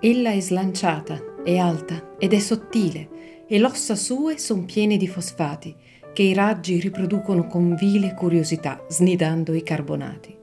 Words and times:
Ella 0.00 0.30
è 0.30 0.40
slanciata, 0.40 1.18
è 1.42 1.56
alta 1.56 2.16
ed 2.18 2.34
è 2.34 2.38
sottile, 2.38 3.08
e 3.48 3.58
le 3.58 3.64
ossa 3.64 3.94
sue 3.94 4.36
son 4.38 4.64
piene 4.64 4.96
di 4.96 5.08
fosfati, 5.08 5.74
che 6.12 6.22
i 6.22 6.34
raggi 6.34 6.78
riproducono 6.78 7.46
con 7.46 7.74
vile 7.74 8.14
curiosità, 8.14 8.84
snidando 8.88 9.54
i 9.54 9.62
carbonati. 9.62 10.34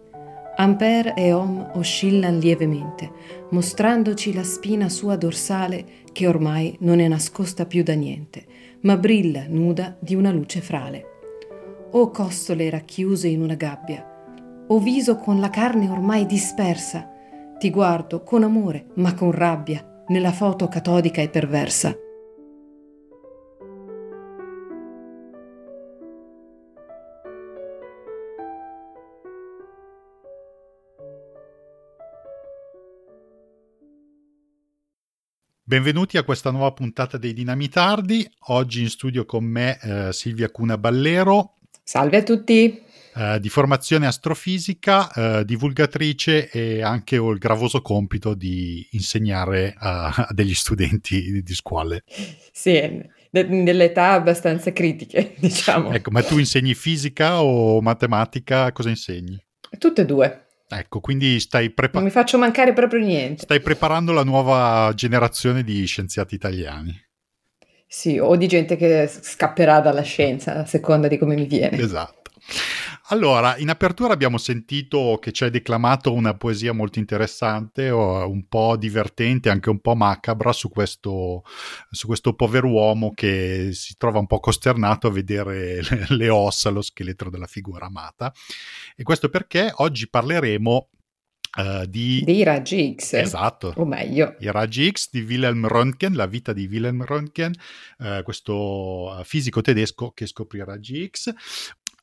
Ampere 0.55 1.14
e 1.16 1.34
Om 1.34 1.71
oscillan 1.74 2.38
lievemente, 2.38 3.12
mostrandoci 3.50 4.34
la 4.34 4.44
spina 4.44 4.89
sua 4.89 5.16
dorsale 5.16 5.86
che 6.12 6.28
ormai 6.28 6.76
non 6.82 7.00
è 7.00 7.08
nascosta 7.08 7.66
più 7.66 7.84
da 7.84 7.94
niente, 7.94 8.46
ma 8.82 8.98
brilla 8.98 9.46
nuda 9.48 9.96
di 10.00 10.16
una 10.16 10.32
luce 10.32 10.62
frale. 10.62 11.06
O 11.92 12.10
costole 12.10 12.70
racchiuse 12.70 13.28
in 13.28 13.42
una 13.42 13.56
gabbia, 13.56 14.66
o 14.67 14.80
viso 14.80 15.16
con 15.16 15.40
la 15.40 15.49
carne 15.49 15.90
ormai 15.90 16.26
dispersa, 16.26 17.12
ti 17.63 17.70
guardo 17.70 18.23
con 18.23 18.44
amore, 18.44 18.88
ma 18.95 19.13
con 19.13 19.31
rabbia, 19.31 20.04
nella 20.09 20.34
foto 20.34 20.67
catodica 20.67 21.21
e 21.21 21.30
perversa. 21.30 21.95
Benvenuti 35.63 36.18
a 36.18 36.23
questa 36.23 36.52
nuova 36.52 36.73
puntata 36.73 37.18
dei 37.18 37.32
Dinamitardi. 37.32 38.30
Oggi 38.48 38.82
in 38.82 38.90
studio 38.90 39.23
con 39.23 39.45
me 39.45 39.80
eh, 39.82 40.12
Silvia 40.12 40.52
Cuna 40.52 40.77
Ballero. 40.77 41.54
Salve 41.82 42.18
a 42.18 42.23
tutti. 42.23 42.83
Eh, 43.16 43.40
di 43.40 43.49
formazione 43.49 44.08
astrofisica, 44.08 45.12
eh, 45.12 45.45
divulgatrice 45.45 46.49
e 46.49 46.82
anche 46.82 47.18
ho 47.20 47.29
il 47.29 47.38
gravoso 47.38 47.82
compito 47.82 48.34
di 48.34 48.88
insegnare 48.91 49.76
a, 49.77 50.07
a 50.07 50.27
degli 50.32 50.55
studenti 50.55 51.43
di, 51.43 51.54
scuole. 51.54 52.04
Sì, 52.51 53.01
nelle 53.29 53.84
età 53.84 54.13
abbastanza 54.13 54.73
critiche, 54.73 55.35
diciamo. 55.38 55.91
Ecco, 55.91 56.10
ma 56.10 56.23
tu 56.23 56.40
insegni 56.40 56.73
fisica 56.73 57.43
o 57.43 57.82
matematica? 57.82 58.71
Cosa 58.71 58.90
insegni? 58.90 59.40
Tutte 59.77 60.01
e 60.01 60.05
due. 60.05 60.45
Ecco, 60.68 60.99
quindi 60.99 61.40
stai 61.40 61.70
preparando... 61.70 61.99
Non 61.99 62.07
mi 62.07 62.12
faccio 62.12 62.40
mancare 62.40 62.73
proprio 62.73 62.99
niente. 62.99 63.43
Stai 63.43 63.62
preparando 63.62 64.12
la 64.12 64.23
nuova 64.23 64.91
generazione 64.95 65.63
di 65.63 65.85
scienziati 65.85 66.34
italiani. 66.34 67.00
Sì, 67.85 68.18
o 68.18 68.35
di 68.35 68.47
gente 68.47 68.75
che 68.75 69.07
scapperà 69.07 69.79
dalla 69.81 70.01
scienza, 70.01 70.56
a 70.56 70.66
seconda 70.66 71.07
di 71.07 71.19
come 71.19 71.35
mi 71.35 71.45
viene. 71.45 71.78
Esatto. 71.78 72.22
Allora, 73.08 73.58
in 73.58 73.69
apertura 73.69 74.13
abbiamo 74.13 74.38
sentito 74.38 75.18
che 75.22 75.31
ci 75.34 75.44
hai 75.44 75.50
declamato 75.50 76.13
una 76.13 76.36
poesia 76.36 76.72
molto 76.72 77.00
interessante, 77.00 77.90
un 77.90 78.47
po' 78.47 78.78
divertente, 78.78 79.50
anche 79.50 79.69
un 79.69 79.80
po' 79.81 79.94
macabra 79.94 80.53
su 80.53 80.69
questo, 80.69 81.44
su 81.91 82.08
questo 82.08 82.34
pover'uomo 82.34 83.12
che 83.13 83.69
si 83.74 83.96
trova 83.97 84.19
un 84.19 84.28
po' 84.28 84.40
costernato 84.40 85.08
a 85.08 85.12
vedere 85.12 85.81
le, 85.84 86.06
le 86.16 86.30
ossa, 86.30 86.69
lo 86.69 86.81
scheletro 86.81 87.30
della 87.30 87.46
figura 87.46 87.88
amata. 87.88 88.34
E 88.96 89.03
questo 89.03 89.30
perché 89.30 89.72
oggi 89.75 90.09
parleremo 90.09 90.90
Uh, 91.56 91.85
di... 91.85 92.24
Dei 92.25 92.41
raggi 92.41 92.96
X. 92.97 93.13
Esatto. 93.13 93.74
O 93.78 93.85
meglio. 93.85 94.35
I 94.40 94.50
raggi 94.50 94.90
X 94.90 95.09
di 95.12 95.22
Wilhelm 95.22 95.68
Röntgen, 95.68 96.16
la 96.16 96.25
vita 96.25 96.52
di 96.52 96.66
Wilhelm 96.66 97.03
Röntgen, 97.03 97.53
uh, 98.00 98.24
questo 98.24 99.22
fisico 99.24 99.62
tedesco 99.62 100.09
che 100.16 100.25
scoprì 100.25 100.57
i 100.57 100.63
raggi 100.63 101.07
X. 101.07 101.31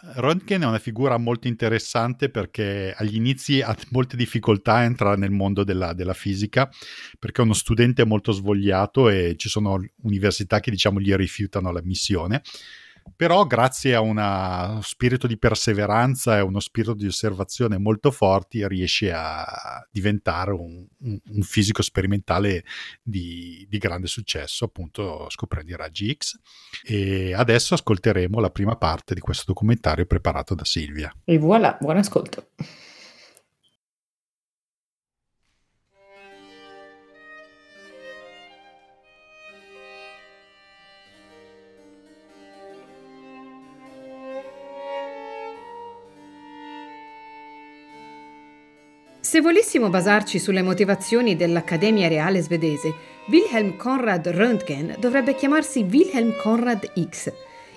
Röntgen 0.02 0.62
è 0.62 0.66
una 0.66 0.78
figura 0.78 1.18
molto 1.18 1.46
interessante 1.46 2.30
perché 2.30 2.94
agli 2.96 3.16
inizi 3.16 3.60
ha 3.60 3.76
molte 3.90 4.16
difficoltà 4.16 4.74
a 4.74 4.82
entrare 4.82 5.16
nel 5.16 5.30
mondo 5.30 5.62
della, 5.62 5.92
della, 5.92 6.14
fisica 6.14 6.70
perché 7.18 7.42
è 7.42 7.44
uno 7.44 7.54
studente 7.54 8.04
molto 8.04 8.32
svogliato 8.32 9.08
e 9.08 9.34
ci 9.36 9.48
sono 9.48 9.78
università 10.02 10.60
che 10.60 10.70
diciamo 10.70 11.00
gli 11.00 11.14
rifiutano 11.14 11.70
la 11.70 11.82
missione 11.82 12.42
però 13.16 13.44
grazie 13.44 13.94
a 13.94 14.00
uno 14.00 14.80
spirito 14.82 15.26
di 15.26 15.38
perseveranza 15.38 16.38
e 16.38 16.40
uno 16.40 16.60
spirito 16.60 16.94
di 16.94 17.06
osservazione 17.06 17.78
molto 17.78 18.10
forti 18.10 18.66
riesce 18.66 19.12
a 19.12 19.86
diventare 19.90 20.52
un, 20.52 20.86
un, 21.00 21.18
un 21.28 21.42
fisico 21.42 21.82
sperimentale 21.82 22.64
di, 23.02 23.66
di, 23.68 23.78
grande 23.78 24.06
successo, 24.06 24.64
appunto 24.64 25.26
scoprendo 25.28 25.72
i 25.72 25.76
raggi 25.76 26.16
X. 26.16 26.38
E 26.82 27.34
adesso 27.34 27.74
ascolteremo 27.74 28.40
la 28.40 28.50
prima 28.50 28.76
parte 28.76 29.14
di 29.14 29.20
questo 29.20 29.44
documentario 29.46 30.06
preparato 30.06 30.54
da 30.54 30.64
Silvia. 30.64 31.14
E 31.24 31.38
voilà, 31.38 31.76
buon 31.78 31.98
ascolto. 31.98 32.48
Se 49.40 49.46
volessimo 49.46 49.88
basarci 49.88 50.38
sulle 50.38 50.60
motivazioni 50.60 51.34
dell'Accademia 51.34 52.08
Reale 52.08 52.42
svedese, 52.42 52.92
Wilhelm 53.28 53.74
Conrad 53.78 54.28
Röntgen 54.28 54.96
dovrebbe 55.00 55.34
chiamarsi 55.34 55.86
Wilhelm 55.90 56.36
Conrad 56.36 56.92
X. 57.08 57.32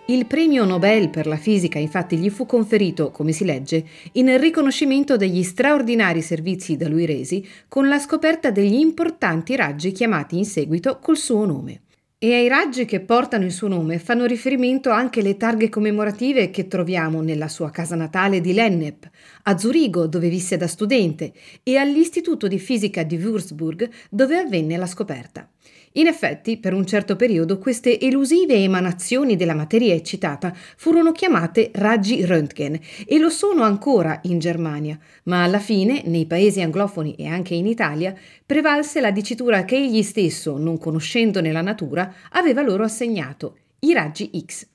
Il 0.07 0.25
premio 0.25 0.65
Nobel 0.65 1.09
per 1.09 1.25
la 1.25 1.37
fisica 1.37 1.79
infatti 1.79 2.17
gli 2.17 2.29
fu 2.29 2.45
conferito, 2.45 3.11
come 3.11 3.31
si 3.31 3.45
legge, 3.45 3.85
in 4.11 4.37
riconoscimento 4.41 5.15
degli 5.15 5.41
straordinari 5.41 6.21
servizi 6.21 6.75
da 6.75 6.89
lui 6.89 7.05
resi 7.05 7.47
con 7.69 7.87
la 7.87 7.97
scoperta 7.97 8.51
degli 8.51 8.77
importanti 8.77 9.55
raggi 9.55 9.93
chiamati 9.93 10.37
in 10.37 10.45
seguito 10.45 10.99
col 10.99 11.15
suo 11.15 11.45
nome. 11.45 11.82
E 12.23 12.33
ai 12.33 12.47
raggi 12.47 12.85
che 12.85 13.01
portano 13.01 13.43
il 13.43 13.51
suo 13.51 13.67
nome 13.67 13.99
fanno 13.99 14.23
riferimento 14.23 14.89
anche 14.91 15.21
le 15.21 15.35
targhe 15.35 15.67
commemorative 15.67 16.51
che 16.51 16.69
troviamo 16.69 17.19
nella 17.19 17.49
sua 17.49 17.69
casa 17.69 17.97
natale 17.97 18.39
di 18.39 18.53
Lennep, 18.53 19.09
a 19.43 19.57
Zurigo 19.57 20.07
dove 20.07 20.29
visse 20.29 20.55
da 20.55 20.67
studente 20.67 21.33
e 21.63 21.75
all'Istituto 21.75 22.47
di 22.47 22.59
Fisica 22.59 23.03
di 23.03 23.17
Würzburg 23.17 23.89
dove 24.09 24.37
avvenne 24.37 24.77
la 24.77 24.85
scoperta. 24.85 25.49
In 25.93 26.07
effetti, 26.07 26.57
per 26.57 26.73
un 26.73 26.87
certo 26.87 27.15
periodo, 27.15 27.59
queste 27.59 27.99
elusive 27.99 28.55
emanazioni 28.55 29.35
della 29.35 29.53
materia 29.53 29.93
eccitata 29.93 30.51
furono 30.75 31.11
chiamate 31.11 31.69
raggi 31.75 32.25
Röntgen 32.25 32.79
e 33.05 33.19
lo 33.19 33.29
sono 33.29 33.61
ancora 33.61 34.19
in 34.23 34.39
Germania, 34.39 34.97
ma 35.25 35.43
alla 35.43 35.59
fine, 35.59 36.01
nei 36.05 36.25
paesi 36.25 36.61
anglofoni 36.61 37.13
e 37.13 37.27
anche 37.27 37.53
in 37.53 37.67
Italia, 37.67 38.15
prevalse 38.43 39.01
la 39.01 39.11
dicitura 39.11 39.65
che 39.65 39.75
egli 39.75 40.01
stesso, 40.01 40.57
non 40.57 40.79
conoscendone 40.79 41.51
la 41.51 41.61
natura, 41.61 42.11
aveva 42.31 42.63
loro 42.63 42.83
assegnato, 42.83 43.57
i 43.81 43.93
raggi 43.93 44.31
X. 44.43 44.72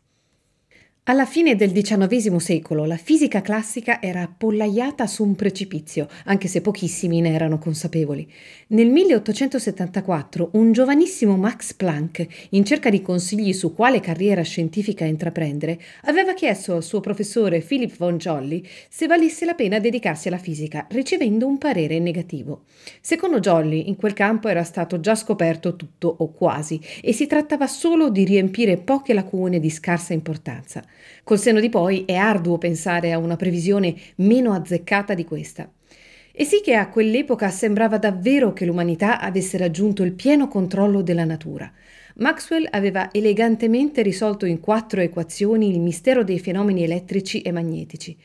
Alla 1.10 1.24
fine 1.24 1.56
del 1.56 1.72
XIX 1.72 2.36
secolo 2.36 2.84
la 2.84 2.98
fisica 2.98 3.40
classica 3.40 4.02
era 4.02 4.20
appollaiata 4.20 5.06
su 5.06 5.24
un 5.24 5.34
precipizio, 5.36 6.06
anche 6.24 6.48
se 6.48 6.60
pochissimi 6.60 7.22
ne 7.22 7.32
erano 7.32 7.56
consapevoli. 7.56 8.30
Nel 8.68 8.90
1874 8.90 10.50
un 10.52 10.70
giovanissimo 10.72 11.38
Max 11.38 11.72
Planck, 11.72 12.26
in 12.50 12.62
cerca 12.62 12.90
di 12.90 13.00
consigli 13.00 13.54
su 13.54 13.72
quale 13.72 14.00
carriera 14.00 14.42
scientifica 14.42 15.06
intraprendere, 15.06 15.80
aveva 16.02 16.34
chiesto 16.34 16.74
al 16.74 16.82
suo 16.82 17.00
professore 17.00 17.62
Philip 17.62 17.96
von 17.96 18.18
Jolly 18.18 18.62
se 18.90 19.06
valesse 19.06 19.46
la 19.46 19.54
pena 19.54 19.78
dedicarsi 19.78 20.28
alla 20.28 20.36
fisica, 20.36 20.86
ricevendo 20.90 21.46
un 21.46 21.56
parere 21.56 21.98
negativo. 22.00 22.64
Secondo 23.00 23.40
Jolly, 23.40 23.88
in 23.88 23.96
quel 23.96 24.12
campo 24.12 24.48
era 24.48 24.62
stato 24.62 25.00
già 25.00 25.14
scoperto 25.14 25.74
tutto 25.74 26.14
o 26.18 26.32
quasi, 26.32 26.78
e 27.00 27.14
si 27.14 27.26
trattava 27.26 27.66
solo 27.66 28.10
di 28.10 28.26
riempire 28.26 28.76
poche 28.76 29.14
lacune 29.14 29.58
di 29.58 29.70
scarsa 29.70 30.12
importanza. 30.12 30.84
Col 31.24 31.38
senno 31.38 31.60
di 31.60 31.68
poi 31.68 32.04
è 32.04 32.14
arduo 32.14 32.58
pensare 32.58 33.12
a 33.12 33.18
una 33.18 33.36
previsione 33.36 33.94
meno 34.16 34.52
azzeccata 34.52 35.14
di 35.14 35.24
questa. 35.24 35.70
E 36.32 36.44
sì 36.44 36.60
che 36.60 36.74
a 36.74 36.88
quell'epoca 36.88 37.50
sembrava 37.50 37.98
davvero 37.98 38.52
che 38.52 38.64
l'umanità 38.64 39.18
avesse 39.18 39.56
raggiunto 39.58 40.04
il 40.04 40.12
pieno 40.12 40.46
controllo 40.46 41.02
della 41.02 41.24
natura. 41.24 41.68
Maxwell 42.18 42.66
aveva 42.70 43.10
elegantemente 43.12 44.02
risolto 44.02 44.46
in 44.46 44.60
quattro 44.60 45.00
equazioni 45.00 45.68
il 45.68 45.80
mistero 45.80 46.24
dei 46.24 46.38
fenomeni 46.38 46.84
elettrici 46.84 47.42
e 47.42 47.50
magnetici. 47.52 48.16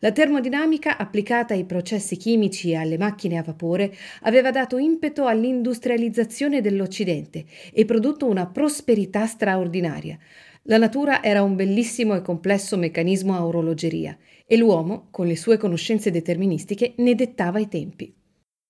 La 0.00 0.10
termodinamica 0.10 0.98
applicata 0.98 1.54
ai 1.54 1.64
processi 1.64 2.16
chimici 2.16 2.70
e 2.70 2.76
alle 2.76 2.98
macchine 2.98 3.38
a 3.38 3.42
vapore 3.42 3.94
aveva 4.22 4.50
dato 4.50 4.76
impeto 4.76 5.26
all'industrializzazione 5.26 6.60
dell'Occidente 6.60 7.44
e 7.72 7.84
prodotto 7.84 8.26
una 8.26 8.46
prosperità 8.46 9.26
straordinaria. 9.26 10.18
La 10.66 10.78
natura 10.78 11.24
era 11.24 11.42
un 11.42 11.56
bellissimo 11.56 12.14
e 12.14 12.22
complesso 12.22 12.76
meccanismo 12.76 13.34
a 13.34 13.44
orologeria 13.44 14.16
e 14.46 14.56
l'uomo, 14.56 15.08
con 15.10 15.26
le 15.26 15.34
sue 15.34 15.56
conoscenze 15.56 16.12
deterministiche, 16.12 16.94
ne 16.98 17.16
dettava 17.16 17.58
i 17.58 17.66
tempi. 17.66 18.14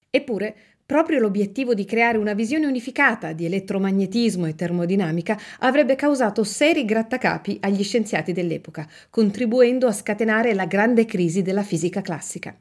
Eppure, 0.08 0.54
proprio 0.86 1.18
l'obiettivo 1.18 1.74
di 1.74 1.84
creare 1.84 2.16
una 2.16 2.32
visione 2.32 2.64
unificata 2.64 3.34
di 3.34 3.44
elettromagnetismo 3.44 4.46
e 4.46 4.54
termodinamica 4.54 5.38
avrebbe 5.58 5.94
causato 5.94 6.44
seri 6.44 6.86
grattacapi 6.86 7.58
agli 7.60 7.82
scienziati 7.82 8.32
dell'epoca, 8.32 8.88
contribuendo 9.10 9.86
a 9.86 9.92
scatenare 9.92 10.54
la 10.54 10.64
grande 10.64 11.04
crisi 11.04 11.42
della 11.42 11.62
fisica 11.62 12.00
classica. 12.00 12.56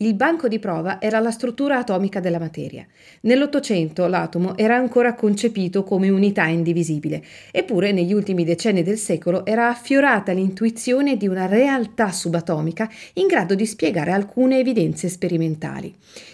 Il 0.00 0.14
banco 0.14 0.46
di 0.46 0.60
prova 0.60 1.00
era 1.00 1.18
la 1.18 1.32
struttura 1.32 1.78
atomica 1.78 2.20
della 2.20 2.38
materia. 2.38 2.86
Nell'Ottocento 3.22 4.06
l'atomo 4.06 4.56
era 4.56 4.76
ancora 4.76 5.14
concepito 5.14 5.82
come 5.82 6.08
unità 6.08 6.44
indivisibile, 6.46 7.20
eppure 7.50 7.90
negli 7.90 8.12
ultimi 8.12 8.44
decenni 8.44 8.84
del 8.84 8.96
secolo 8.96 9.44
era 9.44 9.68
affiorata 9.68 10.30
l'intuizione 10.30 11.16
di 11.16 11.26
una 11.26 11.46
realtà 11.46 12.12
subatomica 12.12 12.88
in 13.14 13.26
grado 13.26 13.56
di 13.56 13.66
spiegare 13.66 14.12
alcune 14.12 14.60
evidenze 14.60 15.08
sperimentali. 15.08 15.92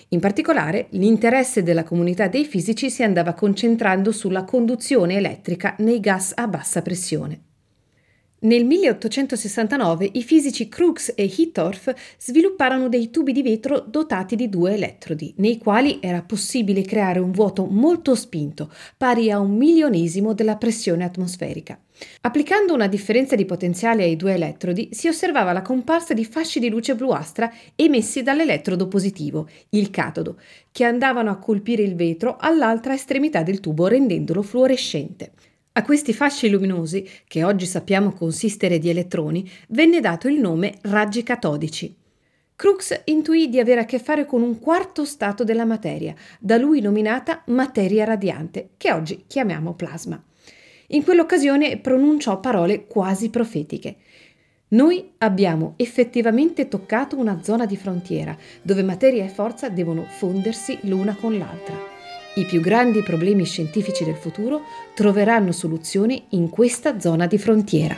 In 0.08 0.20
particolare, 0.20 0.88
l'interesse 0.90 1.62
della 1.62 1.84
comunità 1.84 2.28
dei 2.28 2.44
fisici 2.44 2.90
si 2.90 3.02
andava 3.02 3.32
concentrando 3.32 4.12
sulla 4.12 4.44
conduzione 4.44 5.16
elettrica 5.16 5.74
nei 5.78 6.00
gas 6.00 6.32
a 6.34 6.46
bassa 6.46 6.82
pressione. 6.82 7.53
Nel 8.44 8.66
1869 8.66 10.10
i 10.12 10.22
fisici 10.22 10.68
Crookes 10.68 11.14
e 11.16 11.24
Hittorf 11.34 11.94
svilupparono 12.18 12.90
dei 12.90 13.08
tubi 13.08 13.32
di 13.32 13.42
vetro 13.42 13.80
dotati 13.80 14.36
di 14.36 14.50
due 14.50 14.74
elettrodi, 14.74 15.32
nei 15.38 15.56
quali 15.56 15.96
era 16.02 16.20
possibile 16.20 16.82
creare 16.82 17.20
un 17.20 17.30
vuoto 17.30 17.64
molto 17.64 18.14
spinto, 18.14 18.70
pari 18.98 19.30
a 19.30 19.38
un 19.38 19.56
milionesimo 19.56 20.34
della 20.34 20.56
pressione 20.56 21.04
atmosferica. 21.04 21.80
Applicando 22.20 22.74
una 22.74 22.86
differenza 22.86 23.34
di 23.34 23.46
potenziale 23.46 24.02
ai 24.02 24.16
due 24.16 24.34
elettrodi, 24.34 24.90
si 24.92 25.08
osservava 25.08 25.52
la 25.52 25.62
comparsa 25.62 26.12
di 26.12 26.26
fasci 26.26 26.60
di 26.60 26.68
luce 26.68 26.94
bluastra 26.94 27.50
emessi 27.74 28.22
dall'elettrodo 28.22 28.88
positivo, 28.88 29.48
il 29.70 29.88
catodo, 29.88 30.38
che 30.70 30.84
andavano 30.84 31.30
a 31.30 31.38
colpire 31.38 31.82
il 31.82 31.94
vetro 31.94 32.36
all'altra 32.38 32.92
estremità 32.92 33.42
del 33.42 33.60
tubo 33.60 33.86
rendendolo 33.86 34.42
fluorescente. 34.42 35.32
A 35.76 35.82
questi 35.82 36.12
fasci 36.12 36.48
luminosi, 36.48 37.04
che 37.26 37.42
oggi 37.42 37.66
sappiamo 37.66 38.12
consistere 38.12 38.78
di 38.78 38.90
elettroni, 38.90 39.50
venne 39.70 39.98
dato 39.98 40.28
il 40.28 40.38
nome 40.38 40.74
raggi 40.82 41.24
catodici. 41.24 41.92
Crookes 42.54 43.02
intuì 43.06 43.48
di 43.48 43.58
avere 43.58 43.80
a 43.80 43.84
che 43.84 43.98
fare 43.98 44.24
con 44.24 44.42
un 44.42 44.60
quarto 44.60 45.04
stato 45.04 45.42
della 45.42 45.64
materia, 45.64 46.14
da 46.38 46.58
lui 46.58 46.80
nominata 46.80 47.42
materia 47.46 48.04
radiante, 48.04 48.70
che 48.76 48.92
oggi 48.92 49.24
chiamiamo 49.26 49.74
plasma. 49.74 50.22
In 50.88 51.02
quell'occasione 51.02 51.78
pronunciò 51.78 52.38
parole 52.38 52.86
quasi 52.86 53.28
profetiche. 53.28 53.96
Noi 54.68 55.10
abbiamo 55.18 55.74
effettivamente 55.76 56.68
toccato 56.68 57.16
una 57.16 57.42
zona 57.42 57.66
di 57.66 57.76
frontiera, 57.76 58.38
dove 58.62 58.84
materia 58.84 59.24
e 59.24 59.28
forza 59.28 59.68
devono 59.70 60.04
fondersi 60.04 60.78
l'una 60.82 61.16
con 61.16 61.36
l'altra. 61.36 61.93
I 62.36 62.44
più 62.44 62.60
grandi 62.60 63.02
problemi 63.02 63.44
scientifici 63.44 64.04
del 64.04 64.16
futuro 64.16 64.62
troveranno 64.94 65.52
soluzione 65.52 66.24
in 66.30 66.48
questa 66.48 66.98
zona 66.98 67.26
di 67.26 67.38
frontiera. 67.38 67.96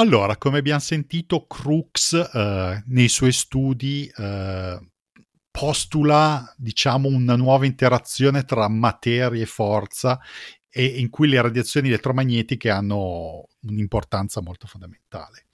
Allora, 0.00 0.36
come 0.36 0.58
abbiamo 0.58 0.78
sentito, 0.78 1.44
Crookes 1.48 2.12
eh, 2.12 2.82
nei 2.86 3.08
suoi 3.08 3.32
studi 3.32 4.08
eh, 4.16 4.78
postula, 5.50 6.54
diciamo, 6.56 7.08
una 7.08 7.34
nuova 7.34 7.66
interazione 7.66 8.44
tra 8.44 8.68
materia 8.68 9.42
e 9.42 9.46
forza 9.46 10.20
e 10.70 10.84
in 10.84 11.10
cui 11.10 11.26
le 11.26 11.42
radiazioni 11.42 11.88
elettromagnetiche 11.88 12.70
hanno 12.70 13.48
un'importanza 13.62 14.40
molto 14.40 14.68
fondamentale. 14.68 15.46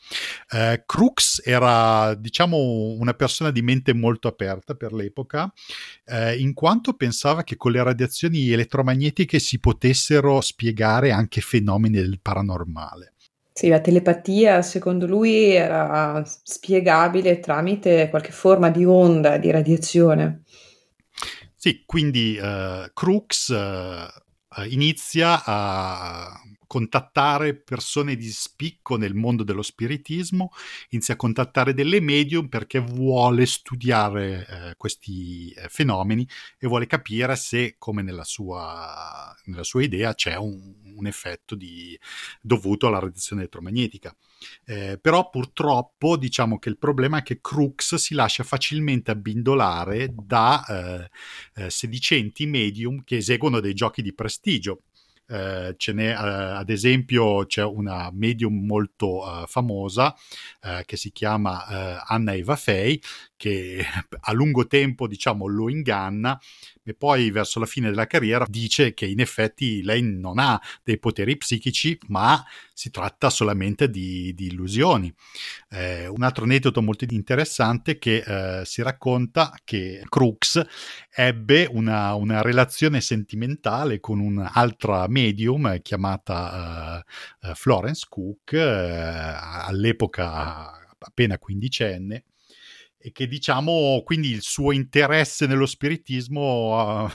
Eh, 0.50 0.82
Crookes 0.85 1.41
era, 1.43 2.14
diciamo, 2.14 2.58
una 2.99 3.14
persona 3.14 3.50
di 3.50 3.62
mente 3.62 3.94
molto 3.94 4.29
aperta 4.29 4.75
per 4.75 4.93
l'epoca, 4.93 5.50
eh, 6.05 6.37
in 6.37 6.52
quanto 6.52 6.93
pensava 6.93 7.44
che 7.44 7.56
con 7.56 7.73
le 7.73 7.82
radiazioni 7.82 8.50
elettromagnetiche 8.50 9.38
si 9.38 9.58
potessero 9.58 10.43
spiegare 10.43 11.12
anche 11.12 11.41
fenomeni 11.41 11.94
del 11.96 12.20
paranormale. 12.20 13.13
Sì, 13.56 13.68
la 13.68 13.80
telepatia 13.80 14.62
secondo 14.62 15.06
lui 15.06 15.52
era 15.52 16.24
spiegabile 16.24 17.38
tramite 17.38 18.08
qualche 18.10 18.32
forma 18.32 18.68
di 18.68 18.84
onda, 18.84 19.36
di 19.36 19.52
radiazione. 19.52 20.42
Sì, 21.54 21.84
quindi 21.86 22.36
uh, 22.36 22.90
Crookes 22.92 23.48
uh, 23.50 24.64
inizia 24.68 25.40
a 25.44 26.32
contattare 26.66 27.54
persone 27.54 28.16
di 28.16 28.28
spicco 28.28 28.96
nel 28.96 29.14
mondo 29.14 29.44
dello 29.44 29.62
spiritismo, 29.62 30.50
inizia 30.88 31.14
a 31.14 31.16
contattare 31.16 31.72
delle 31.74 32.00
medium 32.00 32.48
perché 32.48 32.80
vuole 32.80 33.46
studiare 33.46 34.46
eh, 34.48 34.74
questi 34.76 35.50
eh, 35.50 35.68
fenomeni 35.68 36.26
e 36.58 36.66
vuole 36.66 36.88
capire 36.88 37.36
se, 37.36 37.76
come 37.78 38.02
nella 38.02 38.24
sua, 38.24 39.32
nella 39.44 39.62
sua 39.62 39.84
idea, 39.84 40.14
c'è 40.14 40.34
un, 40.34 40.74
un 40.96 41.06
effetto 41.06 41.55
di, 41.55 41.99
dovuto 42.41 42.87
alla 42.87 42.99
radiazione 42.99 43.43
elettromagnetica. 43.43 44.14
Eh, 44.64 44.99
però 45.00 45.31
purtroppo 45.31 46.17
diciamo 46.17 46.58
che 46.58 46.69
il 46.69 46.79
problema 46.79 47.19
è 47.19 47.23
che 47.23 47.41
Crux 47.41 47.94
si 47.94 48.14
lascia 48.14 48.44
facilmente 48.44 49.11
abbindolare 49.11 50.12
da 50.14 50.64
eh, 50.67 51.11
eh, 51.62 51.70
sedicenti 51.70 52.46
medium 52.46 53.02
che 53.05 53.17
eseguono 53.17 53.61
dei 53.61 53.75
giochi 53.75 54.02
di 54.02 54.14
prestigio 54.14 54.82
eh, 55.26 55.75
ce 55.79 55.93
n'è, 55.93 56.11
eh, 56.11 56.14
ad 56.14 56.69
esempio, 56.69 57.46
c'è 57.46 57.64
una 57.64 58.11
medium 58.12 58.67
molto 58.67 59.23
uh, 59.23 59.46
famosa 59.46 60.14
uh, 60.62 60.85
che 60.85 60.96
si 60.96 61.12
chiama 61.12 61.64
uh, 61.67 62.05
Anna 62.06 62.35
Eva 62.35 62.56
Fay, 62.56 63.00
che 63.37 63.82
a 64.20 64.32
lungo 64.32 64.67
tempo, 64.67 65.06
diciamo, 65.06 65.46
lo 65.46 65.70
inganna 65.70 66.38
e 66.84 66.94
poi 66.94 67.31
verso 67.31 67.58
la 67.58 67.66
fine 67.66 67.88
della 67.88 68.06
carriera 68.06 68.44
dice 68.48 68.92
che 68.92 69.06
in 69.06 69.20
effetti 69.20 69.82
lei 69.82 70.02
non 70.02 70.38
ha 70.38 70.60
dei 70.82 70.98
poteri 70.98 71.36
psichici, 71.36 71.98
ma 72.08 72.44
si 72.75 72.90
tratta 72.90 73.31
solamente 73.31 73.88
di, 73.88 74.34
di 74.34 74.48
illusioni. 74.48 75.12
Eh, 75.70 76.06
un 76.06 76.22
altro 76.22 76.44
aneddoto 76.44 76.82
molto 76.82 77.06
interessante 77.08 77.98
che 77.98 78.22
eh, 78.26 78.64
si 78.66 78.82
racconta 78.82 79.56
che 79.64 80.02
Crooks 80.08 80.62
ebbe 81.10 81.66
una, 81.70 82.14
una, 82.14 82.42
relazione 82.42 83.00
sentimentale 83.00 84.00
con 84.00 84.20
un'altra 84.20 85.06
medium 85.08 85.81
chiamata 85.81 87.03
uh, 87.41 87.55
Florence 87.55 88.06
Cook, 88.08 88.50
uh, 88.53 88.58
all'epoca 88.58 90.72
appena 90.98 91.38
quindicenne, 91.38 92.24
e 93.06 93.13
che 93.13 93.27
diciamo 93.27 94.01
quindi 94.03 94.31
il 94.31 94.41
suo 94.41 94.73
interesse 94.73 95.46
nello 95.46 95.67
spiritismo 95.67 97.03
uh, 97.03 97.08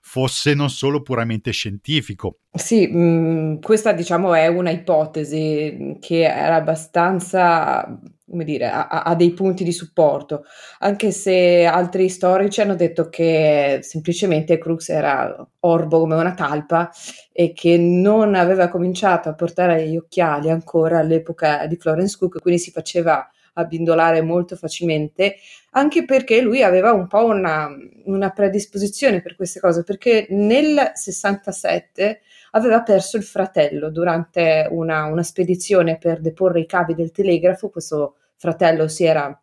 fosse 0.00 0.54
non 0.54 0.70
solo 0.70 1.02
puramente 1.02 1.50
scientifico. 1.50 2.38
Sì, 2.52 2.86
mh, 2.86 2.98
mm, 2.98 3.60
questa 3.60 3.92
diciamo 3.92 4.32
è 4.34 4.46
una 4.46 4.70
ipotesi 4.70 5.96
che 5.98 6.22
era 6.22 6.54
abbastanza, 6.54 7.98
come 8.30 8.44
dire, 8.44 8.70
ha, 8.70 9.12
dei 9.16 9.32
punti 9.32 9.64
di 9.64 9.72
supporto, 9.72 10.44
anche 10.78 11.10
se 11.10 11.64
altri 11.64 12.08
storici 12.08 12.60
hanno 12.60 12.76
detto 12.76 13.08
che 13.08 13.80
semplicemente 13.82 14.56
Crux 14.56 14.88
era 14.90 15.36
orbo 15.60 15.98
come 15.98 16.14
una 16.14 16.34
talpa 16.34 16.92
e 17.32 17.52
che 17.52 17.76
non 17.76 18.36
aveva 18.36 18.68
cominciato 18.68 19.28
a 19.28 19.34
portare 19.34 19.88
gli 19.88 19.96
occhiali 19.96 20.48
ancora 20.48 21.00
all'epoca 21.00 21.66
di 21.66 21.74
Florence 21.74 22.16
Cook, 22.16 22.40
quindi 22.40 22.60
si 22.60 22.70
faceva 22.70 23.28
abbindolare 23.54 24.22
molto 24.22 24.56
facilmente, 24.56 25.36
anche 25.70 26.04
perché 26.04 26.40
lui 26.40 26.62
aveva 26.62 26.92
un 26.92 27.06
po' 27.06 27.24
una, 27.24 27.68
una 28.04 28.30
predisposizione 28.30 29.20
per 29.20 29.36
queste 29.36 29.60
cose, 29.60 29.82
perché 29.82 30.26
nel 30.30 30.92
67 30.94 32.20
aveva 32.52 32.82
perso 32.82 33.16
il 33.16 33.24
fratello 33.24 33.90
durante 33.90 34.68
una, 34.70 35.04
una 35.06 35.22
spedizione 35.22 35.98
per 35.98 36.20
deporre 36.20 36.60
i 36.60 36.66
cavi 36.66 36.94
del 36.94 37.10
telegrafo, 37.10 37.70
questo 37.70 38.16
fratello 38.36 38.88
si 38.88 39.04
era, 39.04 39.40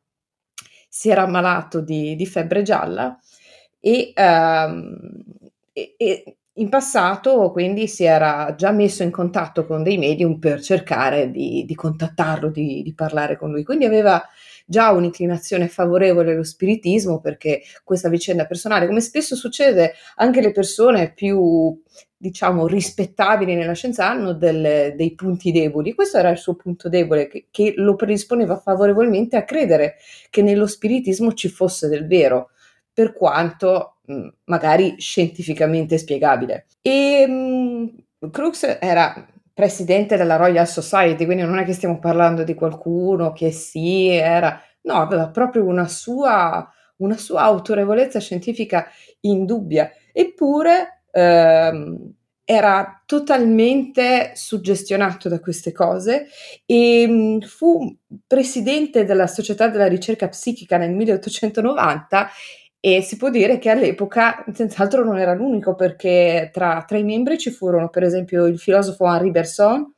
si 0.87 1.09
era 1.09 1.23
ammalato 1.23 1.81
di, 1.81 2.15
di 2.15 2.25
febbre 2.25 2.61
gialla 2.61 3.17
e, 3.79 4.13
um, 4.15 4.97
e, 5.73 5.95
e 5.97 6.35
in 6.61 6.69
passato 6.69 7.51
quindi 7.51 7.87
si 7.87 8.03
era 8.03 8.53
già 8.55 8.71
messo 8.71 9.03
in 9.03 9.11
contatto 9.11 9.65
con 9.65 9.81
dei 9.83 9.97
medium 9.97 10.37
per 10.37 10.61
cercare 10.61 11.31
di, 11.31 11.65
di 11.65 11.75
contattarlo, 11.75 12.49
di, 12.49 12.83
di, 12.83 12.93
parlare 12.93 13.35
con 13.35 13.51
lui, 13.51 13.63
quindi 13.63 13.85
aveva 13.85 14.23
già 14.65 14.91
un'inclinazione 14.91 15.67
favorevole 15.67 16.31
allo 16.31 16.43
spiritismo 16.43 17.19
perché 17.19 17.61
questa 17.83 18.09
vicenda 18.09 18.45
personale, 18.45 18.87
come 18.87 19.01
spesso 19.01 19.35
succede, 19.35 19.93
anche 20.15 20.39
le 20.39 20.51
persone 20.51 21.11
più 21.13 21.77
diciamo 22.15 22.67
rispettabili 22.67 23.55
nella 23.55 23.73
scienza 23.73 24.07
hanno 24.07 24.33
del, 24.33 24.93
dei 24.95 25.15
punti 25.15 25.51
deboli. 25.51 25.93
Questo 25.93 26.19
era 26.19 26.29
il 26.29 26.37
suo 26.37 26.55
punto 26.55 26.87
debole 26.87 27.27
che, 27.27 27.47
che 27.49 27.73
lo 27.75 27.95
predisponeva 27.95 28.57
favorevolmente 28.57 29.35
a 29.35 29.43
credere 29.43 29.95
che 30.29 30.43
nello 30.43 30.67
spiritismo 30.67 31.33
ci 31.33 31.49
fosse 31.49 31.87
del 31.87 32.05
vero 32.05 32.51
per 32.93 33.13
quanto 33.13 33.90
magari 34.45 34.95
scientificamente 34.99 35.97
spiegabile. 35.97 36.65
E 36.81 37.25
mh, 37.27 38.29
Crookes 38.29 38.77
era 38.79 39.25
presidente 39.53 40.17
della 40.17 40.37
Royal 40.37 40.67
Society, 40.67 41.25
quindi 41.25 41.43
non 41.43 41.59
è 41.59 41.65
che 41.65 41.73
stiamo 41.73 41.99
parlando 41.99 42.43
di 42.43 42.53
qualcuno 42.53 43.31
che 43.33 43.51
sì, 43.51 44.07
era, 44.07 44.59
no, 44.83 44.93
aveva 44.95 45.29
proprio 45.29 45.65
una 45.65 45.87
sua, 45.87 46.67
una 46.97 47.17
sua 47.17 47.41
autorevolezza 47.41 48.19
scientifica 48.19 48.87
indubbia, 49.21 49.91
eppure 50.11 51.03
ehm, 51.11 52.13
era 52.43 53.01
totalmente 53.05 54.31
suggestionato 54.35 55.29
da 55.29 55.39
queste 55.39 55.71
cose 55.71 56.27
e 56.65 57.05
mm, 57.07 57.39
fu 57.41 57.95
presidente 58.27 59.05
della 59.05 59.27
Società 59.27 59.67
della 59.69 59.87
ricerca 59.87 60.27
psichica 60.27 60.77
nel 60.77 60.91
1890 60.91 62.29
e 62.83 63.03
si 63.03 63.15
può 63.15 63.29
dire 63.29 63.59
che 63.59 63.69
all'epoca 63.69 64.43
senz'altro 64.51 65.03
non 65.03 65.19
era 65.19 65.35
l'unico 65.35 65.75
perché 65.75 66.49
tra, 66.51 66.83
tra 66.87 66.97
i 66.97 67.03
membri 67.03 67.37
ci 67.37 67.51
furono 67.51 67.89
per 67.89 68.01
esempio 68.01 68.47
il 68.47 68.57
filosofo 68.57 69.05
Henri 69.05 69.29
Bergson, 69.29 69.93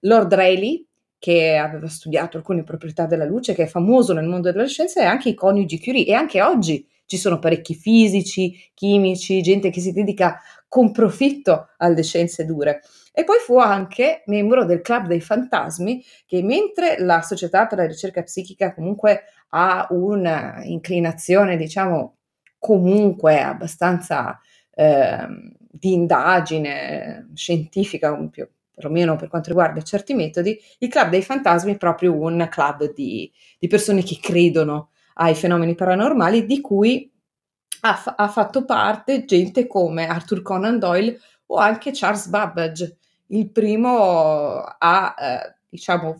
Lord 0.00 0.34
Rayleigh, 0.34 0.84
che 1.16 1.56
aveva 1.56 1.86
studiato 1.86 2.36
alcune 2.36 2.64
proprietà 2.64 3.06
della 3.06 3.24
luce, 3.24 3.54
che 3.54 3.62
è 3.62 3.66
famoso 3.66 4.12
nel 4.12 4.26
mondo 4.26 4.50
della 4.50 4.66
scienza, 4.66 5.00
e 5.00 5.04
anche 5.04 5.28
i 5.28 5.34
coniugi 5.34 5.80
Curie. 5.80 6.04
E 6.04 6.12
anche 6.12 6.42
oggi 6.42 6.86
ci 7.06 7.16
sono 7.16 7.38
parecchi 7.38 7.74
fisici, 7.74 8.52
chimici, 8.74 9.40
gente 9.40 9.70
che 9.70 9.80
si 9.80 9.92
dedica 9.92 10.40
con 10.68 10.90
profitto 10.90 11.68
alle 11.78 12.02
scienze 12.02 12.44
dure. 12.44 12.82
E 13.12 13.22
poi 13.22 13.38
fu 13.38 13.58
anche 13.58 14.24
membro 14.26 14.64
del 14.64 14.80
Club 14.80 15.06
dei 15.06 15.20
Fantasmi, 15.20 16.04
che 16.26 16.42
mentre 16.42 16.96
la 16.98 17.22
Società 17.22 17.66
per 17.66 17.78
la 17.78 17.86
ricerca 17.86 18.22
psichica 18.24 18.74
comunque 18.74 19.22
ha 19.50 19.86
un'inclinazione, 19.88 21.56
diciamo, 21.56 22.16
comunque 22.64 23.42
abbastanza 23.42 24.40
eh, 24.70 25.26
di 25.58 25.92
indagine 25.92 27.28
scientifica, 27.34 28.16
più, 28.30 28.48
perlomeno 28.74 29.16
per 29.16 29.28
quanto 29.28 29.50
riguarda 29.50 29.82
certi 29.82 30.14
metodi, 30.14 30.58
il 30.78 30.88
Club 30.88 31.10
dei 31.10 31.20
Fantasmi 31.20 31.74
è 31.74 31.76
proprio 31.76 32.18
un 32.18 32.48
club 32.50 32.94
di, 32.94 33.30
di 33.58 33.68
persone 33.68 34.02
che 34.02 34.18
credono 34.18 34.92
ai 35.16 35.34
fenomeni 35.34 35.74
paranormali, 35.74 36.46
di 36.46 36.62
cui 36.62 37.12
ha, 37.82 37.94
fa- 37.96 38.14
ha 38.16 38.28
fatto 38.28 38.64
parte 38.64 39.26
gente 39.26 39.66
come 39.66 40.06
Arthur 40.06 40.40
Conan 40.40 40.78
Doyle 40.78 41.20
o 41.48 41.56
anche 41.56 41.90
Charles 41.92 42.28
Babbage, 42.28 42.96
il 43.26 43.50
primo 43.50 44.62
a, 44.62 45.14
eh, 45.18 45.54
diciamo, 45.68 46.16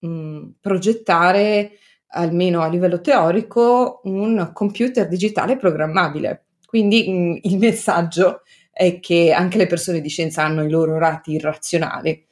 mh, 0.00 0.48
progettare, 0.60 1.70
almeno 2.08 2.62
a 2.62 2.68
livello 2.68 3.00
teorico, 3.00 4.00
un 4.04 4.50
computer 4.52 5.08
digitale 5.08 5.56
programmabile. 5.56 6.46
Quindi 6.66 7.08
mh, 7.10 7.48
il 7.48 7.58
messaggio 7.58 8.42
è 8.70 9.00
che 9.00 9.32
anche 9.32 9.56
le 9.56 9.66
persone 9.66 10.00
di 10.00 10.08
scienza 10.08 10.44
hanno 10.44 10.64
i 10.64 10.70
loro 10.70 10.98
rati 10.98 11.32
irrazionali. 11.32 12.24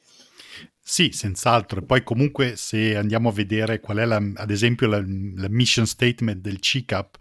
Sì, 0.87 1.09
senz'altro. 1.11 1.79
E 1.79 1.83
poi 1.83 2.03
comunque 2.03 2.55
se 2.55 2.95
andiamo 2.95 3.29
a 3.29 3.31
vedere 3.31 3.79
qual 3.79 3.97
è 3.97 4.05
la, 4.05 4.21
ad 4.35 4.51
esempio 4.51 4.87
la, 4.87 4.99
la 4.99 5.49
mission 5.49 5.87
statement 5.87 6.39
del 6.39 6.59
CICAP, 6.59 7.17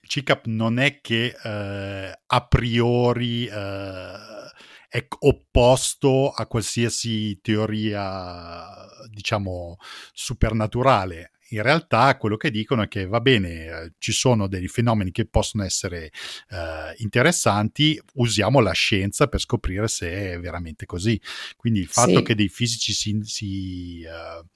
il 0.00 0.08
CICAP 0.08 0.46
non 0.46 0.78
è 0.78 1.02
che 1.02 1.34
eh, 1.44 2.20
a 2.26 2.46
priori 2.46 3.44
eh, 3.44 4.14
è 4.88 5.06
opposto 5.20 6.30
a 6.30 6.46
qualsiasi 6.46 7.38
teoria, 7.42 8.64
diciamo, 9.10 9.76
supernaturale 10.12 11.32
in 11.52 11.62
realtà 11.62 12.16
quello 12.16 12.36
che 12.36 12.50
dicono 12.50 12.82
è 12.82 12.88
che 12.88 13.06
va 13.06 13.20
bene, 13.20 13.64
eh, 13.66 13.92
ci 13.98 14.12
sono 14.12 14.46
dei 14.46 14.68
fenomeni 14.68 15.10
che 15.10 15.26
possono 15.26 15.64
essere 15.64 16.10
eh, 16.50 16.94
interessanti, 16.98 18.00
usiamo 18.14 18.60
la 18.60 18.72
scienza 18.72 19.28
per 19.28 19.40
scoprire 19.40 19.88
se 19.88 20.32
è 20.32 20.40
veramente 20.40 20.86
così. 20.86 21.20
Quindi 21.56 21.80
il 21.80 21.88
fatto 21.88 22.18
sì. 22.18 22.22
che 22.22 22.34
dei 22.34 22.48
fisici 22.48 22.92
si, 22.92 23.20
si 23.22 24.02
uh, 24.04 24.46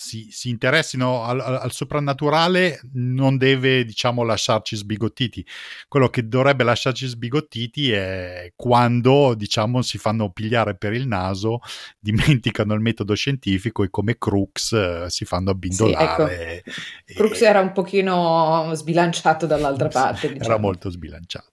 si, 0.00 0.28
si 0.30 0.48
interessino 0.48 1.24
al, 1.24 1.40
al, 1.40 1.72
soprannaturale 1.72 2.80
non 2.92 3.36
deve, 3.36 3.84
diciamo, 3.84 4.22
lasciarci 4.22 4.76
sbigottiti. 4.76 5.44
Quello 5.88 6.08
che 6.08 6.28
dovrebbe 6.28 6.62
lasciarci 6.62 7.04
sbigottiti 7.08 7.90
è 7.90 8.52
quando, 8.54 9.34
diciamo, 9.34 9.82
si 9.82 9.98
fanno 9.98 10.30
pigliare 10.30 10.76
per 10.76 10.92
il 10.92 11.08
naso, 11.08 11.58
dimenticano 11.98 12.74
il 12.74 12.80
metodo 12.80 13.14
scientifico 13.14 13.82
e 13.82 13.90
come 13.90 14.18
Crux 14.18 14.72
eh, 14.72 15.06
si 15.08 15.24
fanno 15.24 15.50
abbindolare. 15.50 16.62
Sì, 16.64 16.70
ecco. 16.70 16.72
e, 17.04 17.14
Crux 17.14 17.40
era 17.42 17.58
un 17.58 17.72
pochino 17.72 18.70
sbilanciato 18.74 19.46
dall'altra 19.46 19.88
parte. 19.90 20.28
Diciamo. 20.28 20.44
Era 20.44 20.58
molto 20.58 20.90
sbilanciato. 20.90 21.47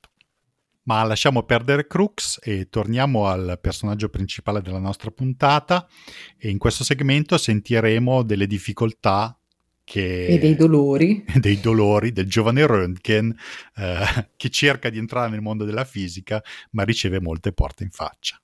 Ma 0.86 1.04
lasciamo 1.04 1.44
perdere 1.44 1.88
Crux 1.88 2.39
e 2.44 2.70
torniamo 2.70 3.25
al 3.27 3.58
personaggio 3.60 4.10
principale 4.10 4.62
della 4.62 4.80
nostra 4.80 5.10
puntata 5.10 5.88
e 6.38 6.50
in 6.50 6.60
questo 6.60 6.84
segmento 6.84 7.38
sentiremo 7.38 8.22
delle 8.22 8.46
difficoltà 8.46 9.36
che... 9.84 10.27
e 10.27 10.38
dei 10.38 10.56
dolori. 10.56 11.25
dei 11.39 11.60
dolori 11.60 12.12
del 12.12 12.27
giovane 12.27 12.68
Röntgen 12.68 13.36
eh, 13.75 14.30
che 14.36 14.50
cerca 14.50 14.89
di 14.89 15.00
entrare 15.00 15.30
nel 15.30 15.42
mondo 15.42 15.65
della 15.65 15.86
fisica 15.86 16.44
ma 16.72 16.84
riceve 16.84 17.20
molte 17.20 17.51
porte 17.51 17.84
in 17.84 17.89
faccia. 17.89 18.39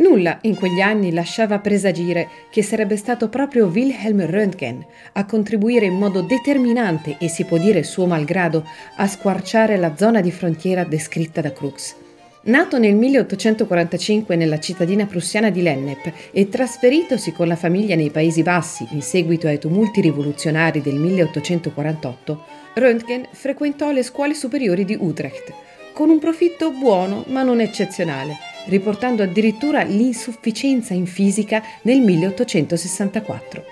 Nulla 0.00 0.38
in 0.42 0.54
quegli 0.54 0.80
anni 0.80 1.12
lasciava 1.12 1.58
presagire 1.58 2.28
che 2.50 2.62
sarebbe 2.62 2.96
stato 2.96 3.28
proprio 3.28 3.66
Wilhelm 3.66 4.22
Röntgen 4.22 4.82
a 5.12 5.26
contribuire 5.26 5.84
in 5.84 5.94
modo 5.94 6.22
determinante 6.22 7.16
e 7.18 7.28
si 7.28 7.44
può 7.44 7.58
dire 7.58 7.82
suo 7.82 8.06
malgrado 8.06 8.66
a 8.96 9.06
squarciare 9.06 9.76
la 9.76 9.94
zona 9.96 10.22
di 10.22 10.30
frontiera 10.30 10.84
descritta 10.84 11.42
da 11.42 11.52
Crookes. 11.52 11.96
Nato 12.42 12.78
nel 12.78 12.94
1845 12.94 14.36
nella 14.36 14.58
cittadina 14.58 15.04
prussiana 15.04 15.50
di 15.50 15.60
Lennep 15.60 16.10
e 16.32 16.48
trasferitosi 16.48 17.32
con 17.32 17.46
la 17.46 17.56
famiglia 17.56 17.94
nei 17.94 18.08
Paesi 18.08 18.42
Bassi 18.42 18.88
in 18.92 19.02
seguito 19.02 19.48
ai 19.48 19.58
tumulti 19.58 20.00
rivoluzionari 20.00 20.80
del 20.80 20.94
1848, 20.94 22.44
Röntgen 22.72 23.26
frequentò 23.32 23.90
le 23.90 24.02
scuole 24.02 24.32
superiori 24.32 24.86
di 24.86 24.96
Utrecht, 24.98 25.52
con 26.00 26.08
un 26.08 26.18
profitto 26.18 26.70
buono 26.70 27.24
ma 27.26 27.42
non 27.42 27.60
eccezionale 27.60 28.38
riportando 28.68 29.22
addirittura 29.22 29.82
l'insufficienza 29.82 30.94
in 30.94 31.04
fisica 31.04 31.62
nel 31.82 32.00
1864. 32.00 33.64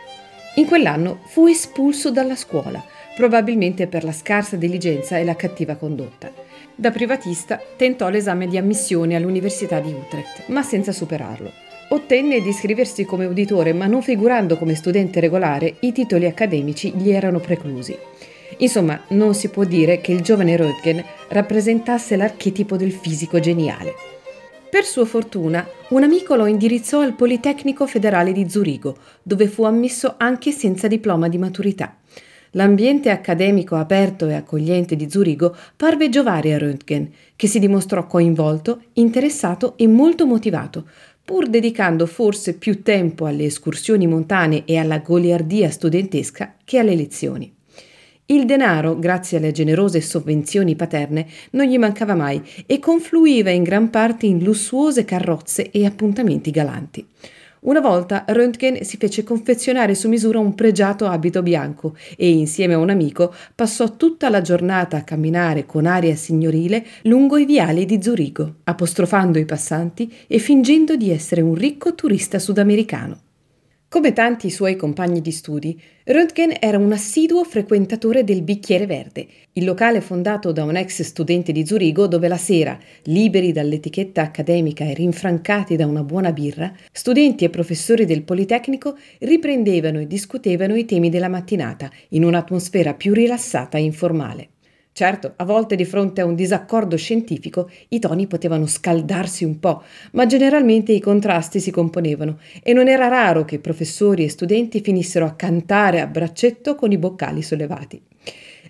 In 0.56 0.66
quell'anno 0.66 1.20
fu 1.24 1.46
espulso 1.46 2.10
dalla 2.10 2.36
scuola, 2.36 2.84
probabilmente 3.16 3.86
per 3.86 4.04
la 4.04 4.12
scarsa 4.12 4.56
diligenza 4.56 5.16
e 5.16 5.24
la 5.24 5.36
cattiva 5.36 5.76
condotta. 5.76 6.30
Da 6.74 6.90
privatista 6.90 7.58
tentò 7.76 8.10
l'esame 8.10 8.46
di 8.46 8.58
ammissione 8.58 9.16
all'Università 9.16 9.80
di 9.80 9.90
Utrecht, 9.90 10.48
ma 10.48 10.62
senza 10.62 10.92
superarlo. 10.92 11.50
Ottenne 11.90 12.42
di 12.42 12.50
iscriversi 12.50 13.06
come 13.06 13.24
uditore, 13.24 13.72
ma 13.72 13.86
non 13.86 14.02
figurando 14.02 14.58
come 14.58 14.74
studente 14.74 15.20
regolare, 15.20 15.76
i 15.80 15.92
titoli 15.92 16.26
accademici 16.26 16.92
gli 16.92 17.10
erano 17.10 17.38
preclusi. 17.40 17.96
Insomma, 18.58 19.00
non 19.08 19.34
si 19.34 19.48
può 19.48 19.64
dire 19.64 20.00
che 20.00 20.12
il 20.12 20.20
giovane 20.20 20.56
Röntgen 20.56 21.04
rappresentasse 21.28 22.16
l'archetipo 22.16 22.76
del 22.76 22.92
fisico 22.92 23.38
geniale. 23.40 23.94
Per 24.70 24.84
sua 24.84 25.06
fortuna, 25.06 25.66
un 25.90 26.02
amico 26.02 26.34
lo 26.34 26.46
indirizzò 26.46 27.00
al 27.00 27.14
Politecnico 27.14 27.86
Federale 27.86 28.32
di 28.32 28.50
Zurigo, 28.50 28.96
dove 29.22 29.46
fu 29.46 29.64
ammesso 29.64 30.14
anche 30.18 30.50
senza 30.50 30.88
diploma 30.88 31.28
di 31.28 31.38
maturità. 31.38 31.96
L'ambiente 32.52 33.10
accademico 33.10 33.76
aperto 33.76 34.26
e 34.26 34.34
accogliente 34.34 34.96
di 34.96 35.10
Zurigo 35.10 35.54
parve 35.76 36.08
giovare 36.08 36.54
a 36.54 36.58
Röntgen, 36.58 37.08
che 37.36 37.46
si 37.46 37.58
dimostrò 37.58 38.06
coinvolto, 38.06 38.82
interessato 38.94 39.74
e 39.76 39.86
molto 39.86 40.26
motivato, 40.26 40.86
pur 41.24 41.46
dedicando 41.46 42.06
forse 42.06 42.54
più 42.54 42.82
tempo 42.82 43.26
alle 43.26 43.44
escursioni 43.44 44.06
montane 44.06 44.64
e 44.64 44.78
alla 44.78 44.98
goliardia 44.98 45.70
studentesca 45.70 46.54
che 46.64 46.78
alle 46.78 46.94
lezioni. 46.94 47.54
Il 48.30 48.44
denaro, 48.44 48.98
grazie 48.98 49.38
alle 49.38 49.52
generose 49.52 50.02
sovvenzioni 50.02 50.76
paterne, 50.76 51.26
non 51.52 51.64
gli 51.64 51.78
mancava 51.78 52.14
mai 52.14 52.42
e 52.66 52.78
confluiva 52.78 53.48
in 53.48 53.62
gran 53.62 53.88
parte 53.88 54.26
in 54.26 54.44
lussuose 54.44 55.06
carrozze 55.06 55.70
e 55.70 55.86
appuntamenti 55.86 56.50
galanti. 56.50 57.06
Una 57.60 57.80
volta 57.80 58.26
Röntgen 58.28 58.82
si 58.82 58.98
fece 58.98 59.24
confezionare 59.24 59.94
su 59.94 60.10
misura 60.10 60.38
un 60.40 60.54
pregiato 60.54 61.06
abito 61.06 61.42
bianco 61.42 61.96
e 62.18 62.28
insieme 62.28 62.74
a 62.74 62.78
un 62.78 62.90
amico 62.90 63.34
passò 63.54 63.96
tutta 63.96 64.28
la 64.28 64.42
giornata 64.42 64.98
a 64.98 65.04
camminare 65.04 65.64
con 65.64 65.86
aria 65.86 66.14
signorile 66.14 66.84
lungo 67.04 67.38
i 67.38 67.46
viali 67.46 67.86
di 67.86 68.02
Zurigo, 68.02 68.56
apostrofando 68.64 69.38
i 69.38 69.46
passanti 69.46 70.12
e 70.26 70.38
fingendo 70.38 70.96
di 70.96 71.10
essere 71.10 71.40
un 71.40 71.54
ricco 71.54 71.94
turista 71.94 72.38
sudamericano. 72.38 73.20
Come 73.90 74.12
tanti 74.12 74.50
suoi 74.50 74.76
compagni 74.76 75.22
di 75.22 75.32
studi, 75.32 75.80
Röntgen 76.04 76.54
era 76.60 76.76
un 76.76 76.92
assiduo 76.92 77.42
frequentatore 77.42 78.22
del 78.22 78.42
Bicchiere 78.42 78.84
Verde, 78.84 79.26
il 79.54 79.64
locale 79.64 80.02
fondato 80.02 80.52
da 80.52 80.62
un 80.64 80.76
ex 80.76 81.00
studente 81.00 81.52
di 81.52 81.64
Zurigo 81.64 82.06
dove 82.06 82.28
la 82.28 82.36
sera, 82.36 82.78
liberi 83.04 83.50
dall'etichetta 83.50 84.20
accademica 84.20 84.84
e 84.84 84.92
rinfrancati 84.92 85.74
da 85.76 85.86
una 85.86 86.04
buona 86.04 86.32
birra, 86.32 86.70
studenti 86.92 87.46
e 87.46 87.48
professori 87.48 88.04
del 88.04 88.24
Politecnico 88.24 88.94
riprendevano 89.20 90.00
e 90.00 90.06
discutevano 90.06 90.76
i 90.76 90.84
temi 90.84 91.08
della 91.08 91.28
mattinata 91.28 91.90
in 92.10 92.24
un'atmosfera 92.24 92.92
più 92.92 93.14
rilassata 93.14 93.78
e 93.78 93.84
informale. 93.84 94.48
Certo, 94.98 95.34
a 95.36 95.44
volte 95.44 95.76
di 95.76 95.84
fronte 95.84 96.22
a 96.22 96.24
un 96.24 96.34
disaccordo 96.34 96.96
scientifico 96.96 97.70
i 97.90 98.00
toni 98.00 98.26
potevano 98.26 98.66
scaldarsi 98.66 99.44
un 99.44 99.60
po', 99.60 99.84
ma 100.10 100.26
generalmente 100.26 100.90
i 100.90 100.98
contrasti 100.98 101.60
si 101.60 101.70
componevano 101.70 102.40
e 102.64 102.72
non 102.72 102.88
era 102.88 103.06
raro 103.06 103.44
che 103.44 103.60
professori 103.60 104.24
e 104.24 104.28
studenti 104.28 104.80
finissero 104.80 105.24
a 105.24 105.34
cantare 105.34 106.00
a 106.00 106.08
braccetto 106.08 106.74
con 106.74 106.90
i 106.90 106.98
boccali 106.98 107.42
sollevati. 107.42 108.02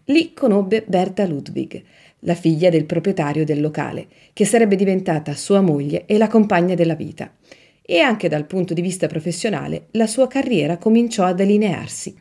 Lì 0.05 0.35
conobbe 0.35 0.85
Berta 0.87 1.25
Ludwig, 1.25 1.83
la 2.19 2.35
figlia 2.35 2.69
del 2.69 2.85
proprietario 2.85 3.47
del 3.47 3.63
locale, 3.63 4.09
che 4.35 4.45
sarebbe 4.45 4.77
diventata 4.77 5.33
sua 5.33 5.63
moglie 5.63 6.05
e 6.05 6.19
la 6.19 6.29
compagna 6.29 6.75
della 6.75 6.95
vita. 6.95 7.33
E 7.81 8.01
anche 8.01 8.29
dal 8.29 8.45
punto 8.45 8.75
di 8.75 8.83
vista 8.83 9.07
professionale 9.07 9.87
la 9.93 10.07
sua 10.07 10.27
carriera 10.27 10.77
cominciò 10.77 11.25
a 11.25 11.33
delinearsi. 11.33 12.15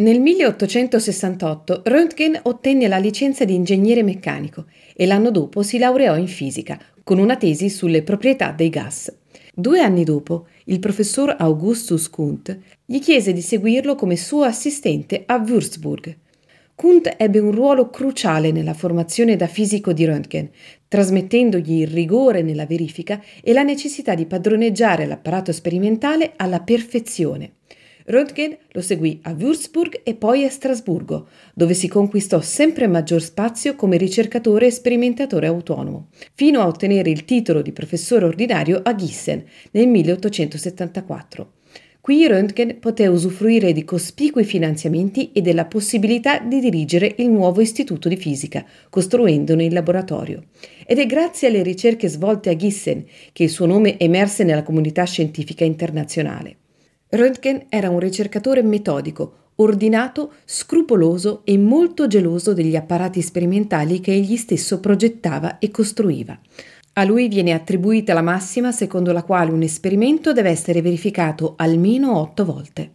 Nel 0.00 0.18
1868 0.18 1.82
Röntgen 1.84 2.40
ottenne 2.44 2.88
la 2.88 2.96
licenza 2.96 3.44
di 3.44 3.54
ingegnere 3.54 4.02
meccanico 4.02 4.64
e 4.96 5.04
l'anno 5.04 5.30
dopo 5.30 5.62
si 5.62 5.76
laureò 5.76 6.16
in 6.16 6.26
fisica 6.26 6.80
con 7.04 7.18
una 7.18 7.36
tesi 7.36 7.68
sulle 7.68 8.02
proprietà 8.02 8.50
dei 8.50 8.70
gas. 8.70 9.14
Due 9.54 9.78
anni 9.80 10.04
dopo, 10.04 10.46
il 10.64 10.78
professor 10.78 11.36
Augustus 11.38 12.08
Kunt 12.08 12.58
gli 12.86 12.98
chiese 12.98 13.34
di 13.34 13.42
seguirlo 13.42 13.94
come 13.94 14.16
suo 14.16 14.44
assistente 14.44 15.24
a 15.26 15.36
Würzburg. 15.36 16.16
Kunt 16.74 17.14
ebbe 17.18 17.38
un 17.38 17.50
ruolo 17.50 17.90
cruciale 17.90 18.52
nella 18.52 18.72
formazione 18.72 19.36
da 19.36 19.48
fisico 19.48 19.92
di 19.92 20.06
Röntgen, 20.06 20.48
trasmettendogli 20.88 21.82
il 21.82 21.88
rigore 21.88 22.40
nella 22.40 22.64
verifica 22.64 23.20
e 23.42 23.52
la 23.52 23.64
necessità 23.64 24.14
di 24.14 24.24
padroneggiare 24.24 25.04
l'apparato 25.04 25.52
sperimentale 25.52 26.32
alla 26.36 26.60
perfezione. 26.60 27.56
Röntgen 28.10 28.56
lo 28.72 28.80
seguì 28.80 29.20
a 29.22 29.36
Würzburg 29.38 30.00
e 30.02 30.16
poi 30.16 30.44
a 30.44 30.50
Strasburgo, 30.50 31.28
dove 31.54 31.74
si 31.74 31.86
conquistò 31.86 32.40
sempre 32.40 32.88
maggior 32.88 33.22
spazio 33.22 33.76
come 33.76 33.96
ricercatore 33.96 34.66
e 34.66 34.72
sperimentatore 34.72 35.46
autonomo, 35.46 36.08
fino 36.34 36.60
a 36.60 36.66
ottenere 36.66 37.08
il 37.08 37.24
titolo 37.24 37.62
di 37.62 37.70
professore 37.70 38.24
ordinario 38.24 38.80
a 38.82 38.96
Gießen 38.96 39.44
nel 39.70 39.86
1874. 39.86 41.52
Qui 42.00 42.26
Röntgen 42.26 42.80
poté 42.80 43.06
usufruire 43.06 43.72
di 43.72 43.84
cospicui 43.84 44.42
finanziamenti 44.42 45.30
e 45.32 45.40
della 45.40 45.66
possibilità 45.66 46.40
di 46.40 46.58
dirigere 46.58 47.14
il 47.18 47.30
nuovo 47.30 47.60
istituto 47.60 48.08
di 48.08 48.16
fisica, 48.16 48.64
costruendone 48.88 49.66
il 49.66 49.72
laboratorio. 49.72 50.46
Ed 50.84 50.98
è 50.98 51.06
grazie 51.06 51.46
alle 51.46 51.62
ricerche 51.62 52.08
svolte 52.08 52.50
a 52.50 52.56
Gießen 52.56 53.04
che 53.32 53.44
il 53.44 53.50
suo 53.50 53.66
nome 53.66 53.98
emerse 54.00 54.42
nella 54.42 54.64
comunità 54.64 55.04
scientifica 55.04 55.64
internazionale. 55.64 56.56
Röntgen 57.12 57.64
era 57.68 57.90
un 57.90 57.98
ricercatore 57.98 58.62
metodico, 58.62 59.50
ordinato, 59.56 60.34
scrupoloso 60.44 61.40
e 61.42 61.58
molto 61.58 62.06
geloso 62.06 62.52
degli 62.52 62.76
apparati 62.76 63.20
sperimentali 63.20 63.98
che 63.98 64.12
egli 64.12 64.36
stesso 64.36 64.78
progettava 64.78 65.58
e 65.58 65.72
costruiva. 65.72 66.38
A 66.92 67.04
lui 67.04 67.26
viene 67.26 67.52
attribuita 67.52 68.14
la 68.14 68.22
massima 68.22 68.70
secondo 68.70 69.10
la 69.10 69.24
quale 69.24 69.50
un 69.50 69.62
esperimento 69.62 70.32
deve 70.32 70.50
essere 70.50 70.82
verificato 70.82 71.54
almeno 71.56 72.16
otto 72.16 72.44
volte. 72.44 72.92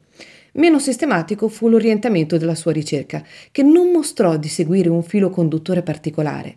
Meno 0.54 0.80
sistematico 0.80 1.50
fu 1.50 1.68
l'orientamento 1.68 2.38
della 2.38 2.56
sua 2.56 2.72
ricerca, 2.72 3.22
che 3.52 3.64
non 3.64 3.92
mostrò 3.92 4.38
di 4.38 4.48
seguire 4.48 4.88
un 4.88 5.04
filo 5.04 5.30
conduttore 5.30 5.82
particolare. 5.82 6.56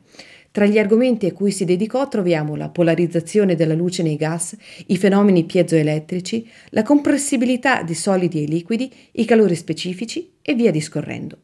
Tra 0.59 0.67
gli 0.67 0.77
argomenti 0.81 1.27
a 1.27 1.33
cui 1.33 1.53
si 1.53 1.65
dedicò 1.65 2.09
troviamo 2.09 2.57
la 2.57 2.69
polarizzazione 2.69 3.55
della 3.55 3.75
luce 3.75 4.03
nei 4.03 4.17
gas, 4.17 4.57
i 4.87 4.97
fenomeni 4.97 5.45
piezoelettrici, 5.45 6.51
la 6.71 6.83
compressibilità 6.83 7.85
di 7.85 7.95
solidi 7.95 8.43
e 8.43 8.47
liquidi, 8.49 8.93
i 9.13 9.25
calori 9.25 9.55
specifici 9.55 10.33
e 10.43 10.55
via 10.55 10.73
discorrendo. 10.73 11.39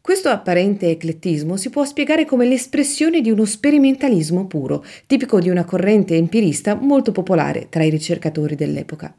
Questo 0.00 0.30
apparente 0.30 0.90
eclettismo 0.90 1.56
si 1.56 1.70
può 1.70 1.84
spiegare 1.84 2.24
come 2.24 2.44
l'espressione 2.44 3.20
di 3.20 3.30
uno 3.30 3.44
sperimentalismo 3.44 4.48
puro, 4.48 4.84
tipico 5.06 5.38
di 5.38 5.48
una 5.48 5.64
corrente 5.64 6.16
empirista 6.16 6.74
molto 6.74 7.12
popolare 7.12 7.68
tra 7.68 7.84
i 7.84 7.90
ricercatori 7.90 8.56
dell'epoca. 8.56 9.14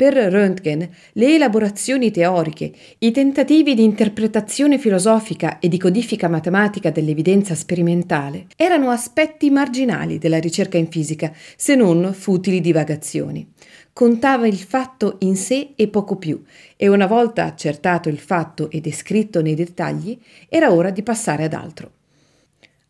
Per 0.00 0.14
Röntgen, 0.14 0.88
le 1.12 1.34
elaborazioni 1.34 2.10
teoriche, 2.10 2.72
i 3.00 3.10
tentativi 3.10 3.74
di 3.74 3.84
interpretazione 3.84 4.78
filosofica 4.78 5.58
e 5.58 5.68
di 5.68 5.76
codifica 5.76 6.26
matematica 6.26 6.88
dell'evidenza 6.88 7.54
sperimentale 7.54 8.46
erano 8.56 8.88
aspetti 8.88 9.50
marginali 9.50 10.16
della 10.16 10.38
ricerca 10.38 10.78
in 10.78 10.86
fisica, 10.86 11.30
se 11.54 11.74
non 11.74 12.14
futili 12.14 12.62
divagazioni. 12.62 13.46
Contava 13.92 14.46
il 14.46 14.56
fatto 14.56 15.16
in 15.18 15.36
sé 15.36 15.72
e 15.76 15.88
poco 15.88 16.16
più, 16.16 16.42
e 16.78 16.88
una 16.88 17.06
volta 17.06 17.44
accertato 17.44 18.08
il 18.08 18.20
fatto 18.20 18.70
e 18.70 18.80
descritto 18.80 19.42
nei 19.42 19.54
dettagli, 19.54 20.18
era 20.48 20.72
ora 20.72 20.88
di 20.88 21.02
passare 21.02 21.44
ad 21.44 21.52
altro. 21.52 21.90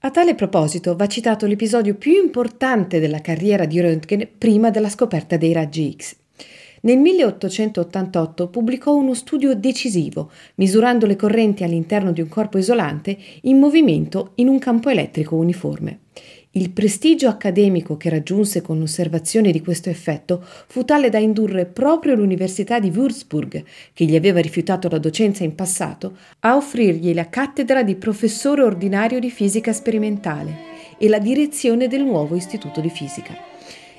A 0.02 0.12
tale 0.12 0.36
proposito 0.36 0.94
va 0.94 1.08
citato 1.08 1.46
l'episodio 1.46 1.96
più 1.96 2.22
importante 2.22 3.00
della 3.00 3.20
carriera 3.20 3.64
di 3.64 3.80
Röntgen 3.80 4.28
prima 4.38 4.70
della 4.70 4.88
scoperta 4.88 5.36
dei 5.36 5.52
raggi 5.52 5.96
X. 5.98 6.18
Nel 6.82 6.96
1888 6.96 8.48
pubblicò 8.48 8.94
uno 8.94 9.12
studio 9.12 9.54
decisivo, 9.54 10.30
misurando 10.54 11.04
le 11.04 11.16
correnti 11.16 11.62
all'interno 11.62 12.10
di 12.10 12.22
un 12.22 12.28
corpo 12.28 12.56
isolante 12.56 13.18
in 13.42 13.58
movimento 13.58 14.32
in 14.36 14.48
un 14.48 14.58
campo 14.58 14.88
elettrico 14.88 15.36
uniforme. 15.36 15.98
Il 16.52 16.70
prestigio 16.70 17.28
accademico 17.28 17.96
che 17.96 18.08
raggiunse 18.08 18.62
con 18.62 18.78
l'osservazione 18.78 19.52
di 19.52 19.60
questo 19.60 19.88
effetto 19.90 20.42
fu 20.66 20.84
tale 20.84 21.10
da 21.10 21.18
indurre 21.18 21.66
proprio 21.66 22.14
l'Università 22.14 22.80
di 22.80 22.88
Würzburg, 22.88 23.62
che 23.92 24.04
gli 24.04 24.16
aveva 24.16 24.40
rifiutato 24.40 24.88
la 24.88 24.98
docenza 24.98 25.44
in 25.44 25.54
passato, 25.54 26.16
a 26.40 26.56
offrirgli 26.56 27.14
la 27.14 27.28
cattedra 27.28 27.82
di 27.82 27.94
professore 27.94 28.62
ordinario 28.62 29.20
di 29.20 29.30
fisica 29.30 29.72
sperimentale 29.72 30.56
e 30.98 31.08
la 31.08 31.18
direzione 31.18 31.88
del 31.88 32.04
nuovo 32.04 32.34
istituto 32.34 32.80
di 32.80 32.90
fisica. 32.90 33.49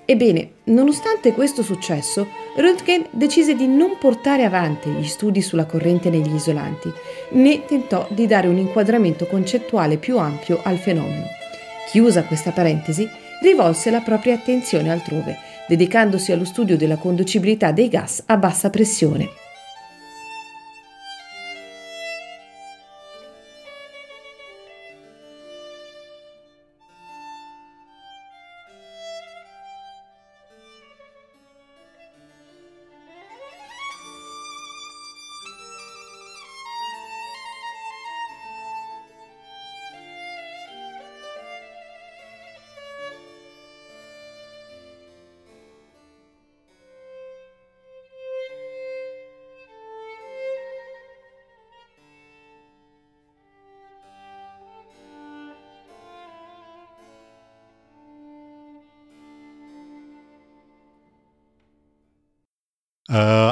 Ebbene, 0.06 0.52
nonostante 0.66 1.32
questo 1.32 1.64
successo, 1.64 2.28
Röntgen 2.56 3.06
decise 3.12 3.56
di 3.56 3.68
non 3.68 3.98
portare 4.00 4.44
avanti 4.44 4.90
gli 4.90 5.06
studi 5.06 5.42
sulla 5.42 5.66
corrente 5.66 6.10
negli 6.10 6.34
isolanti, 6.34 6.92
né 7.32 7.66
tentò 7.66 8.08
di 8.10 8.28
dare 8.28 8.48
un 8.48 8.58
inquadramento 8.58 9.26
concettuale 9.28 9.98
più 9.98 10.18
ampio 10.18 10.60
al 10.64 10.78
fenomeno. 10.78 11.26
Chiusa 11.90 12.24
questa 12.24 12.52
parentesi, 12.52 13.08
rivolse 13.42 13.90
la 13.90 14.02
propria 14.02 14.36
attenzione 14.36 14.92
altrove, 14.92 15.38
dedicandosi 15.68 16.32
allo 16.32 16.46
studio 16.46 16.78
della 16.78 16.98
conducibilità 16.98 17.72
dei 17.72 17.88
gas 17.88 18.24
a 18.26 18.38
bassa 18.38 18.70
pressione. 18.70 19.41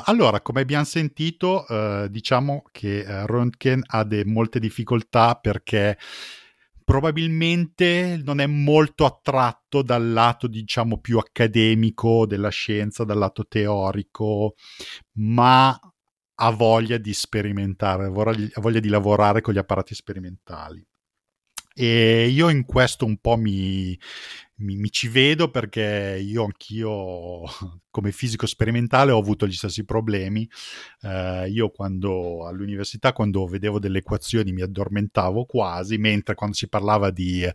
Allora, 0.09 0.41
come 0.41 0.61
abbiamo 0.61 0.85
sentito, 0.85 1.65
uh, 1.67 2.07
diciamo 2.07 2.63
che 2.71 3.05
uh, 3.07 3.25
Röntgen 3.27 3.81
ha 3.85 4.03
de- 4.03 4.25
molte 4.25 4.59
difficoltà 4.59 5.35
perché 5.35 5.99
probabilmente 6.83 8.19
non 8.23 8.39
è 8.39 8.47
molto 8.47 9.05
attratto 9.05 9.83
dal 9.83 10.11
lato, 10.11 10.47
diciamo, 10.47 10.99
più 10.99 11.19
accademico 11.19 12.25
della 12.25 12.49
scienza, 12.49 13.03
dal 13.03 13.19
lato 13.19 13.45
teorico, 13.47 14.55
ma 15.17 15.79
ha 16.41 16.49
voglia 16.49 16.97
di 16.97 17.13
sperimentare, 17.13 18.05
ha 18.05 18.61
voglia 18.61 18.79
di 18.79 18.89
lavorare 18.89 19.41
con 19.41 19.53
gli 19.53 19.59
apparati 19.59 19.93
sperimentali. 19.93 20.83
E 21.75 22.27
io 22.27 22.49
in 22.49 22.65
questo 22.65 23.05
un 23.05 23.17
po' 23.17 23.37
mi, 23.37 23.97
mi, 24.59 24.75
mi, 24.75 24.89
ci 24.91 25.07
vedo 25.07 25.49
perché 25.49 26.19
io 26.21 26.43
anch'io 26.43 27.43
come 27.91 28.11
fisico 28.11 28.45
sperimentale 28.45 29.11
ho 29.11 29.17
avuto 29.17 29.47
gli 29.47 29.53
stessi 29.53 29.83
problemi. 29.83 30.47
Eh, 31.01 31.49
io 31.49 31.69
quando 31.69 32.45
all'università, 32.45 33.13
quando 33.13 33.45
vedevo 33.45 33.79
delle 33.79 33.99
equazioni, 33.99 34.51
mi 34.51 34.61
addormentavo 34.61 35.45
quasi, 35.45 35.97
mentre 35.97 36.35
quando 36.35 36.55
si 36.55 36.67
parlava 36.67 37.09
di, 37.09 37.47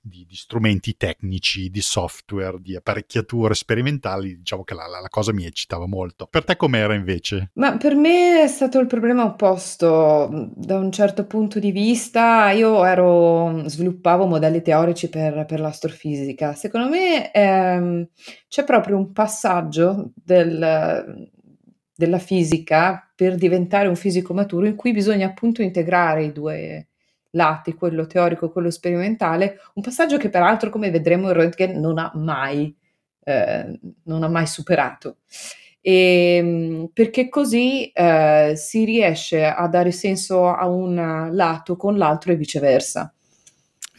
di, 0.00 0.24
di 0.26 0.34
strumenti 0.34 0.96
tecnici, 0.96 1.70
di 1.70 1.80
software, 1.80 2.58
di 2.60 2.76
apparecchiature 2.76 3.54
sperimentali, 3.54 4.38
diciamo 4.38 4.64
che 4.64 4.74
la, 4.74 4.86
la, 4.86 5.00
la, 5.00 5.08
cosa 5.08 5.32
mi 5.32 5.44
eccitava 5.44 5.86
molto. 5.86 6.26
Per 6.26 6.44
te 6.44 6.56
com'era 6.56 6.94
invece? 6.94 7.50
Ma 7.54 7.76
per 7.76 7.94
me 7.94 8.42
è 8.42 8.48
stato 8.48 8.78
il 8.78 8.86
problema 8.86 9.24
opposto. 9.24 10.50
Da 10.54 10.78
un 10.78 10.90
certo 10.90 11.26
punto 11.26 11.58
di 11.58 11.70
vista, 11.70 12.50
io 12.50 12.84
ero, 12.84 13.68
sviluppavo 13.68 14.26
modelli 14.26 14.62
teorici 14.62 15.08
per, 15.08 15.44
per 15.44 15.60
l'astrofisica. 15.60 16.51
Secondo 16.54 16.88
me 16.88 17.30
ehm, 17.32 18.08
c'è 18.48 18.64
proprio 18.64 18.96
un 18.96 19.12
passaggio 19.12 20.12
del, 20.14 21.30
della 21.94 22.18
fisica 22.18 23.10
per 23.14 23.36
diventare 23.36 23.88
un 23.88 23.96
fisico 23.96 24.34
maturo 24.34 24.66
in 24.66 24.74
cui 24.74 24.92
bisogna 24.92 25.26
appunto 25.28 25.62
integrare 25.62 26.24
i 26.24 26.32
due 26.32 26.88
lati, 27.30 27.74
quello 27.74 28.06
teorico 28.06 28.46
e 28.46 28.52
quello 28.52 28.70
sperimentale, 28.70 29.58
un 29.74 29.82
passaggio 29.82 30.16
che 30.16 30.28
peraltro, 30.28 30.70
come 30.70 30.90
vedremo, 30.90 31.30
il 31.30 31.36
Röntgen 31.36 31.78
non 31.78 31.98
ha 31.98 32.10
mai, 32.14 32.74
eh, 33.24 33.78
non 34.04 34.22
ha 34.22 34.28
mai 34.28 34.46
superato. 34.46 35.18
E, 35.80 36.36
ehm, 36.36 36.90
perché 36.92 37.28
così 37.28 37.90
eh, 37.90 38.52
si 38.56 38.84
riesce 38.84 39.44
a 39.44 39.66
dare 39.68 39.92
senso 39.92 40.48
a 40.48 40.66
un 40.66 41.30
lato 41.32 41.76
con 41.76 41.96
l'altro 41.96 42.32
e 42.32 42.36
viceversa. 42.36 43.12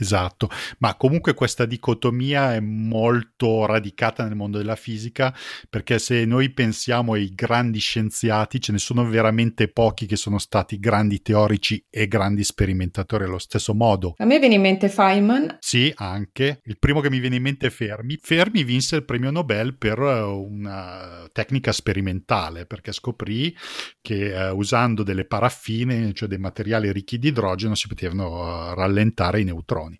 Esatto, 0.03 0.49
ma 0.79 0.95
comunque 0.95 1.33
questa 1.33 1.63
dicotomia 1.63 2.55
è 2.55 2.59
molto 2.59 3.65
radicata 3.65 4.25
nel 4.25 4.35
mondo 4.35 4.57
della 4.57 4.75
fisica 4.75 5.33
perché 5.69 5.97
se 5.97 6.25
noi 6.25 6.49
pensiamo 6.49 7.13
ai 7.13 7.33
grandi 7.33 7.79
scienziati 7.79 8.59
ce 8.59 8.73
ne 8.73 8.79
sono 8.79 9.07
veramente 9.07 9.69
pochi 9.69 10.05
che 10.05 10.17
sono 10.17 10.39
stati 10.39 10.77
grandi 10.77 11.21
teorici 11.21 11.85
e 11.89 12.09
grandi 12.09 12.43
sperimentatori 12.43 13.23
allo 13.23 13.39
stesso 13.39 13.73
modo. 13.73 14.15
A 14.17 14.25
me 14.25 14.39
viene 14.39 14.55
in 14.55 14.61
mente 14.61 14.89
Feynman. 14.89 15.55
Sì, 15.61 15.89
anche. 15.95 16.59
Il 16.65 16.77
primo 16.77 16.99
che 16.99 17.09
mi 17.09 17.19
viene 17.19 17.37
in 17.37 17.41
mente 17.41 17.67
è 17.67 17.69
Fermi. 17.69 18.19
Fermi 18.21 18.65
vinse 18.65 18.97
il 18.97 19.05
premio 19.05 19.31
Nobel 19.31 19.77
per 19.77 19.99
eh, 19.99 20.19
una 20.19 21.29
tecnica 21.31 21.71
sperimentale 21.71 22.65
perché 22.65 22.91
scoprì 22.91 23.55
che 24.01 24.33
uh, 24.33 24.57
usando 24.57 25.01
delle 25.01 25.23
paraffine, 25.23 26.11
cioè 26.11 26.27
dei 26.27 26.37
materiali 26.37 26.91
ricchi 26.91 27.17
di 27.17 27.29
idrogeno, 27.29 27.73
si 27.73 27.87
potevano 27.87 28.71
uh, 28.71 28.73
rallentare 28.73 29.39
i 29.39 29.45
neutroni 29.45 29.92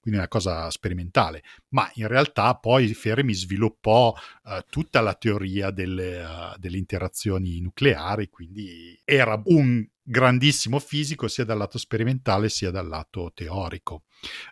quindi 0.00 0.18
una 0.18 0.28
cosa 0.28 0.70
sperimentale, 0.70 1.42
ma 1.70 1.90
in 1.94 2.06
realtà 2.06 2.54
poi 2.54 2.92
Fermi 2.94 3.34
sviluppò 3.34 4.12
uh, 4.12 4.50
tutta 4.68 5.00
la 5.00 5.14
teoria 5.14 5.70
delle, 5.70 6.22
uh, 6.22 6.58
delle, 6.58 6.78
interazioni 6.78 7.60
nucleari, 7.60 8.28
quindi 8.28 8.98
era 9.04 9.40
un 9.46 9.86
grandissimo 10.02 10.78
fisico 10.78 11.28
sia 11.28 11.44
dal 11.44 11.58
lato 11.58 11.76
sperimentale 11.76 12.48
sia 12.48 12.70
dal 12.70 12.88
lato 12.88 13.32
teorico. 13.34 14.04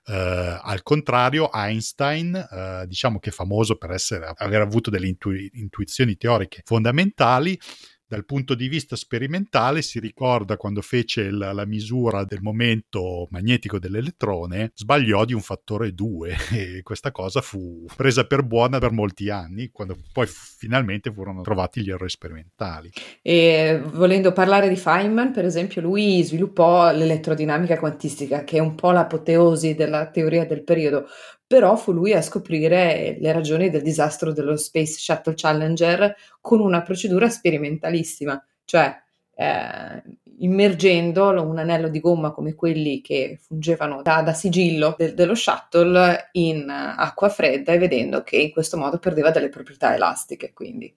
Uh, 0.05 0.61
al 0.61 0.83
contrario, 0.83 1.51
Einstein, 1.53 2.85
diciamo 2.87 3.19
che 3.19 3.31
è 3.31 3.33
famoso 3.33 3.77
per 3.77 3.93
essere, 3.93 4.33
aver 4.37 4.61
avuto 4.61 4.91
delle 4.91 5.09
intu- 5.09 5.49
intuizioni 5.53 6.17
teoriche 6.17 6.63
fondamentali, 6.65 7.59
dal 8.07 8.25
punto 8.25 8.55
di 8.55 8.69
vista 8.69 8.95
sperimentale 8.95 9.83
si 9.83 9.99
ricorda 9.99 10.57
quando 10.57 10.81
fece 10.81 11.31
la, 11.31 11.53
la, 11.53 11.67
misura 11.67 12.25
del 12.25 12.41
momento 12.41 13.27
magnetico 13.31 13.79
dell'elettrone, 13.79 14.71
sbagliò 14.75 15.25
di 15.25 15.33
un 15.33 15.41
fattore 15.41 15.93
2 15.93 16.37
e 16.53 16.83
questa 16.83 17.11
cosa 17.11 17.41
fu 17.41 17.85
presa 17.97 18.25
per 18.25 18.45
buona 18.45 18.79
per 18.79 18.93
molti 18.93 19.29
anni, 19.29 19.71
quando 19.73 19.97
poi 20.13 20.27
finalmente 20.29 21.13
furono 21.13 21.43
trovati 21.43 21.83
gli 21.83 21.91
errori 21.91 22.11
sperimentali. 22.11 22.91
E 23.23 23.81
volendo 23.93 24.33
parlare 24.33 24.69
di 24.69 24.77
Feynman, 24.77 25.33
per 25.33 25.45
esempio, 25.45 25.81
lui 25.81 26.23
sviluppò 26.23 26.93
l'elettrodinamica 26.93 27.79
quantistica, 27.79 28.45
che 28.45 28.59
è 28.59 28.61
un 28.61 28.75
po' 28.75 28.93
l'apoteosi 28.93 29.75
della 29.75 30.09
teoria 30.11 30.47
del 30.47 30.63
periodo, 30.63 31.09
però 31.47 31.77
fu 31.77 31.93
lui 31.93 32.13
a 32.13 32.23
scoprire 32.23 33.17
le 33.21 33.33
ragioni 33.33 33.71
del 33.71 33.83
disastro 33.83 34.33
dello 34.33 34.57
Space 34.57 34.99
Shuttle 34.99 35.35
Challenger 35.37 36.15
con 36.41 36.61
una 36.61 36.83
procedura 36.83 37.29
sperimentalissima, 37.29 38.45
cioè 38.65 38.95
eh, 39.35 40.03
immergendo 40.39 41.29
un 41.43 41.59
anello 41.59 41.89
di 41.89 42.01
gomma 42.01 42.33
come 42.33 42.55
quelli 42.55 43.01
che 43.01 43.39
fungevano 43.41 44.03
da, 44.03 44.23
da 44.23 44.33
sigillo 44.33 44.95
de, 44.99 45.15
dello 45.15 45.35
shuttle 45.35 46.31
in 46.33 46.69
acqua 46.69 47.29
fredda 47.29 47.73
e 47.73 47.79
vedendo 47.79 48.23
che 48.23 48.37
in 48.37 48.51
questo 48.51 48.77
modo 48.77 48.99
perdeva 48.99 49.31
delle 49.31 49.49
proprietà 49.49 49.95
elastiche, 49.95 50.53
quindi 50.53 50.93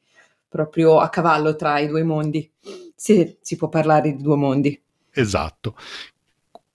proprio 0.48 1.00
a 1.00 1.10
cavallo 1.10 1.56
tra 1.56 1.80
i 1.80 1.88
due 1.88 2.04
mondi. 2.04 2.50
Si, 2.96 3.38
si 3.40 3.56
può 3.56 3.70
parlare 3.70 4.16
di 4.16 4.22
due 4.22 4.36
mondi. 4.36 4.82
Esatto. 5.12 5.76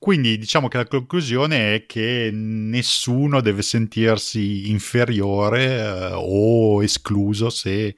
Quindi 0.04 0.36
diciamo 0.36 0.68
che 0.68 0.76
la 0.76 0.86
conclusione 0.86 1.76
è 1.76 1.86
che 1.86 2.28
nessuno 2.30 3.40
deve 3.40 3.62
sentirsi 3.62 4.68
inferiore 4.70 5.78
eh, 5.78 6.10
o 6.12 6.82
escluso 6.82 7.48
se 7.48 7.94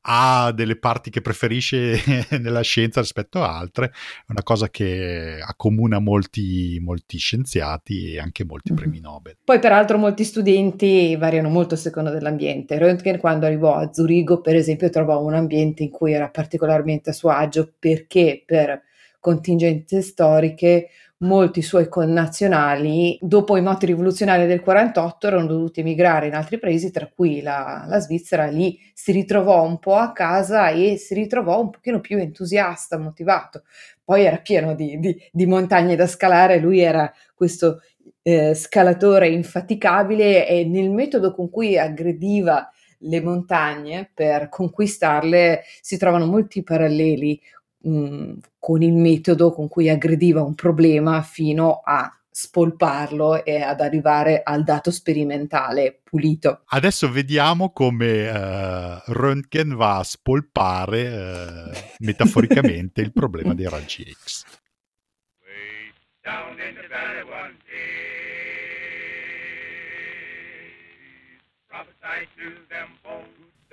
ha 0.00 0.50
delle 0.50 0.76
parti 0.76 1.10
che 1.10 1.20
preferisce 1.20 2.02
nella 2.42 2.62
scienza 2.62 3.00
rispetto 3.00 3.40
a 3.40 3.56
altre, 3.56 3.86
è 3.86 4.30
una 4.30 4.42
cosa 4.42 4.68
che 4.68 5.38
accomuna 5.40 6.00
molti, 6.00 6.80
molti 6.82 7.18
scienziati 7.18 8.14
e 8.14 8.18
anche 8.18 8.44
molti 8.44 8.72
mm-hmm. 8.72 8.82
premi 8.82 8.98
Nobel. 8.98 9.36
Poi 9.44 9.60
peraltro 9.60 9.96
molti 9.96 10.24
studenti 10.24 11.14
variano 11.14 11.50
molto 11.50 11.74
a 11.74 11.78
seconda 11.78 12.10
dell'ambiente. 12.10 12.80
Röntgen 12.80 13.20
quando 13.20 13.46
arrivò 13.46 13.76
a 13.76 13.92
Zurigo 13.92 14.40
per 14.40 14.56
esempio 14.56 14.90
trovò 14.90 15.22
un 15.22 15.34
ambiente 15.34 15.84
in 15.84 15.90
cui 15.90 16.14
era 16.14 16.30
particolarmente 16.30 17.10
a 17.10 17.12
suo 17.12 17.30
agio 17.30 17.72
perché 17.78 18.42
per 18.44 18.82
contingenze 19.20 20.00
storiche 20.02 20.88
molti 21.18 21.62
suoi 21.62 21.88
connazionali, 21.88 23.18
dopo 23.20 23.56
i 23.56 23.62
moti 23.62 23.86
rivoluzionari 23.86 24.46
del 24.46 24.60
48, 24.60 25.26
erano 25.26 25.46
dovuti 25.46 25.80
emigrare 25.80 26.28
in 26.28 26.34
altri 26.34 26.58
paesi, 26.58 26.90
tra 26.90 27.10
cui 27.12 27.42
la, 27.42 27.84
la, 27.88 27.98
Svizzera. 27.98 28.46
Lì 28.46 28.78
si 28.94 29.12
ritrovò 29.12 29.64
un 29.64 29.78
po' 29.78 29.96
a 29.96 30.12
casa 30.12 30.68
e 30.68 30.96
si 30.96 31.14
ritrovò 31.14 31.60
un 31.60 31.70
pochino 31.70 32.00
più 32.00 32.18
entusiasta, 32.18 32.98
motivato. 32.98 33.62
Poi 34.04 34.24
era 34.24 34.38
pieno 34.38 34.74
di, 34.74 34.98
di, 35.00 35.16
di 35.32 35.46
montagne 35.46 35.96
da 35.96 36.06
scalare, 36.06 36.58
lui 36.58 36.80
era 36.80 37.12
questo 37.34 37.80
eh, 38.22 38.54
scalatore 38.54 39.28
infaticabile 39.28 40.46
e 40.46 40.64
nel 40.64 40.90
metodo 40.90 41.32
con 41.34 41.50
cui 41.50 41.78
aggrediva 41.78 42.70
le 43.02 43.20
montagne 43.20 44.10
per 44.12 44.48
conquistarle 44.48 45.62
si 45.80 45.96
trovano 45.96 46.26
molti 46.26 46.62
paralleli 46.62 47.40
mh, 47.88 48.40
con 48.58 48.82
il 48.82 48.94
metodo 48.94 49.52
con 49.52 49.68
cui 49.68 49.88
aggrediva 49.88 50.42
un 50.42 50.54
problema 50.54 51.22
fino 51.22 51.80
a 51.84 52.12
spolparlo 52.30 53.44
e 53.44 53.62
ad 53.62 53.80
arrivare 53.80 54.42
al 54.44 54.62
dato 54.62 54.92
sperimentale 54.92 56.00
pulito. 56.04 56.62
Adesso 56.66 57.10
vediamo 57.10 57.72
come 57.72 58.28
uh, 58.28 59.12
Röntgen 59.12 59.74
va 59.74 59.96
a 59.96 60.04
spolpare 60.04 61.08
uh, 61.08 61.78
metaforicamente 62.04 63.00
il 63.00 63.12
problema 63.12 63.54
dei 63.54 63.68
raggi 63.68 64.04
X. 64.04 64.44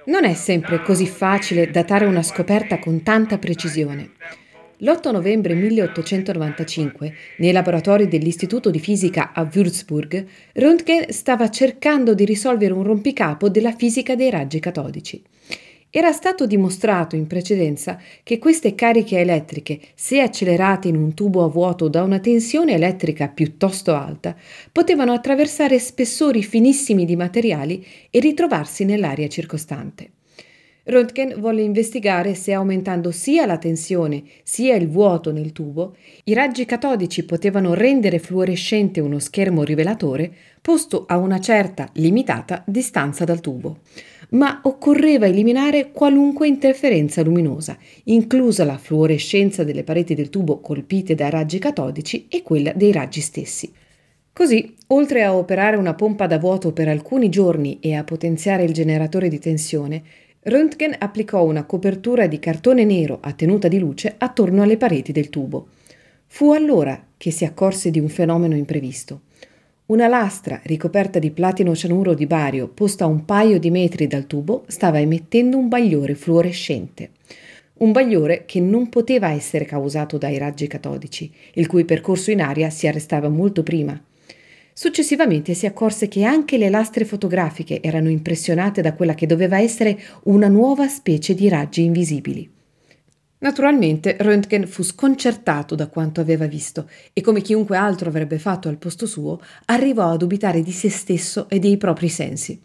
Non 0.08 0.24
è 0.24 0.36
sempre 0.36 0.84
così 0.84 1.08
facile 1.08 1.72
datare 1.72 2.06
una 2.06 2.22
scoperta 2.22 2.78
con 2.78 3.02
tanta 3.02 3.40
precisione. 3.40 4.12
L'8 4.78 5.12
novembre 5.12 5.56
1895, 5.56 7.14
nei 7.38 7.52
laboratori 7.52 8.08
dell'Istituto 8.08 8.70
di 8.70 8.78
Fisica 8.78 9.32
a 9.34 9.50
Würzburg, 9.52 10.26
Röntgen 10.54 11.10
stava 11.10 11.50
cercando 11.50 12.14
di 12.14 12.24
risolvere 12.24 12.74
un 12.74 12.84
rompicapo 12.84 13.50
della 13.50 13.74
fisica 13.74 14.14
dei 14.14 14.30
raggi 14.30 14.60
catodici. 14.60 15.24
Era 15.98 16.12
stato 16.12 16.46
dimostrato 16.46 17.16
in 17.16 17.26
precedenza 17.26 17.98
che 18.22 18.38
queste 18.38 18.76
cariche 18.76 19.18
elettriche, 19.20 19.80
se 19.96 20.20
accelerate 20.20 20.90
in 20.90 20.98
un 20.98 21.14
tubo 21.14 21.46
a 21.46 21.48
vuoto 21.48 21.88
da 21.88 22.04
una 22.04 22.20
tensione 22.20 22.74
elettrica 22.74 23.30
piuttosto 23.30 23.96
alta, 23.96 24.36
potevano 24.74 25.14
attraversare 25.14 25.80
spessori 25.80 26.44
finissimi 26.44 27.06
di 27.06 27.16
materiali 27.16 27.82
e 28.10 28.20
ritrovarsi 28.20 28.84
nell'aria 28.84 29.30
circostante. 29.30 30.10
Röntgen 30.84 31.40
volle 31.40 31.62
investigare 31.62 32.36
se 32.36 32.52
aumentando 32.52 33.12
sia 33.12 33.46
la 33.46 33.58
tensione 33.58 34.24
sia 34.44 34.76
il 34.76 34.90
vuoto 34.90 35.32
nel 35.32 35.54
tubo, 35.54 35.96
i 36.26 36.34
raggi 36.34 36.66
catodici 36.66 37.24
potevano 37.24 37.74
rendere 37.74 38.20
fluorescente 38.20 39.00
uno 39.00 39.20
schermo 39.20 39.64
rivelatore 39.64 40.30
posto 40.62 41.06
a 41.08 41.16
una 41.16 41.40
certa 41.40 41.88
limitata 41.94 42.66
distanza 42.68 43.24
dal 43.24 43.40
tubo 43.40 43.80
ma 44.32 44.60
occorreva 44.64 45.28
eliminare 45.28 45.92
qualunque 45.92 46.48
interferenza 46.48 47.22
luminosa, 47.24 47.78
inclusa 48.06 48.66
la 48.66 48.78
fluorescenza 48.78 49.64
delle 49.64 49.84
pareti 49.84 50.16
del 50.16 50.30
tubo 50.30 50.60
colpite 50.60 51.16
dai 51.16 51.30
raggi 51.30 51.60
catodici 51.60 52.28
e 52.30 52.42
quella 52.42 52.72
dei 52.74 52.92
raggi 52.92 53.22
stessi. 53.22 53.72
Così, 54.34 54.76
oltre 54.88 55.24
a 55.24 55.36
operare 55.36 55.78
una 55.78 55.94
pompa 55.94 56.28
da 56.28 56.38
vuoto 56.38 56.74
per 56.74 56.90
alcuni 56.90 57.30
giorni 57.30 57.80
e 57.80 57.96
a 57.96 58.04
potenziare 58.04 58.64
il 58.64 58.74
generatore 58.74 59.30
di 59.30 59.40
tensione, 59.40 60.04
Röntgen 60.42 60.94
applicò 61.00 61.44
una 61.44 61.64
copertura 61.64 62.28
di 62.28 62.38
cartone 62.38 62.84
nero 62.84 63.18
a 63.22 63.32
tenuta 63.32 63.68
di 63.68 63.80
luce 63.80 64.14
attorno 64.18 64.62
alle 64.62 64.78
pareti 64.78 65.12
del 65.12 65.30
tubo. 65.30 65.70
Fu 66.28 66.52
allora 66.52 67.02
che 67.18 67.32
si 67.32 67.46
accorse 67.46 67.90
di 67.90 68.00
un 68.00 68.10
fenomeno 68.10 68.56
imprevisto. 68.56 69.22
Una 69.88 70.08
lastra 70.08 70.60
ricoperta 70.64 71.20
di 71.20 71.30
platino 71.30 71.76
cianuro 71.76 72.16
di 72.16 72.26
bario, 72.26 72.68
posta 72.68 73.04
a 73.04 73.08
un 73.08 73.24
paio 73.24 73.60
di 73.60 73.70
metri 73.70 74.08
dal 74.08 74.26
tubo, 74.26 74.64
stava 74.66 75.00
emettendo 75.00 75.58
un 75.58 75.68
bagliore 75.68 76.16
fluorescente. 76.16 77.12
Un 77.78 77.92
bagliore 77.92 78.46
che 78.48 78.60
non 78.60 78.90
poteva 78.90 79.30
essere 79.30 79.64
causato 79.66 80.18
dai 80.18 80.40
raggi 80.40 80.66
catodici, 80.66 81.32
il 81.54 81.68
cui 81.68 81.86
percorso 81.86 82.32
in 82.32 82.42
aria 82.42 82.72
si 82.72 82.88
arrestava 82.88 83.30
molto 83.30 83.62
prima. 83.62 84.02
Successivamente 84.74 85.54
si 85.54 85.68
accorse 85.68 86.08
che 86.08 86.24
anche 86.24 86.58
le 86.58 86.70
lastre 86.70 87.06
fotografiche 87.06 87.80
erano 87.80 88.10
impressionate 88.10 88.82
da 88.82 88.96
quella 88.96 89.14
che 89.14 89.28
doveva 89.28 89.60
essere 89.60 90.00
una 90.24 90.48
nuova 90.48 90.88
specie 90.88 91.36
di 91.36 91.48
raggi 91.48 91.84
invisibili. 91.84 92.55
Naturalmente 93.38 94.16
Röntgen 94.20 94.66
fu 94.66 94.82
sconcertato 94.82 95.76
da 95.76 95.88
quanto 95.88 96.22
aveva 96.22 96.48
visto 96.48 96.90
e 97.12 97.20
come 97.20 97.42
chiunque 97.42 97.76
altro 97.76 98.08
avrebbe 98.08 98.40
fatto 98.40 98.70
al 98.70 98.78
posto 98.78 99.06
suo, 99.06 99.42
arrivò 99.66 100.12
a 100.12 100.18
dubitare 100.18 100.62
di 100.62 100.72
se 100.72 100.90
stesso 100.90 101.50
e 101.50 101.60
dei 101.60 101.76
propri 101.76 102.08
sensi. 102.08 102.60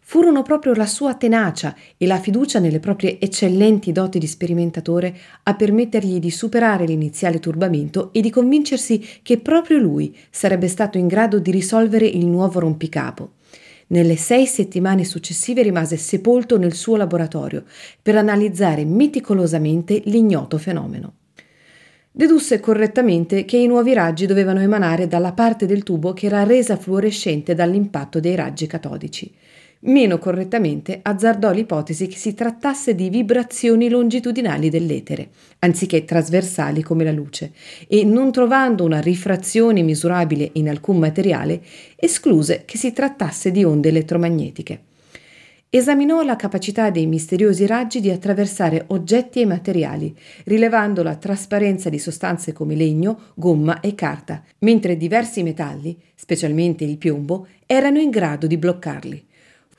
Furono 0.00 0.42
proprio 0.42 0.72
la 0.74 0.86
sua 0.86 1.14
tenacia 1.14 1.76
e 1.96 2.06
la 2.06 2.18
fiducia 2.18 2.58
nelle 2.58 2.80
proprie 2.80 3.20
eccellenti 3.20 3.92
doti 3.92 4.18
di 4.18 4.26
sperimentatore 4.26 5.14
a 5.42 5.54
permettergli 5.54 6.18
di 6.18 6.30
superare 6.30 6.86
l'iniziale 6.86 7.38
turbamento 7.38 8.10
e 8.12 8.20
di 8.20 8.30
convincersi 8.30 9.04
che 9.22 9.38
proprio 9.38 9.78
lui 9.78 10.16
sarebbe 10.30 10.66
stato 10.66 10.98
in 10.98 11.06
grado 11.06 11.38
di 11.38 11.50
risolvere 11.50 12.06
il 12.06 12.26
nuovo 12.26 12.58
rompicapo. 12.58 13.32
Nelle 13.90 14.16
sei 14.16 14.46
settimane 14.46 15.04
successive 15.04 15.62
rimase 15.62 15.96
sepolto 15.96 16.58
nel 16.58 16.74
suo 16.74 16.96
laboratorio 16.96 17.64
per 18.02 18.16
analizzare 18.16 18.84
meticolosamente 18.84 20.02
l'ignoto 20.04 20.58
fenomeno. 20.58 21.14
Dedusse 22.10 22.60
correttamente 22.60 23.44
che 23.44 23.56
i 23.56 23.66
nuovi 23.66 23.94
raggi 23.94 24.26
dovevano 24.26 24.60
emanare 24.60 25.06
dalla 25.06 25.32
parte 25.32 25.66
del 25.66 25.84
tubo 25.84 26.12
che 26.12 26.26
era 26.26 26.44
resa 26.44 26.76
fluorescente 26.76 27.54
dall'impatto 27.54 28.20
dei 28.20 28.34
raggi 28.34 28.66
catodici. 28.66 29.32
Meno 29.80 30.18
correttamente 30.18 30.98
azzardò 31.02 31.52
l'ipotesi 31.52 32.08
che 32.08 32.16
si 32.16 32.34
trattasse 32.34 32.96
di 32.96 33.10
vibrazioni 33.10 33.88
longitudinali 33.88 34.70
dell'etere, 34.70 35.28
anziché 35.60 36.04
trasversali 36.04 36.82
come 36.82 37.04
la 37.04 37.12
luce, 37.12 37.52
e 37.86 38.02
non 38.02 38.32
trovando 38.32 38.82
una 38.82 39.00
rifrazione 39.00 39.82
misurabile 39.82 40.50
in 40.54 40.68
alcun 40.68 40.98
materiale, 40.98 41.62
escluse 41.94 42.64
che 42.64 42.76
si 42.76 42.92
trattasse 42.92 43.52
di 43.52 43.62
onde 43.62 43.90
elettromagnetiche. 43.90 44.80
Esaminò 45.70 46.22
la 46.22 46.34
capacità 46.34 46.90
dei 46.90 47.06
misteriosi 47.06 47.64
raggi 47.64 48.00
di 48.00 48.10
attraversare 48.10 48.84
oggetti 48.88 49.42
e 49.42 49.46
materiali, 49.46 50.12
rilevando 50.44 51.04
la 51.04 51.14
trasparenza 51.14 51.88
di 51.88 52.00
sostanze 52.00 52.52
come 52.52 52.74
legno, 52.74 53.20
gomma 53.34 53.78
e 53.78 53.94
carta, 53.94 54.42
mentre 54.60 54.96
diversi 54.96 55.44
metalli, 55.44 55.96
specialmente 56.16 56.82
il 56.82 56.96
piombo, 56.96 57.46
erano 57.64 58.00
in 58.00 58.10
grado 58.10 58.48
di 58.48 58.56
bloccarli. 58.56 59.26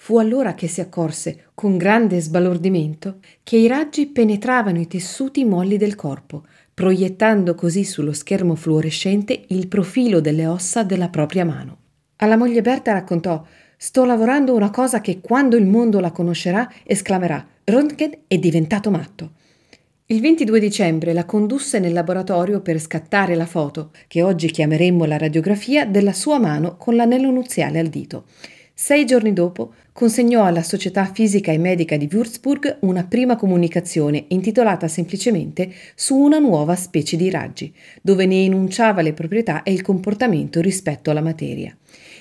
Fu 0.01 0.17
allora 0.17 0.53
che 0.55 0.69
si 0.69 0.79
accorse, 0.79 1.49
con 1.53 1.77
grande 1.77 2.21
sbalordimento, 2.21 3.17
che 3.43 3.57
i 3.57 3.67
raggi 3.67 4.07
penetravano 4.07 4.79
i 4.79 4.87
tessuti 4.87 5.43
molli 5.43 5.75
del 5.75 5.95
corpo, 5.95 6.45
proiettando 6.73 7.53
così 7.53 7.83
sullo 7.83 8.13
schermo 8.13 8.55
fluorescente 8.55 9.43
il 9.49 9.67
profilo 9.67 10.21
delle 10.21 10.47
ossa 10.47 10.83
della 10.83 11.09
propria 11.09 11.43
mano. 11.43 11.77
Alla 12.15 12.37
moglie 12.37 12.61
Berta 12.61 12.93
raccontò 12.93 13.45
Sto 13.77 14.05
lavorando 14.05 14.55
una 14.55 14.71
cosa 14.71 15.01
che 15.01 15.19
quando 15.19 15.57
il 15.57 15.65
mondo 15.65 15.99
la 15.99 16.11
conoscerà 16.11 16.71
esclamerà 16.85 17.45
Röntgen 17.65 18.19
è 18.25 18.37
diventato 18.37 18.89
matto. 18.89 19.31
Il 20.05 20.21
22 20.21 20.59
dicembre 20.61 21.13
la 21.13 21.25
condusse 21.25 21.77
nel 21.77 21.93
laboratorio 21.93 22.61
per 22.61 22.79
scattare 22.79 23.35
la 23.35 23.45
foto, 23.45 23.91
che 24.07 24.23
oggi 24.23 24.49
chiameremmo 24.49 25.03
la 25.03 25.17
radiografia, 25.17 25.85
della 25.85 26.13
sua 26.13 26.39
mano 26.39 26.77
con 26.77 26.95
l'anello 26.95 27.29
nuziale 27.31 27.79
al 27.79 27.87
dito. 27.87 28.23
Sei 28.81 29.03
giorni 29.03 29.33
dopo 29.33 29.73
consegnò 29.99 30.45
alla 30.45 30.63
Società 30.63 31.11
Fisica 31.11 31.51
e 31.51 31.57
Medica 31.57 31.97
di 31.97 32.07
Würzburg 32.09 32.77
una 32.83 33.03
prima 33.03 33.35
comunicazione 33.35 34.27
intitolata 34.29 34.87
semplicemente 34.87 35.73
su 35.93 36.15
una 36.15 36.39
nuova 36.39 36.77
specie 36.77 37.17
di 37.17 37.29
raggi, 37.29 37.73
dove 38.01 38.25
ne 38.25 38.45
enunciava 38.45 39.01
le 39.01 39.11
proprietà 39.11 39.61
e 39.61 39.73
il 39.73 39.81
comportamento 39.81 40.61
rispetto 40.61 41.11
alla 41.11 41.19
materia. 41.19 41.75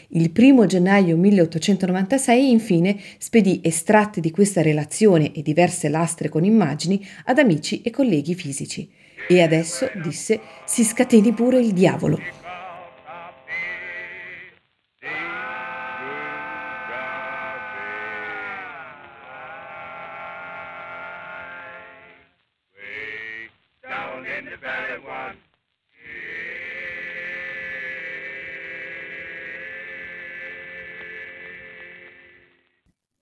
Il 0.09 0.33
1 0.37 0.67
gennaio 0.67 1.17
1896 1.17 2.51
infine 2.51 2.99
spedì 3.17 3.61
estratti 3.63 4.21
di 4.21 4.33
questa 4.33 4.61
relazione 4.61 5.31
e 5.31 5.41
diverse 5.43 5.89
lastre 5.89 6.29
con 6.29 6.45
immagini 6.45 7.01
ad 7.27 7.39
amici 7.39 7.81
e 7.83 7.91
colleghi 7.91 8.35
fisici. 8.35 8.91
E 9.29 9.41
adesso, 9.41 9.89
disse, 10.03 10.41
si 10.65 10.83
scateni 10.83 11.33
pure 11.33 11.61
il 11.61 11.73
diavolo. 11.73 12.38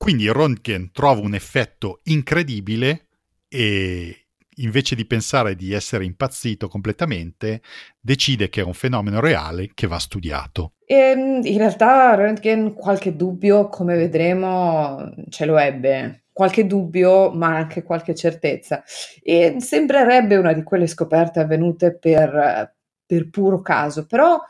Quindi 0.07 0.31
Röntgen 0.31 0.92
trova 0.92 1.21
un 1.21 1.35
effetto 1.35 1.99
incredibile 2.05 3.09
e 3.49 4.27
invece 4.59 4.95
di 4.95 5.05
pensare 5.05 5.57
di 5.57 5.73
essere 5.73 6.05
impazzito 6.05 6.69
completamente, 6.69 7.61
decide 8.01 8.49
che 8.49 8.61
è 8.61 8.64
un 8.64 8.73
fenomeno 8.73 9.19
reale 9.19 9.71
che 9.75 9.88
va 9.88 9.99
studiato. 9.99 10.75
E 10.87 10.95
ehm, 10.95 11.40
in 11.42 11.59
realtà 11.59 12.14
Röntgen 12.14 12.73
qualche 12.73 13.16
dubbio, 13.16 13.66
come 13.69 13.97
vedremo, 13.97 15.12
ce 15.29 15.45
lo 15.45 15.59
ebbe. 15.59 16.27
Qualche 16.33 16.69
dubbio, 16.69 17.33
ma 17.33 17.57
anche 17.57 17.83
qualche 17.83 18.14
certezza. 18.14 18.85
E 19.21 19.57
sembrerebbe 19.59 20.37
una 20.37 20.53
di 20.53 20.62
quelle 20.62 20.87
scoperte 20.87 21.40
avvenute 21.40 21.99
per, 21.99 22.77
per 23.05 23.29
puro 23.29 23.61
caso, 23.61 24.07
però 24.07 24.40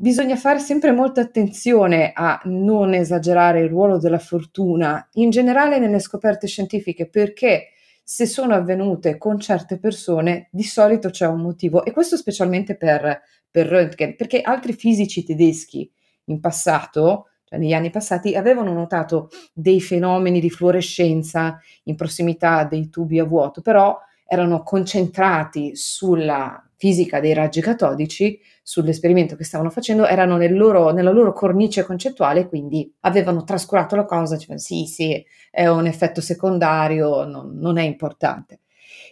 bisogna 0.00 0.36
fare 0.36 0.60
sempre 0.60 0.92
molta 0.92 1.22
attenzione 1.22 2.12
a 2.14 2.40
non 2.44 2.94
esagerare 2.94 3.62
il 3.62 3.68
ruolo 3.68 3.98
della 3.98 4.20
fortuna 4.20 5.08
in 5.14 5.30
generale 5.30 5.80
nelle 5.80 5.98
scoperte 5.98 6.46
scientifiche 6.46 7.08
perché 7.08 7.70
se 8.04 8.24
sono 8.24 8.54
avvenute 8.54 9.18
con 9.18 9.40
certe 9.40 9.76
persone 9.80 10.48
di 10.52 10.62
solito 10.62 11.10
c'è 11.10 11.26
un 11.26 11.40
motivo 11.40 11.84
e 11.84 11.90
questo 11.90 12.16
specialmente 12.16 12.76
per, 12.76 13.22
per 13.50 13.66
Röntgen 13.66 14.14
perché 14.14 14.40
altri 14.40 14.72
fisici 14.72 15.24
tedeschi 15.24 15.90
in 16.26 16.38
passato 16.38 17.30
cioè 17.42 17.58
negli 17.58 17.72
anni 17.72 17.90
passati 17.90 18.36
avevano 18.36 18.72
notato 18.72 19.30
dei 19.52 19.80
fenomeni 19.80 20.38
di 20.38 20.48
fluorescenza 20.48 21.58
in 21.84 21.96
prossimità 21.96 22.62
dei 22.62 22.88
tubi 22.88 23.18
a 23.18 23.24
vuoto 23.24 23.62
però 23.62 23.98
erano 24.24 24.62
concentrati 24.62 25.74
sulla 25.74 26.62
fisica 26.78 27.18
dei 27.18 27.34
raggi 27.34 27.60
catodici, 27.60 28.40
sull'esperimento 28.68 29.34
che 29.34 29.44
stavano 29.44 29.70
facendo, 29.70 30.04
erano 30.06 30.36
nel 30.36 30.54
loro, 30.54 30.90
nella 30.90 31.10
loro 31.10 31.32
cornice 31.32 31.84
concettuale, 31.84 32.48
quindi 32.48 32.94
avevano 33.00 33.42
trascurato 33.42 33.96
la 33.96 34.04
cosa, 34.04 34.36
cioè 34.36 34.58
sì, 34.58 34.84
sì, 34.84 35.24
è 35.50 35.66
un 35.68 35.86
effetto 35.86 36.20
secondario, 36.20 37.24
non, 37.24 37.56
non 37.56 37.78
è 37.78 37.82
importante. 37.82 38.60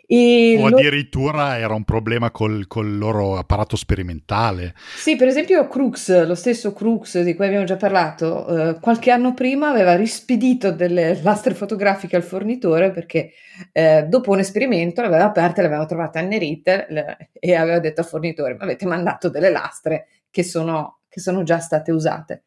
E 0.07 0.57
o 0.61 0.67
addirittura 0.67 1.57
lo... 1.57 1.65
era 1.65 1.75
un 1.75 1.83
problema 1.85 2.31
col, 2.31 2.67
col, 2.69 2.97
loro 2.97 3.37
apparato 3.37 3.75
sperimentale. 3.77 4.75
Sì, 4.97 5.17
per 5.17 5.27
esempio 5.27 5.67
Crux, 5.67 6.25
lo 6.25 6.37
stesso 6.37 6.73
Crux 6.73 7.21
di 7.21 7.35
cui 7.35 7.47
abbiamo 7.47 7.65
già 7.65 7.77
parlato, 7.77 8.47
eh, 8.47 8.79
qualche 8.81 9.11
anno 9.11 9.35
prima 9.35 9.69
aveva 9.69 9.97
rispedito 9.97 10.71
delle 10.71 11.21
lastre 11.23 11.55
fotografiche 11.55 12.15
al 12.15 12.23
fornitore 12.23 12.93
perché 12.93 13.33
eh, 13.73 14.05
dopo 14.09 14.31
un 14.31 14.39
esperimento 14.39 15.01
le 15.01 15.09
aveva 15.09 15.25
aperte, 15.25 15.61
le 15.61 15.67
aveva 15.67 15.87
trovate 15.87 16.19
annerite 16.19 16.87
le, 16.91 17.31
e 17.33 17.55
aveva 17.55 17.81
detto 17.81 18.03
al 18.03 18.07
fornitore, 18.07 18.55
mi 18.55 18.63
avete 18.63 18.87
mandato 18.87 19.29
delle 19.29 19.51
lastre 19.51 20.07
che 20.31 20.45
sono, 20.45 21.01
che 21.09 21.21
sono 21.21 21.43
già 21.43 21.59
state 21.59 21.91
usate. 21.91 22.43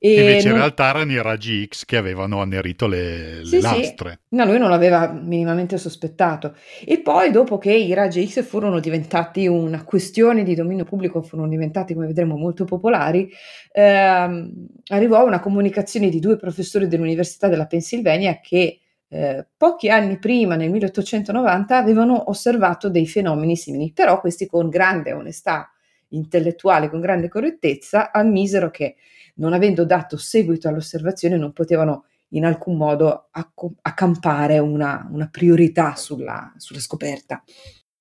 E 0.00 0.20
Invece 0.20 0.46
non... 0.46 0.56
in 0.56 0.62
realtà 0.62 0.88
erano 0.90 1.10
i 1.10 1.20
raggi 1.20 1.66
X 1.66 1.84
che 1.84 1.96
avevano 1.96 2.40
annerito 2.40 2.86
le, 2.86 3.40
sì, 3.42 3.60
lastre. 3.60 4.20
Sì. 4.28 4.36
No, 4.36 4.44
lui 4.44 4.58
non 4.58 4.70
l'aveva 4.70 5.10
minimamente 5.10 5.76
sospettato. 5.76 6.54
E 6.84 7.00
poi 7.00 7.32
dopo 7.32 7.58
che 7.58 7.72
i 7.72 7.92
raggi 7.94 8.26
X 8.26 8.44
furono 8.44 8.78
diventati 8.78 9.48
una 9.48 9.82
questione 9.82 10.44
di 10.44 10.54
dominio 10.54 10.84
pubblico, 10.84 11.20
furono 11.20 11.48
diventati, 11.48 11.94
come 11.94 12.06
vedremo, 12.06 12.36
molto 12.36 12.64
popolari, 12.64 13.28
ehm, 13.72 14.66
arrivò 14.88 15.26
una 15.26 15.40
comunicazione 15.40 16.08
di 16.08 16.20
due 16.20 16.36
professori 16.36 16.86
dell'Università 16.86 17.48
della 17.48 17.66
Pennsylvania 17.66 18.38
che 18.40 18.78
eh, 19.08 19.46
pochi 19.56 19.88
anni 19.88 20.18
prima, 20.18 20.54
nel 20.54 20.70
1890, 20.70 21.76
avevano 21.76 22.30
osservato 22.30 22.88
dei 22.88 23.06
fenomeni 23.06 23.56
simili, 23.56 23.92
però 23.92 24.20
questi 24.20 24.46
con 24.46 24.68
grande 24.68 25.12
onestà 25.12 25.72
intellettuale 26.10 26.88
con 26.88 27.00
grande 27.00 27.28
correttezza, 27.28 28.12
ammisero 28.12 28.70
che 28.70 28.96
non 29.38 29.52
avendo 29.52 29.84
dato 29.84 30.16
seguito 30.16 30.68
all'osservazione 30.68 31.36
non 31.36 31.52
potevano 31.52 32.04
in 32.32 32.44
alcun 32.44 32.76
modo 32.76 33.28
acc- 33.30 33.78
accampare 33.82 34.58
una, 34.58 35.08
una 35.10 35.28
priorità 35.28 35.96
sulla, 35.96 36.52
sulla, 36.56 36.80
scoperta. 36.80 37.42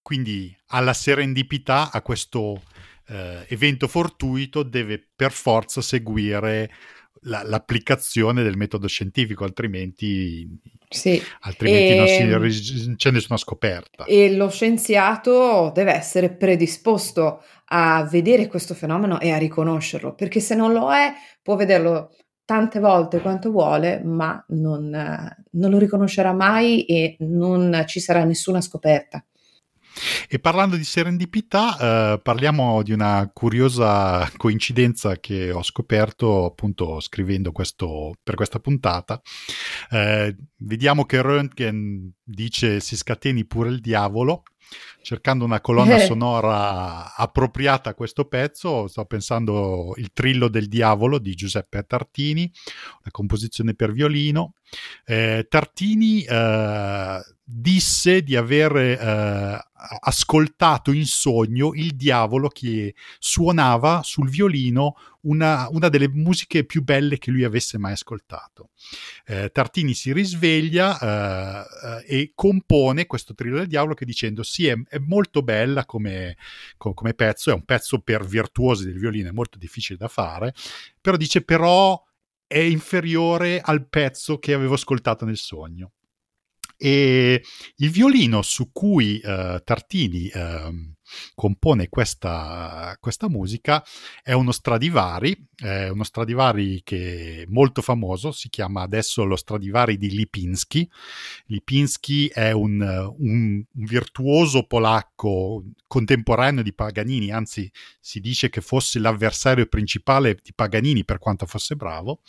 Quindi 0.01 0.55
alla 0.67 0.93
serendipità, 0.93 1.91
a 1.91 2.01
questo 2.01 2.61
eh, 3.07 3.45
evento 3.47 3.87
fortuito, 3.87 4.63
deve 4.63 5.05
per 5.15 5.31
forza 5.31 5.81
seguire 5.81 6.69
la, 7.27 7.43
l'applicazione 7.43 8.43
del 8.43 8.57
metodo 8.57 8.87
scientifico, 8.87 9.43
altrimenti, 9.43 10.47
sì. 10.89 11.21
altrimenti 11.41 11.93
e, 11.93 11.95
non, 12.25 12.51
si, 12.51 12.85
non 12.85 12.95
c'è 12.95 13.11
nessuna 13.11 13.37
scoperta. 13.37 14.05
E 14.05 14.35
lo 14.35 14.49
scienziato 14.49 15.71
deve 15.73 15.93
essere 15.93 16.31
predisposto 16.31 17.43
a 17.65 18.07
vedere 18.09 18.47
questo 18.47 18.73
fenomeno 18.73 19.19
e 19.19 19.31
a 19.31 19.37
riconoscerlo, 19.37 20.15
perché 20.15 20.39
se 20.39 20.55
non 20.55 20.71
lo 20.73 20.91
è, 20.91 21.13
può 21.41 21.55
vederlo 21.55 22.15
tante 22.45 22.79
volte 22.79 23.19
quanto 23.19 23.51
vuole, 23.51 24.01
ma 24.03 24.43
non, 24.49 24.89
non 24.89 25.69
lo 25.69 25.77
riconoscerà 25.77 26.31
mai 26.31 26.85
e 26.85 27.17
non 27.19 27.83
ci 27.85 27.99
sarà 27.99 28.23
nessuna 28.23 28.61
scoperta. 28.61 29.23
E 30.29 30.39
parlando 30.39 30.75
di 30.75 30.83
serendipità, 30.83 32.13
eh, 32.13 32.19
parliamo 32.21 32.83
di 32.83 32.91
una 32.91 33.29
curiosa 33.33 34.29
coincidenza 34.37 35.19
che 35.19 35.51
ho 35.51 35.63
scoperto 35.63 36.45
appunto 36.45 36.99
scrivendo 36.99 37.51
questo, 37.51 38.15
per 38.21 38.35
questa 38.35 38.59
puntata. 38.59 39.21
Eh, 39.89 40.35
vediamo 40.57 41.05
che 41.05 41.21
Röntgen 41.21 42.11
dice 42.23 42.79
si 42.79 42.95
scateni 42.97 43.45
pure 43.45 43.69
il 43.69 43.79
diavolo 43.79 44.43
cercando 45.01 45.45
una 45.45 45.61
colonna 45.61 45.95
eh. 45.95 46.05
sonora 46.05 47.15
appropriata 47.15 47.91
a 47.91 47.93
questo 47.93 48.25
pezzo, 48.25 48.87
sto 48.87 49.05
pensando 49.05 49.93
il 49.95 50.11
Trillo 50.11 50.49
del 50.49 50.67
Diavolo 50.67 51.17
di 51.17 51.33
Giuseppe 51.33 51.83
Tartini, 51.83 52.51
una 52.99 53.11
composizione 53.11 53.73
per 53.73 53.93
violino. 53.93 54.55
Eh, 55.05 55.45
Tartini 55.47 56.23
eh, 56.23 57.21
disse 57.49 58.23
di 58.23 58.35
aver 58.35 58.75
eh, 58.75 59.67
ascoltato 60.01 60.91
in 60.91 61.05
sogno 61.05 61.71
il 61.75 61.95
diavolo 61.95 62.49
che 62.49 62.93
suonava 63.19 64.01
sul 64.03 64.29
violino 64.29 64.95
una, 65.21 65.69
una, 65.71 65.87
delle 65.87 66.09
musiche 66.09 66.65
più 66.65 66.83
belle 66.83 67.17
che 67.17 67.31
lui 67.31 67.45
avesse 67.45 67.77
mai 67.77 67.93
ascoltato. 67.93 68.71
Eh, 69.25 69.49
Tartini 69.53 69.93
si 69.93 70.11
risveglia 70.11 70.99
eh, 70.99 72.05
eh 72.05 72.19
e 72.19 72.31
compone 72.35 73.05
questo 73.05 73.33
trillo 73.33 73.59
del 73.59 73.67
diavolo 73.67 73.93
che 73.93 74.03
dicendo 74.03 74.43
sì, 74.43 74.67
è, 74.67 74.75
è 74.89 74.97
molto 74.97 75.41
bella 75.41 75.85
come, 75.85 76.35
come, 76.75 77.13
pezzo, 77.13 77.51
è 77.51 77.53
un 77.53 77.63
pezzo 77.63 77.99
per 77.99 78.25
virtuosi 78.25 78.83
del 78.83 78.99
violino, 78.99 79.29
è 79.29 79.33
molto 79.33 79.57
difficile 79.57 79.97
da 79.97 80.09
fare, 80.09 80.53
però 80.99 81.15
dice 81.15 81.41
però 81.43 82.03
è 82.45 82.59
inferiore 82.59 83.61
al 83.61 83.87
pezzo 83.87 84.37
che 84.37 84.53
avevo 84.53 84.73
ascoltato 84.73 85.23
nel 85.23 85.37
sogno. 85.37 85.93
E 86.77 87.43
il 87.77 87.89
violino 87.89 88.43
su 88.43 88.71
cui 88.71 89.19
uh, 89.23 89.61
Tartini 89.63 90.29
uh, 90.31 90.95
compone 91.33 91.89
questa, 91.89 92.95
questa, 92.99 93.29
musica 93.29 93.83
è 94.21 94.33
uno 94.33 94.51
Stradivari, 94.51 95.47
è 95.55 95.87
uno 95.89 96.03
Stradivari 96.03 96.81
che 96.83 97.41
è 97.41 97.45
molto 97.47 97.81
famoso, 97.81 98.31
si 98.31 98.49
chiama 98.49 98.83
adesso 98.83 99.23
lo 99.23 99.35
Stradivari 99.35 99.97
di 99.97 100.11
Lipinski. 100.11 100.89
Lipinski 101.45 102.27
è 102.27 102.51
un, 102.51 102.79
un, 103.17 103.63
un 103.73 103.85
virtuoso 103.85 104.67
polacco 104.67 105.63
contemporaneo 105.87 106.63
di 106.63 106.73
Paganini, 106.73 107.31
anzi 107.31 107.71
si 107.99 108.19
dice 108.19 108.49
che 108.49 108.61
fosse 108.61 108.99
l'avversario 108.99 109.65
principale 109.65 110.37
di 110.41 110.53
Paganini 110.53 111.05
per 111.05 111.17
quanto 111.17 111.45
fosse 111.45 111.75
bravo, 111.75 112.21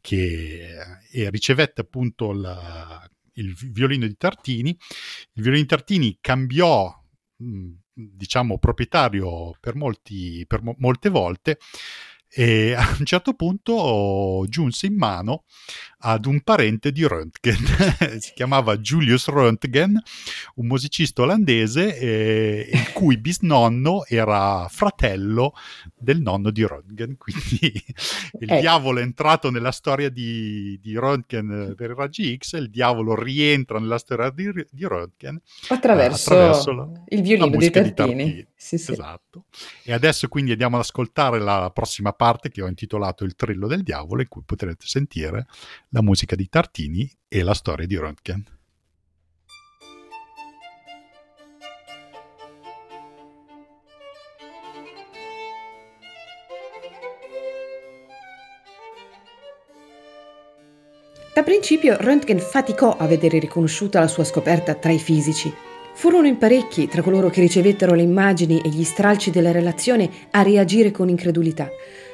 che 0.00 0.76
eh, 1.10 1.30
ricevette 1.30 1.80
appunto 1.80 2.32
la 2.32 3.08
il 3.38 3.54
violino 3.54 4.06
di 4.06 4.16
Tartini. 4.16 4.70
Il 4.70 5.42
violino 5.42 5.62
di 5.62 5.68
Tartini 5.68 6.18
cambiò, 6.20 6.92
diciamo, 7.36 8.58
proprietario 8.58 9.56
per, 9.60 9.74
molti, 9.74 10.44
per 10.46 10.62
mo- 10.62 10.76
molte 10.78 11.08
volte 11.08 11.58
e 12.30 12.74
a 12.76 12.96
un 12.98 13.04
certo 13.06 13.34
punto 13.34 14.44
giunse 14.48 14.86
in 14.86 14.96
mano 14.96 15.44
ad 16.00 16.26
un 16.26 16.40
parente 16.42 16.92
di 16.92 17.04
Röntgen, 17.04 17.56
si 18.20 18.32
chiamava 18.34 18.78
Julius 18.78 19.28
Röntgen, 19.28 19.96
un 20.56 20.66
musicista 20.66 21.22
olandese 21.22 21.98
eh, 21.98 22.70
il 22.72 22.92
cui 22.92 23.18
bisnonno 23.18 24.04
era 24.06 24.68
fratello 24.68 25.54
del 25.96 26.20
nonno 26.20 26.50
di 26.50 26.64
Röntgen, 26.64 27.16
quindi 27.18 27.84
il 28.40 28.52
eh. 28.52 28.60
diavolo 28.60 29.00
è 29.00 29.02
entrato 29.02 29.50
nella 29.50 29.72
storia 29.72 30.08
di, 30.08 30.78
di 30.80 30.94
Röntgen 30.94 31.74
per 31.74 31.90
i 31.90 31.94
raggi 31.94 32.36
X, 32.36 32.56
il 32.58 32.70
diavolo 32.70 33.20
rientra 33.20 33.80
nella 33.80 33.98
storia 33.98 34.30
di, 34.30 34.50
di 34.70 34.84
Röntgen 34.84 35.36
attraverso, 35.68 36.32
attraverso 36.32 36.72
la, 36.72 36.88
il 37.08 37.22
violino. 37.22 37.56
Di 37.58 37.70
Tartini. 37.70 38.46
Sì, 38.54 38.76
sì. 38.76 38.92
Esatto. 38.92 39.44
E 39.84 39.92
adesso 39.92 40.26
quindi 40.28 40.50
andiamo 40.50 40.76
ad 40.76 40.82
ascoltare 40.82 41.38
la 41.38 41.70
prossima 41.72 42.12
parte 42.12 42.50
che 42.50 42.60
ho 42.60 42.66
intitolato 42.66 43.24
Il 43.24 43.36
Trillo 43.36 43.68
del 43.68 43.84
Diavolo, 43.84 44.20
in 44.20 44.28
cui 44.28 44.42
potrete 44.44 44.84
sentire 44.86 45.46
la 45.90 46.02
musica 46.02 46.36
di 46.36 46.48
Tartini 46.48 47.10
e 47.28 47.42
la 47.42 47.54
storia 47.54 47.86
di 47.86 47.96
Röntgen. 47.96 48.44
Da 61.34 61.44
principio 61.44 61.96
Röntgen 61.96 62.38
faticò 62.38 62.96
a 62.96 63.06
vedere 63.06 63.38
riconosciuta 63.38 64.00
la 64.00 64.08
sua 64.08 64.24
scoperta 64.24 64.74
tra 64.74 64.90
i 64.90 64.98
fisici 64.98 65.52
Furono 65.98 66.28
in 66.28 66.38
parecchi, 66.38 66.86
tra 66.86 67.02
coloro 67.02 67.28
che 67.28 67.40
ricevettero 67.40 67.92
le 67.92 68.02
immagini 68.02 68.60
e 68.60 68.68
gli 68.68 68.84
stralci 68.84 69.32
della 69.32 69.50
relazione, 69.50 70.08
a 70.30 70.42
reagire 70.42 70.92
con 70.92 71.08
incredulità. 71.08 71.68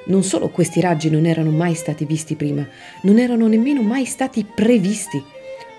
Non 0.07 0.23
solo 0.23 0.51
questi 0.51 0.81
raggi 0.81 1.09
non 1.09 1.25
erano 1.25 1.51
mai 1.51 1.75
stati 1.75 2.05
visti 2.05 2.35
prima, 2.35 2.67
non 3.03 3.19
erano 3.19 3.47
nemmeno 3.47 3.83
mai 3.83 4.05
stati 4.05 4.45
previsti. 4.45 5.23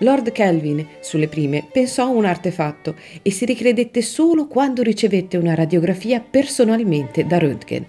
Lord 0.00 0.30
Kelvin, 0.32 0.86
sulle 1.00 1.28
prime, 1.28 1.66
pensò 1.70 2.04
a 2.04 2.08
un 2.08 2.24
artefatto 2.24 2.96
e 3.22 3.30
si 3.30 3.44
ricredette 3.44 4.02
solo 4.02 4.46
quando 4.46 4.82
ricevette 4.82 5.36
una 5.36 5.54
radiografia 5.54 6.20
personalmente 6.20 7.24
da 7.26 7.38
Röntgen. 7.38 7.84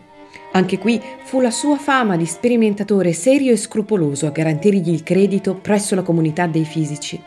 Anche 0.54 0.78
qui 0.78 1.02
fu 1.24 1.42
la 1.42 1.52
sua 1.52 1.78
fama 1.78 2.16
di 2.16 2.26
sperimentatore 2.26 3.14
serio 3.14 3.52
e 3.52 3.58
scrupoloso 3.58 4.28
a 4.28 4.32
garantirgli 4.32 4.90
il 4.90 5.04
credito 5.04 5.56
presso 5.56 5.96
la 5.96 6.04
comunità 6.04 6.48
dei 6.48 6.64
fisici. 6.66 7.20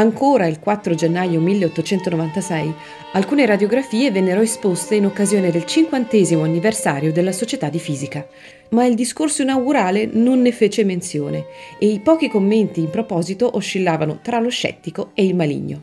Ancora 0.00 0.46
il 0.46 0.60
4 0.60 0.94
gennaio 0.94 1.40
1896 1.40 2.74
alcune 3.12 3.44
radiografie 3.44 4.10
vennero 4.10 4.40
esposte 4.40 4.94
in 4.94 5.04
occasione 5.04 5.50
del 5.50 5.66
cinquantesimo 5.66 6.42
anniversario 6.42 7.12
della 7.12 7.32
Società 7.32 7.68
di 7.68 7.78
Fisica, 7.78 8.26
ma 8.70 8.86
il 8.86 8.94
discorso 8.94 9.42
inaugurale 9.42 10.08
non 10.10 10.40
ne 10.40 10.52
fece 10.52 10.84
menzione 10.84 11.44
e 11.78 11.88
i 11.88 12.00
pochi 12.00 12.30
commenti 12.30 12.80
in 12.80 12.88
proposito 12.88 13.54
oscillavano 13.54 14.20
tra 14.22 14.40
lo 14.40 14.48
scettico 14.48 15.10
e 15.12 15.26
il 15.26 15.34
maligno. 15.34 15.82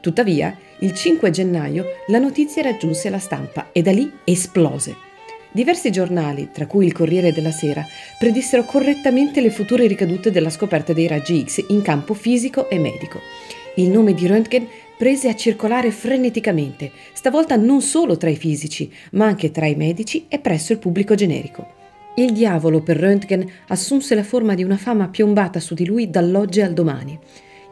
Tuttavia, 0.00 0.58
il 0.80 0.92
5 0.92 1.30
gennaio 1.30 1.84
la 2.08 2.18
notizia 2.18 2.60
raggiunse 2.60 3.08
la 3.08 3.20
stampa 3.20 3.68
e 3.70 3.82
da 3.82 3.92
lì 3.92 4.10
esplose. 4.24 5.13
Diversi 5.54 5.92
giornali, 5.92 6.48
tra 6.52 6.66
cui 6.66 6.84
il 6.84 6.92
Corriere 6.92 7.32
della 7.32 7.52
Sera, 7.52 7.86
predissero 8.18 8.64
correttamente 8.64 9.40
le 9.40 9.50
future 9.50 9.86
ricadute 9.86 10.32
della 10.32 10.50
scoperta 10.50 10.92
dei 10.92 11.06
raggi 11.06 11.44
X 11.46 11.66
in 11.68 11.80
campo 11.80 12.12
fisico 12.12 12.68
e 12.68 12.80
medico. 12.80 13.20
Il 13.76 13.88
nome 13.88 14.14
di 14.14 14.26
Röntgen 14.26 14.66
prese 14.98 15.28
a 15.28 15.36
circolare 15.36 15.92
freneticamente, 15.92 16.90
stavolta 17.12 17.54
non 17.54 17.82
solo 17.82 18.16
tra 18.16 18.30
i 18.30 18.34
fisici, 18.34 18.92
ma 19.12 19.26
anche 19.26 19.52
tra 19.52 19.66
i 19.66 19.76
medici 19.76 20.24
e 20.26 20.40
presso 20.40 20.72
il 20.72 20.78
pubblico 20.78 21.14
generico. 21.14 21.64
Il 22.16 22.32
diavolo 22.32 22.82
per 22.82 22.96
Röntgen 22.96 23.48
assunse 23.68 24.16
la 24.16 24.24
forma 24.24 24.56
di 24.56 24.64
una 24.64 24.76
fama 24.76 25.06
piombata 25.06 25.60
su 25.60 25.74
di 25.74 25.86
lui 25.86 26.10
dall'oggi 26.10 26.62
al 26.62 26.72
domani. 26.72 27.16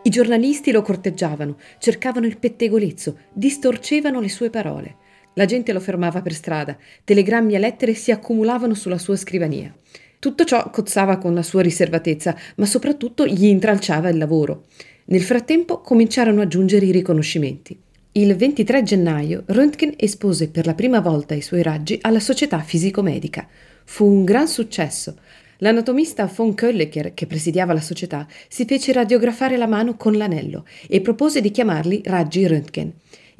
I 0.04 0.08
giornalisti 0.08 0.70
lo 0.70 0.82
corteggiavano, 0.82 1.56
cercavano 1.78 2.26
il 2.26 2.38
pettegolezzo, 2.38 3.16
distorcevano 3.32 4.20
le 4.20 4.28
sue 4.28 4.50
parole. 4.50 4.96
La 5.34 5.46
gente 5.46 5.72
lo 5.72 5.80
fermava 5.80 6.20
per 6.20 6.34
strada, 6.34 6.76
telegrammi 7.04 7.54
e 7.54 7.58
lettere 7.58 7.94
si 7.94 8.10
accumulavano 8.10 8.74
sulla 8.74 8.98
sua 8.98 9.16
scrivania. 9.16 9.74
Tutto 10.18 10.44
ciò 10.44 10.70
cozzava 10.70 11.16
con 11.16 11.34
la 11.34 11.42
sua 11.42 11.62
riservatezza, 11.62 12.36
ma 12.56 12.66
soprattutto 12.66 13.26
gli 13.26 13.46
intralciava 13.46 14.08
il 14.08 14.18
lavoro. 14.18 14.66
Nel 15.06 15.22
frattempo 15.22 15.80
cominciarono 15.80 16.42
a 16.42 16.46
giungere 16.46 16.86
i 16.86 16.92
riconoscimenti. 16.92 17.76
Il 18.12 18.36
23 18.36 18.82
gennaio 18.82 19.44
Röntgen 19.46 19.94
espose 19.96 20.50
per 20.50 20.66
la 20.66 20.74
prima 20.74 21.00
volta 21.00 21.34
i 21.34 21.40
suoi 21.40 21.62
raggi 21.62 21.98
alla 22.02 22.20
Società 22.20 22.60
Fisico-Medica. 22.60 23.48
Fu 23.84 24.06
un 24.06 24.24
gran 24.24 24.46
successo. 24.46 25.16
L'anatomista 25.58 26.30
von 26.32 26.54
Kölleker, 26.54 27.14
che 27.14 27.26
presidiava 27.26 27.72
la 27.72 27.80
società, 27.80 28.26
si 28.48 28.66
fece 28.66 28.92
radiografare 28.92 29.56
la 29.56 29.66
mano 29.66 29.96
con 29.96 30.12
l'anello 30.12 30.66
e 30.88 31.00
propose 31.00 31.40
di 31.40 31.50
chiamarli 31.50 32.02
raggi 32.04 32.46
Röntgen. 32.46 32.90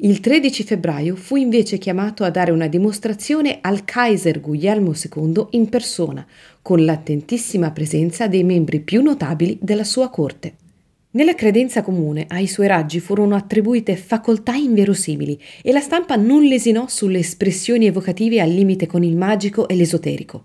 Il 0.05 0.19
13 0.19 0.63
febbraio 0.65 1.15
fu 1.15 1.37
invece 1.37 1.77
chiamato 1.77 2.25
a 2.25 2.29
dare 2.29 2.51
una 2.51 2.67
dimostrazione 2.67 3.59
al 3.61 3.85
Kaiser 3.85 4.41
Guglielmo 4.41 4.91
II 4.91 5.45
in 5.51 5.69
persona, 5.69 6.27
con 6.61 6.83
l'attentissima 6.83 7.71
presenza 7.71 8.27
dei 8.27 8.43
membri 8.43 8.81
più 8.81 9.01
notabili 9.01 9.57
della 9.61 9.85
sua 9.85 10.09
corte. 10.09 10.55
Nella 11.11 11.35
credenza 11.35 11.83
comune 11.83 12.25
ai 12.27 12.47
suoi 12.47 12.67
raggi 12.67 12.99
furono 12.99 13.33
attribuite 13.35 13.95
facoltà 13.95 14.55
inverosimili 14.55 15.39
e 15.61 15.71
la 15.71 15.79
stampa 15.79 16.17
non 16.17 16.43
lesinò 16.43 16.85
sulle 16.89 17.19
espressioni 17.19 17.85
evocative 17.85 18.41
al 18.41 18.49
limite 18.49 18.87
con 18.87 19.03
il 19.03 19.15
magico 19.15 19.69
e 19.69 19.75
l'esoterico. 19.75 20.43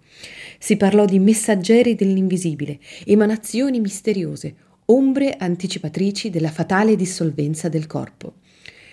Si 0.61 0.77
parlò 0.77 1.05
di 1.05 1.19
messaggeri 1.19 1.97
dell'invisibile, 1.97 2.79
emanazioni 3.05 3.81
misteriose, 3.81 4.55
ombre 4.85 5.35
anticipatrici 5.37 6.31
della 6.31 6.51
fatale 6.53 6.95
dissolvenza 6.95 7.69
del 7.69 7.89
corpo. 7.89 8.35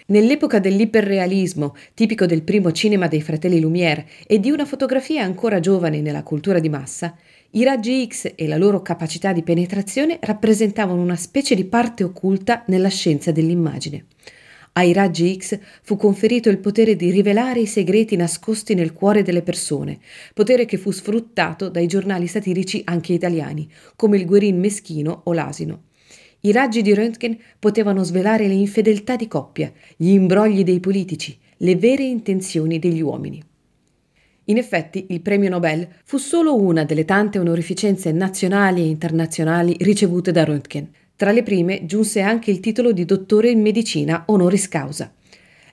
Nell'epoca 0.08 0.60
dell'iperrealismo, 0.60 1.76
tipico 1.96 2.28
del 2.28 2.44
primo 2.44 2.72
cinema 2.72 3.08
dei 3.08 3.24
fratelli 3.24 3.60
Lumière 3.60 4.06
e 4.28 4.40
di 4.40 4.52
una 4.52 4.64
fotografia 4.64 5.24
ancora 5.24 5.60
giovane 5.60 6.00
nella 6.00 6.22
cultura 6.22 6.60
di 6.60 6.70
massa, 6.70 7.16
i 7.52 7.64
raggi 7.64 8.08
X 8.08 8.34
e 8.36 8.48
la 8.48 8.58
loro 8.58 8.84
capacità 8.84 9.34
di 9.34 9.42
penetrazione 9.42 10.20
rappresentavano 10.22 11.02
una 11.02 11.16
specie 11.16 11.56
di 11.56 11.66
parte 11.66 12.04
occulta 12.04 12.64
nella 12.68 12.90
scienza 12.90 13.32
dell'immagine. 13.32 14.06
Ai 14.74 14.94
raggi 14.94 15.36
X 15.40 15.58
fu 15.82 15.96
conferito 15.96 16.50
il 16.50 16.60
potere 16.60 16.96
di 16.96 17.10
rivelare 17.10 17.62
i 17.62 17.66
segreti 17.66 18.16
nascosti 18.16 18.76
nel 18.76 18.94
cuore 18.94 19.24
delle 19.24 19.42
persone, 19.42 19.98
potere 20.36 20.66
che 20.66 20.78
fu 20.78 20.92
sfruttato 20.92 21.68
dai 21.70 21.88
giornali 21.88 22.28
satirici 22.28 22.82
anche 22.86 23.14
italiani, 23.14 23.68
come 23.96 24.18
il 24.18 24.26
Guerin 24.26 24.60
Meschino 24.60 25.22
o 25.24 25.34
l'Asino. 25.34 25.82
I 26.46 26.52
raggi 26.52 26.84
di 26.84 26.94
Röntgen 26.94 27.36
potevano 27.58 28.04
svelare 28.04 28.48
le 28.48 28.54
infedeltà 28.54 29.16
di 29.16 29.28
coppia, 29.28 29.72
gli 29.96 30.10
imbrogli 30.10 30.64
dei 30.64 30.80
politici, 30.80 31.36
le 31.58 31.76
vere 31.76 32.04
intenzioni 32.04 32.78
degli 32.78 33.02
uomini. 33.02 33.44
In 34.44 34.58
effetti, 34.58 35.08
il 35.10 35.22
premio 35.22 35.50
Nobel 35.50 35.88
fu 36.04 36.18
solo 36.18 36.56
una 36.56 36.84
delle 36.84 37.04
tante 37.04 37.40
onorificenze 37.40 38.12
nazionali 38.12 38.84
e 38.84 38.90
internazionali 38.90 39.76
ricevute 39.80 40.32
da 40.32 40.44
Röntgen. 40.44 40.86
Tra 41.16 41.32
le 41.32 41.42
prime 41.42 41.88
giunse 41.88 42.22
anche 42.22 42.52
il 42.52 42.60
titolo 42.60 42.92
di 42.92 43.06
dottore 43.06 43.50
in 43.50 43.62
medicina 43.62 44.26
honoris 44.28 44.68
causa. 44.68 45.12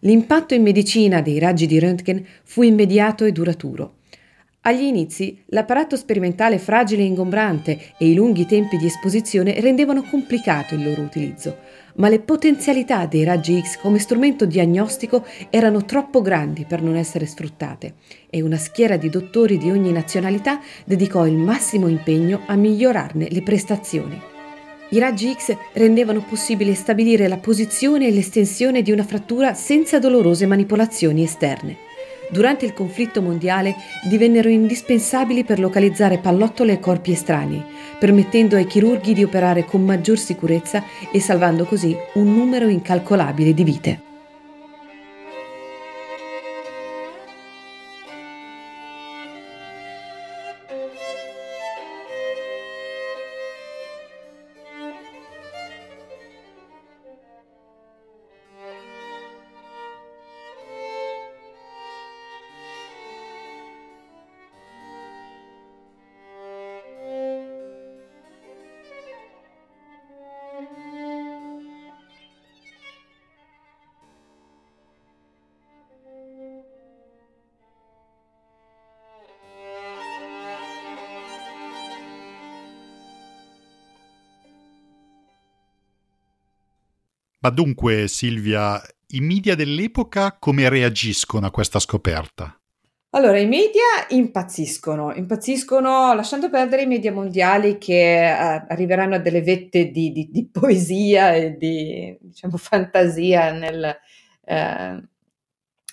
L'impatto 0.01 0.55
in 0.55 0.63
medicina 0.63 1.21
dei 1.21 1.39
raggi 1.39 1.67
di 1.67 1.79
Röntgen 1.79 2.25
fu 2.45 2.63
immediato 2.63 3.27
e 3.27 3.33
duraturo. 3.33 3.97
Agli 4.65 4.83
inizi 4.83 5.43
l'apparato 5.47 5.97
sperimentale 5.97 6.57
fragile 6.57 7.03
e 7.03 7.07
ingombrante 7.07 7.95
e 7.99 8.09
i 8.09 8.15
lunghi 8.15 8.47
tempi 8.47 8.77
di 8.77 8.87
esposizione 8.87 9.59
rendevano 9.61 10.05
complicato 10.05 10.77
il 10.77 10.85
loro 10.85 11.03
utilizzo, 11.03 11.57
ma 11.97 12.09
le 12.09 12.21
potenzialità 12.21 13.07
dei 13.07 13.25
raggi 13.25 13.61
X 13.61 13.81
come 13.81 13.99
strumento 13.99 14.47
diagnostico 14.47 15.27
erano 15.51 15.85
troppo 15.85 16.23
grandi 16.23 16.65
per 16.65 16.81
non 16.81 16.95
essere 16.95 17.27
sfruttate 17.27 17.95
e 18.31 18.41
una 18.41 18.57
schiera 18.57 18.97
di 18.97 19.11
dottori 19.11 19.59
di 19.59 19.69
ogni 19.69 19.91
nazionalità 19.91 20.61
dedicò 20.85 21.27
il 21.27 21.37
massimo 21.37 21.89
impegno 21.89 22.43
a 22.47 22.55
migliorarne 22.55 23.31
le 23.31 23.43
prestazioni. 23.43 24.21
I 24.91 24.99
raggi 25.01 25.33
X 25.33 25.57
rendevano 25.73 26.23
possibile 26.23 26.75
stabilire 26.75 27.27
la 27.27 27.39
posizione 27.39 28.07
e 28.07 28.13
l'estensione 28.13 28.83
di 28.83 28.93
una 28.93 29.03
frattura 29.03 29.55
senza 29.55 29.99
dolorose 29.99 30.47
manipolazioni 30.47 31.25
esterne 31.25 31.91
durante 32.33 32.65
il 32.65 32.73
conflitto 32.73 33.21
mondiale 33.21 33.77
divennero 34.09 34.49
indispensabili 34.49 35.45
per 35.45 35.61
localizzare 35.61 36.19
pallottole 36.19 36.73
e 36.73 36.81
corpi 36.81 37.13
estranei, 37.13 37.63
permettendo 37.99 38.57
ai 38.57 38.67
chirurghi 38.67 39.13
di 39.13 39.23
operare 39.23 39.65
con 39.65 39.85
maggior 39.85 40.19
sicurezza 40.19 40.83
e 41.13 41.21
salvando 41.21 41.65
così 41.65 41.95
un 42.15 42.35
numero 42.35 42.69
incalcolabile 42.69 43.53
di 43.53 43.65
vite. 43.65 44.12
Ma 87.43 87.51
dunque, 87.51 88.07
Silvia, 88.07 88.81
i 89.09 89.21
media 89.21 89.57
dell'epoca 89.57 90.37
come 90.39 90.69
reagiscono 90.69 91.47
a 91.47 91.51
questa 91.51 91.81
scoperta? 91.81 92.57
Allora, 93.15 93.39
i 93.39 93.49
media 93.49 94.07
impazziscono, 94.11 95.13
impazziscono 95.13 96.15
lasciando 96.15 96.49
perdere 96.49 96.83
i 96.83 96.87
media 96.87 97.13
mondiali 97.13 97.79
che 97.79 98.29
eh, 98.29 98.65
arriveranno 98.69 99.17
a 99.17 99.19
delle 99.19 99.43
vette 99.43 99.91
di, 99.91 100.13
di, 100.13 100.31
di, 100.31 100.49
poesia 100.51 101.35
e 101.35 101.57
di 101.57 102.17
diciamo, 102.21 102.57
fantasia 102.57 103.51
nel, 103.51 103.99
eh, 104.45 105.03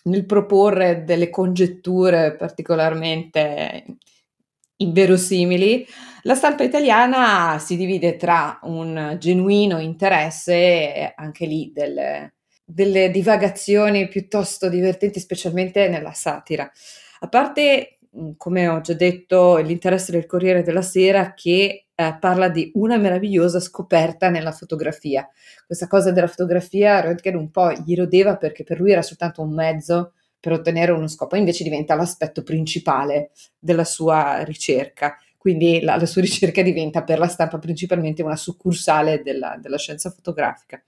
nel 0.04 0.26
proporre 0.28 1.04
delle 1.04 1.32
congetture 1.32 2.36
particolarmente 2.36 3.86
inverosimili. 4.78 5.86
La 6.24 6.36
stampa 6.36 6.64
italiana 6.64 7.60
si 7.60 7.78
divide 7.78 8.18
tra 8.18 8.60
un 8.64 9.16
genuino 9.18 9.80
interesse 9.80 11.14
anche 11.16 11.46
lì 11.46 11.72
delle, 11.74 12.34
delle 12.66 13.10
divagazioni 13.10 14.08
piuttosto 14.10 14.68
divertenti, 14.68 15.20
specialmente 15.20 15.88
nella 15.88 16.12
satira. 16.12 16.70
A 17.22 17.28
parte, 17.28 18.00
come 18.36 18.68
ho 18.68 18.82
già 18.82 18.94
detto, 18.94 19.58
l'interesse 19.58 20.12
del 20.12 20.26
Corriere 20.26 20.62
della 20.62 20.82
Sera 20.82 21.34
che 21.34 21.86
eh, 21.96 22.18
parla 22.20 22.50
di 22.50 22.72
una 22.76 22.98
meravigliosa 22.98 23.60
scoperta 23.62 24.30
nella 24.30 24.52
fotografia. 24.52 25.28
Questa 25.66 25.88
cosa 25.88 26.12
della 26.12 26.28
fotografia 26.28 27.00
Röntgen 27.00 27.36
un 27.36 27.50
po' 27.50 27.72
gli 27.72 27.96
rodeva 27.96 28.36
perché 28.36 28.64
per 28.64 28.80
lui 28.80 28.92
era 28.92 29.02
soltanto 29.02 29.42
un 29.42 29.54
mezzo 29.54 30.14
per 30.40 30.54
ottenere 30.54 30.92
uno 30.92 31.08
scopo, 31.08 31.36
invece 31.36 31.64
diventa 31.64 31.96
l'aspetto 31.96 32.44
principale 32.44 33.32
della 33.58 33.84
sua 33.84 34.44
ricerca. 34.44 35.18
Quindi 35.40 35.80
la, 35.80 35.96
la 35.96 36.06
sua 36.06 36.22
ricerca 36.22 36.62
diventa 36.62 37.04
per 37.04 37.18
la 37.18 37.28
stampa 37.28 37.58
principalmente 37.58 38.22
una 38.22 38.36
succursale 38.36 39.24
della, 39.24 39.58
della 39.60 39.78
scienza 39.78 40.12
fotografica. 40.12 40.84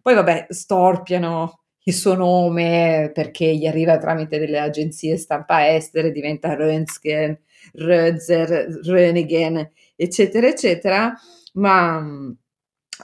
Poi 0.00 0.14
vabbè, 0.14 0.46
storpiano 0.48 1.64
il 1.82 1.94
suo 1.94 2.14
nome 2.14 3.10
perché 3.12 3.54
gli 3.56 3.66
arriva 3.66 3.98
tramite 3.98 4.38
delle 4.38 4.60
agenzie 4.60 5.16
stampa 5.16 5.74
estere, 5.74 6.12
diventa 6.12 6.54
Röntgen, 6.54 7.36
Röntzer, 7.72 8.80
Rönigen, 8.84 9.68
eccetera, 9.96 10.46
eccetera, 10.46 11.12
ma 11.54 11.96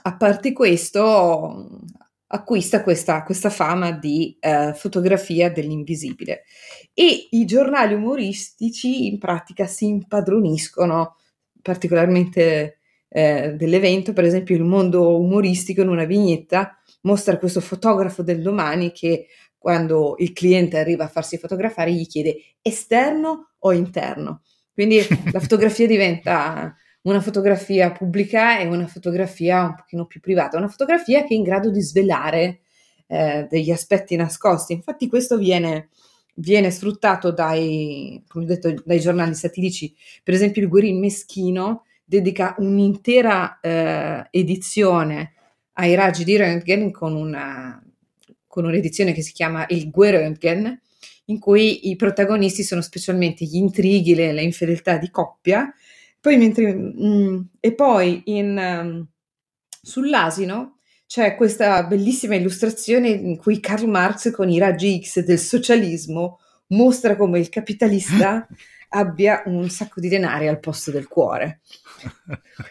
a 0.03 0.15
parte 0.15 0.53
questo 0.53 1.81
acquista 2.27 2.83
questa, 2.83 3.23
questa 3.23 3.49
fama 3.49 3.91
di 3.91 4.35
eh, 4.39 4.73
fotografia 4.75 5.49
dell'invisibile 5.49 6.43
e 6.93 7.27
i 7.31 7.45
giornali 7.45 7.93
umoristici 7.93 9.07
in 9.07 9.17
pratica 9.17 9.65
si 9.65 9.87
impadroniscono 9.87 11.15
particolarmente 11.61 12.79
eh, 13.09 13.53
dell'evento, 13.55 14.13
per 14.13 14.25
esempio 14.25 14.55
il 14.55 14.63
mondo 14.63 15.17
umoristico 15.17 15.81
in 15.81 15.89
una 15.89 16.05
vignetta 16.05 16.77
mostra 17.01 17.37
questo 17.37 17.61
fotografo 17.61 18.21
del 18.23 18.41
domani 18.41 18.91
che 18.91 19.27
quando 19.57 20.15
il 20.19 20.33
cliente 20.33 20.77
arriva 20.77 21.05
a 21.05 21.09
farsi 21.09 21.37
fotografare 21.37 21.91
gli 21.91 22.05
chiede 22.07 22.37
esterno 22.61 23.51
o 23.59 23.71
interno. 23.71 24.41
Quindi 24.73 25.01
la 25.31 25.39
fotografia 25.39 25.87
diventa 25.87 26.75
una 27.07 27.21
fotografia 27.21 27.91
pubblica 27.91 28.59
e 28.59 28.67
una 28.67 28.85
fotografia 28.85 29.63
un 29.63 29.75
pochino 29.75 30.05
più 30.05 30.19
privata, 30.19 30.57
una 30.57 30.67
fotografia 30.67 31.21
che 31.23 31.33
è 31.33 31.37
in 31.37 31.43
grado 31.43 31.71
di 31.71 31.79
svelare 31.81 32.59
eh, 33.07 33.47
degli 33.49 33.71
aspetti 33.71 34.17
nascosti. 34.17 34.73
Infatti 34.73 35.07
questo 35.07 35.37
viene, 35.37 35.89
viene 36.35 36.69
sfruttato 36.69 37.31
dai, 37.31 38.21
detto, 38.33 38.73
dai 38.83 38.99
giornali 38.99 39.33
satirici, 39.35 39.95
per 40.21 40.33
esempio 40.33 40.61
il 40.61 40.67
Guerin 40.67 40.99
Meschino 40.99 41.85
dedica 42.03 42.55
un'intera 42.57 43.59
eh, 43.61 44.27
edizione 44.31 45.33
ai 45.73 45.95
raggi 45.95 46.25
di 46.25 46.35
Röntgen 46.35 46.91
con, 46.91 47.15
una, 47.15 47.81
con 48.47 48.65
un'edizione 48.65 49.13
che 49.13 49.21
si 49.21 49.31
chiama 49.31 49.65
il 49.69 49.89
Gue 49.89 50.11
Röntgen, 50.11 50.77
in 51.29 51.39
cui 51.39 51.89
i 51.89 51.95
protagonisti 51.95 52.63
sono 52.63 52.81
specialmente 52.81 53.45
gli 53.45 53.55
intrighi, 53.55 54.13
le, 54.13 54.33
le 54.33 54.41
infedeltà 54.41 54.97
di 54.97 55.09
coppia, 55.09 55.73
poi 56.19 56.37
mentre, 56.37 56.73
mh, 56.73 57.49
e 57.59 57.73
poi 57.73 58.21
in, 58.25 58.57
um, 58.57 59.07
sull'asino 59.81 60.77
c'è 61.05 61.35
questa 61.35 61.83
bellissima 61.83 62.35
illustrazione 62.35 63.09
in 63.09 63.37
cui 63.37 63.59
Karl 63.59 63.87
Marx 63.87 64.31
con 64.31 64.49
i 64.49 64.59
raggi 64.59 65.01
X 65.01 65.21
del 65.23 65.39
socialismo 65.39 66.39
mostra 66.67 67.15
come 67.15 67.39
il 67.39 67.49
capitalista 67.49 68.45
abbia 68.89 69.43
un 69.45 69.69
sacco 69.69 69.99
di 69.99 70.07
denari 70.07 70.47
al 70.47 70.59
posto 70.59 70.91
del 70.91 71.07
cuore. 71.07 71.61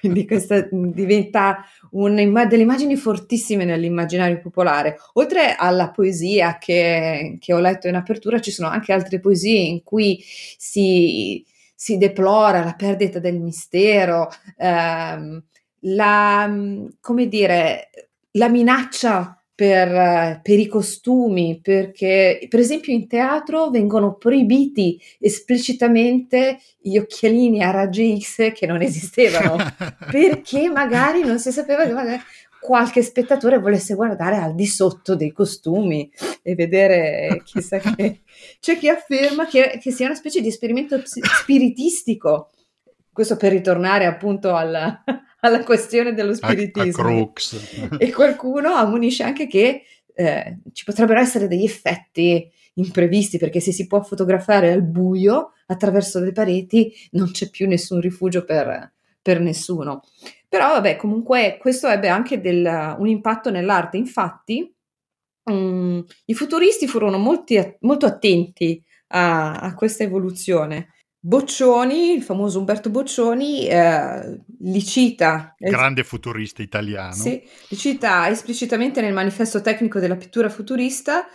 Quindi 0.01 0.27
questa 0.27 0.67
diventa 0.71 1.65
una, 1.91 2.45
delle 2.47 2.63
immagini 2.63 2.97
fortissime 2.97 3.65
nell'immaginario 3.65 4.41
popolare. 4.41 4.97
Oltre 5.15 5.55
alla 5.57 5.91
poesia 5.91 6.59
che, 6.59 7.37
che, 7.41 7.53
ho 7.53 7.59
letto 7.59 7.89
in 7.89 7.97
apertura, 7.97 8.41
ci 8.41 8.51
sono 8.51 8.69
anche 8.69 8.93
altre 8.93 9.21
poesie 9.21 9.61
in 9.61 9.83
cui 9.83 10.23
si, 10.23 11.45
si 11.77 11.99
deplora 11.99 12.65
la 12.65 12.75
perdita 12.75 13.19
del 13.19 13.39
mistero, 13.39 14.29
ehm, 14.57 15.45
la, 15.81 16.53
come 17.01 17.29
dire, 17.29 17.91
la 18.33 18.49
minaccia 18.49 19.39
per, 19.55 20.41
per, 20.43 20.59
i 20.59 20.67
costumi, 20.67 21.61
perché 21.63 22.47
per 22.49 22.61
esempio 22.61 22.93
in 22.93 23.07
teatro 23.09 23.71
vengono 23.71 24.15
proibiti 24.17 25.01
esplicitamente 25.19 26.61
gli 26.79 26.99
occhialini 26.99 27.63
a 27.63 27.71
raggi 27.71 28.21
X 28.21 28.53
che 28.53 28.67
non 28.67 28.83
esistevano, 28.83 29.57
perché 30.11 30.69
magari 30.69 31.23
non 31.25 31.39
si 31.39 31.53
sapeva 31.53 31.87
che 31.87 31.93
magari 31.93 32.21
qualche 32.67 33.01
spettatore 33.01 33.61
volesse 33.61 33.95
guardare 33.95 34.39
al 34.39 34.57
di 34.57 34.67
sotto 34.67 35.15
dei 35.15 35.31
costumi 35.31 36.11
e 36.43 36.57
vedere 36.57 37.41
chissà 37.45 37.79
che... 37.79 38.23
C'è 38.59 38.77
chi 38.77 38.89
afferma 38.89 39.47
che, 39.47 39.79
che 39.81 39.93
sia 39.93 40.07
una 40.07 40.17
specie 40.17 40.41
di 40.41 40.49
esperimento 40.49 41.01
spiritistico, 41.05 42.51
questo 43.13 43.37
per 43.37 43.53
ritornare 43.53 44.07
appunto 44.07 44.53
al, 44.53 44.75
alla 45.43 45.63
questione 45.63 46.13
dello 46.13 46.35
spiritismo. 46.35 47.07
A, 47.07 47.93
a 47.93 47.99
e 47.99 48.11
qualcuno 48.11 48.75
ammonisce 48.75 49.23
anche 49.23 49.47
che 49.47 49.83
eh, 50.13 50.59
ci 50.73 50.83
potrebbero 50.83 51.21
essere 51.21 51.47
degli 51.47 51.65
effetti 51.65 52.51
imprevisti 52.75 53.39
perché 53.39 53.61
se 53.61 53.71
si 53.71 53.87
può 53.87 54.03
fotografare 54.03 54.73
al 54.73 54.83
buio 54.83 55.53
attraverso 55.67 56.19
le 56.19 56.33
pareti 56.33 56.93
non 57.13 57.31
c'è 57.31 57.49
più 57.49 57.69
nessun 57.69 58.01
rifugio 58.01 58.45
per, 58.45 58.93
per 59.23 59.39
nessuno. 59.39 60.03
Però 60.49 60.69
vabbè, 60.69 60.97
comunque 60.97 61.59
questo 61.61 61.89
ebbe 61.89 62.09
anche 62.09 62.41
del, 62.41 62.97
un 62.99 63.09
impatto 63.09 63.51
nell'arte. 63.51 63.97
Infatti, 63.97 64.73
um, 65.45 66.05
i 66.27 66.35
futuristi 66.35 66.87
furono 66.87 67.19
molti, 67.19 67.77
molto 67.81 68.07
attenti 68.07 68.83
a, 69.09 69.55
a 69.55 69.75
questa 69.75 70.05
evoluzione 70.05 70.91
Boccioni, 71.27 72.13
il 72.13 72.23
famoso 72.23 72.61
Umberto 72.61 72.89
Boccioni, 72.89 73.67
eh, 73.67 74.41
li 74.61 74.85
cita. 74.85 75.57
Grande 75.59 76.05
futurista 76.05 76.63
italiano. 76.63 77.15
Sì, 77.15 77.43
li 77.69 77.77
cita 77.77 78.29
esplicitamente 78.29 79.01
nel 79.01 79.13
manifesto 79.13 79.61
tecnico 79.61 79.99
della 79.99 80.15
pittura 80.15 80.49
futurista 80.49 81.27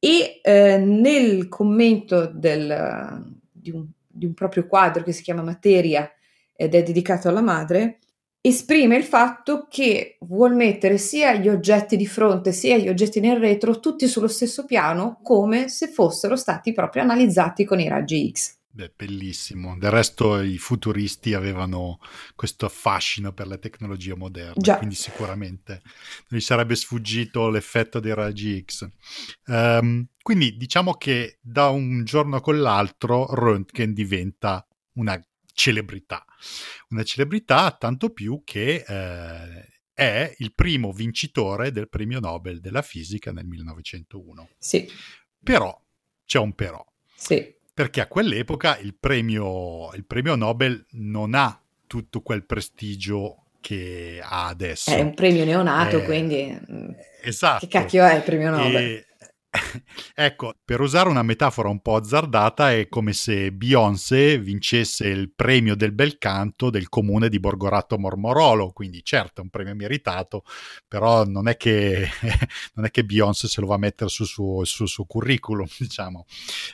e 0.00 0.40
eh, 0.42 0.78
nel 0.78 1.48
commento 1.48 2.26
del, 2.26 3.38
di, 3.52 3.70
un, 3.70 3.86
di, 4.04 4.26
un, 4.26 4.34
proprio 4.34 4.66
quadro 4.66 5.04
che 5.04 5.12
si 5.12 5.22
chiama 5.22 5.42
Materia 5.42 6.10
ed 6.52 6.74
è 6.74 6.82
dedicato 6.82 7.28
alla 7.28 7.40
madre, 7.40 8.00
esprime 8.48 8.96
il 8.96 9.04
fatto 9.04 9.66
che 9.68 10.18
vuol 10.20 10.54
mettere 10.54 10.98
sia 10.98 11.34
gli 11.34 11.48
oggetti 11.48 11.96
di 11.96 12.06
fronte 12.06 12.52
sia 12.52 12.76
gli 12.76 12.88
oggetti 12.88 13.20
nel 13.20 13.38
retro 13.38 13.80
tutti 13.80 14.06
sullo 14.06 14.28
stesso 14.28 14.64
piano 14.64 15.18
come 15.22 15.68
se 15.68 15.88
fossero 15.88 16.36
stati 16.36 16.72
proprio 16.72 17.02
analizzati 17.02 17.64
con 17.64 17.80
i 17.80 17.88
raggi 17.88 18.30
X. 18.32 18.54
Beh, 18.76 18.92
bellissimo. 18.94 19.78
Del 19.78 19.90
resto 19.90 20.38
i 20.42 20.58
futuristi 20.58 21.32
avevano 21.32 21.98
questo 22.34 22.66
affascino 22.66 23.32
per 23.32 23.46
le 23.46 23.58
tecnologie 23.58 24.14
moderne, 24.14 24.60
Già. 24.60 24.76
quindi 24.76 24.94
sicuramente 24.94 25.80
non 26.28 26.38
gli 26.38 26.42
sarebbe 26.42 26.76
sfuggito 26.76 27.48
l'effetto 27.48 28.00
dei 28.00 28.12
raggi 28.12 28.62
X. 28.62 28.86
Um, 29.46 30.06
quindi 30.20 30.58
diciamo 30.58 30.92
che 30.92 31.38
da 31.40 31.70
un 31.70 32.04
giorno 32.04 32.42
con 32.42 32.60
l'altro 32.60 33.26
Röntgen 33.32 33.94
diventa 33.94 34.66
una 34.98 35.18
celebrità. 35.56 36.24
Una 36.90 37.02
celebrità 37.02 37.72
tanto 37.72 38.10
più 38.10 38.42
che 38.44 38.84
eh, 38.86 39.68
è 39.92 40.34
il 40.38 40.52
primo 40.54 40.92
vincitore 40.92 41.72
del 41.72 41.88
premio 41.88 42.20
Nobel 42.20 42.60
della 42.60 42.82
fisica 42.82 43.32
nel 43.32 43.46
1901. 43.46 44.50
Sì. 44.58 44.88
Però 45.42 45.82
c'è 46.24 46.38
un 46.38 46.54
però. 46.54 46.84
Sì 47.16 47.54
perché 47.76 48.00
a 48.00 48.06
quell'epoca 48.06 48.78
il 48.78 48.96
premio, 48.98 49.92
il 49.92 50.06
premio 50.06 50.34
Nobel 50.34 50.82
non 50.92 51.34
ha 51.34 51.62
tutto 51.86 52.22
quel 52.22 52.46
prestigio 52.46 53.48
che 53.60 54.18
ha 54.22 54.46
adesso. 54.46 54.92
È 54.92 55.00
un 55.00 55.12
premio 55.12 55.44
neonato, 55.44 55.98
eh, 55.98 56.04
quindi... 56.04 56.58
Mm, 56.72 56.88
esatto. 57.22 57.66
Che 57.66 57.70
cacchio 57.70 58.02
è 58.02 58.14
il 58.14 58.22
premio 58.22 58.48
Nobel? 58.48 58.76
E, 58.76 59.05
Ecco, 60.14 60.54
per 60.64 60.80
usare 60.80 61.08
una 61.08 61.22
metafora 61.22 61.68
un 61.68 61.80
po' 61.80 61.96
azzardata, 61.96 62.72
è 62.72 62.88
come 62.88 63.12
se 63.12 63.52
Beyoncé 63.52 64.38
vincesse 64.38 65.06
il 65.06 65.32
premio 65.34 65.74
del 65.74 65.92
bel 65.92 66.18
canto 66.18 66.70
del 66.70 66.88
comune 66.88 67.28
di 67.28 67.38
Borgorato 67.38 67.98
Mormorolo, 67.98 68.72
quindi 68.72 69.02
certo 69.02 69.40
è 69.40 69.44
un 69.44 69.50
premio 69.50 69.74
meritato, 69.74 70.44
però 70.86 71.24
non 71.24 71.48
è 71.48 71.56
che, 71.56 72.08
non 72.74 72.86
è 72.86 72.90
che 72.90 73.04
Beyoncé 73.04 73.48
se 73.48 73.60
lo 73.60 73.66
va 73.66 73.74
a 73.74 73.78
mettere 73.78 74.10
sul 74.10 74.26
suo, 74.26 74.64
sul 74.64 74.88
suo 74.88 75.04
curriculum, 75.04 75.66
diciamo. 75.78 76.24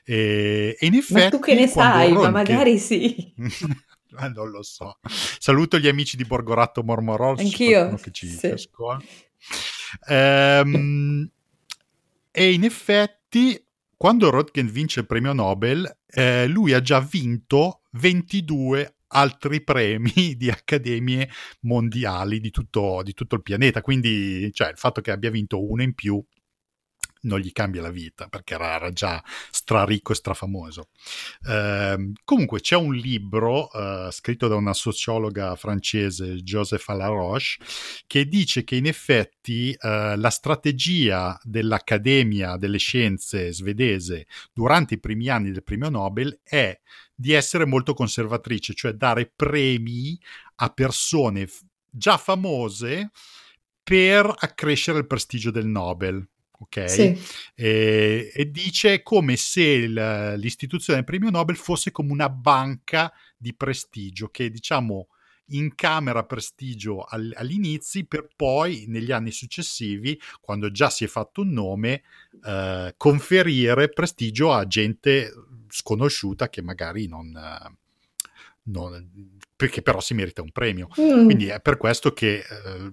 E, 0.04 0.76
e 0.78 0.86
in 0.86 0.94
effetti... 0.94 1.22
Ma 1.22 1.28
tu 1.28 1.38
che 1.40 1.54
ne 1.54 1.66
sai, 1.66 2.08
Ronche... 2.08 2.22
ma 2.22 2.30
magari 2.30 2.78
sì. 2.78 3.34
non 4.34 4.50
lo 4.50 4.62
so. 4.62 4.98
Saluto 5.38 5.78
gli 5.78 5.88
amici 5.88 6.16
di 6.16 6.24
Borgorato 6.24 6.82
Mormorolo. 6.82 7.40
Anch'io. 7.40 7.94
Che 7.94 8.10
ci 8.10 8.28
sì. 8.28 8.54
Ehm 10.08 11.30
e 12.32 12.52
in 12.52 12.64
effetti, 12.64 13.62
quando 13.96 14.30
Röntgen 14.30 14.66
vince 14.66 15.00
il 15.00 15.06
premio 15.06 15.32
Nobel, 15.34 15.98
eh, 16.06 16.46
lui 16.48 16.72
ha 16.72 16.80
già 16.80 16.98
vinto 17.00 17.82
22 17.92 18.96
altri 19.08 19.62
premi 19.62 20.34
di 20.36 20.48
accademie 20.50 21.28
mondiali 21.60 22.40
di 22.40 22.50
tutto, 22.50 23.02
di 23.04 23.12
tutto 23.12 23.34
il 23.36 23.42
pianeta. 23.42 23.82
Quindi, 23.82 24.50
cioè, 24.52 24.70
il 24.70 24.78
fatto 24.78 25.00
che 25.02 25.10
abbia 25.10 25.30
vinto 25.30 25.62
uno 25.62 25.82
in 25.82 25.94
più 25.94 26.22
non 27.22 27.40
gli 27.40 27.52
cambia 27.52 27.82
la 27.82 27.90
vita 27.90 28.28
perché 28.28 28.54
era, 28.54 28.74
era 28.74 28.90
già 28.90 29.22
straricco 29.50 30.12
e 30.12 30.14
strafamoso. 30.14 30.88
Eh, 31.46 32.12
comunque 32.24 32.60
c'è 32.60 32.76
un 32.76 32.94
libro 32.94 33.70
eh, 33.72 34.08
scritto 34.10 34.48
da 34.48 34.56
una 34.56 34.74
sociologa 34.74 35.54
francese, 35.56 36.36
Joseph 36.36 36.88
Alaroche, 36.88 37.30
che 38.06 38.26
dice 38.26 38.64
che 38.64 38.76
in 38.76 38.86
effetti 38.86 39.72
eh, 39.72 40.16
la 40.16 40.30
strategia 40.30 41.38
dell'Accademia 41.42 42.56
delle 42.56 42.78
Scienze 42.78 43.52
svedese 43.52 44.26
durante 44.52 44.94
i 44.94 45.00
primi 45.00 45.28
anni 45.28 45.50
del 45.50 45.62
premio 45.62 45.88
Nobel 45.88 46.40
è 46.42 46.78
di 47.14 47.32
essere 47.32 47.64
molto 47.66 47.94
conservatrice, 47.94 48.74
cioè 48.74 48.92
dare 48.92 49.32
premi 49.34 50.18
a 50.56 50.70
persone 50.70 51.48
già 51.88 52.16
famose 52.16 53.10
per 53.82 54.32
accrescere 54.38 54.98
il 54.98 55.06
prestigio 55.06 55.50
del 55.50 55.66
Nobel 55.66 56.26
ok? 56.62 56.90
Sì. 56.90 57.20
E, 57.54 58.32
e, 58.34 58.50
dice 58.50 59.02
come 59.02 59.36
se 59.36 59.62
il, 59.62 60.34
l'istituzione 60.36 61.00
del 61.00 61.08
premio 61.08 61.30
Nobel 61.30 61.56
fosse 61.56 61.90
come 61.90 62.12
una 62.12 62.28
banca 62.28 63.12
di 63.36 63.54
prestigio 63.54 64.28
che 64.28 64.50
diciamo 64.50 65.08
incamera 65.46 66.24
prestigio 66.24 67.02
all, 67.02 67.32
all'inizio 67.36 68.04
per 68.06 68.28
poi 68.34 68.84
negli 68.88 69.12
anni 69.12 69.30
successivi, 69.30 70.18
quando 70.40 70.70
già 70.70 70.88
si 70.88 71.04
è 71.04 71.08
fatto 71.08 71.42
un 71.42 71.50
nome, 71.50 72.02
eh, 72.44 72.94
conferire 72.96 73.88
prestigio 73.88 74.52
a 74.52 74.66
gente 74.66 75.30
sconosciuta 75.68 76.48
che 76.48 76.62
magari 76.62 77.06
non... 77.06 77.32
non 78.64 79.40
perché 79.54 79.80
però 79.80 80.00
si 80.00 80.14
merita 80.14 80.42
un 80.42 80.50
premio. 80.50 80.88
Mm. 81.00 81.24
Quindi 81.24 81.46
è 81.46 81.60
per 81.60 81.76
questo 81.76 82.12
che 82.12 82.38
eh, 82.38 82.92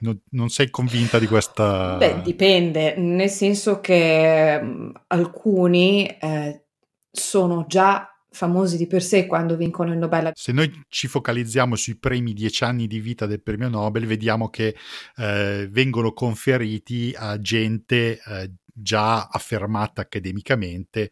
non, 0.00 0.20
non, 0.30 0.48
sei 0.48 0.70
convinta 0.70 1.18
di 1.18 1.26
questa... 1.26 1.96
Beh, 1.96 2.22
dipende, 2.22 2.96
nel 2.96 3.30
senso 3.30 3.80
che 3.80 4.58
um, 4.60 4.92
alcuni 5.08 6.06
eh, 6.06 6.64
sono 7.10 7.64
già 7.66 8.10
famosi 8.32 8.76
di 8.76 8.86
per 8.86 9.02
sé 9.02 9.26
quando 9.26 9.56
vincono 9.56 9.92
il 9.92 9.98
Nobel. 9.98 10.30
Se 10.34 10.52
noi 10.52 10.70
ci 10.88 11.08
focalizziamo 11.08 11.74
sui 11.74 11.96
primi 11.96 12.32
dieci 12.32 12.64
anni 12.64 12.86
di 12.86 13.00
vita 13.00 13.26
del 13.26 13.42
premio 13.42 13.68
Nobel, 13.68 14.06
vediamo 14.06 14.48
che 14.48 14.76
eh, 15.16 15.68
vengono 15.70 16.12
conferiti 16.12 17.12
a 17.16 17.38
gente 17.38 18.20
eh, 18.24 18.52
già 18.72 19.26
affermata 19.26 20.02
accademicamente, 20.02 21.10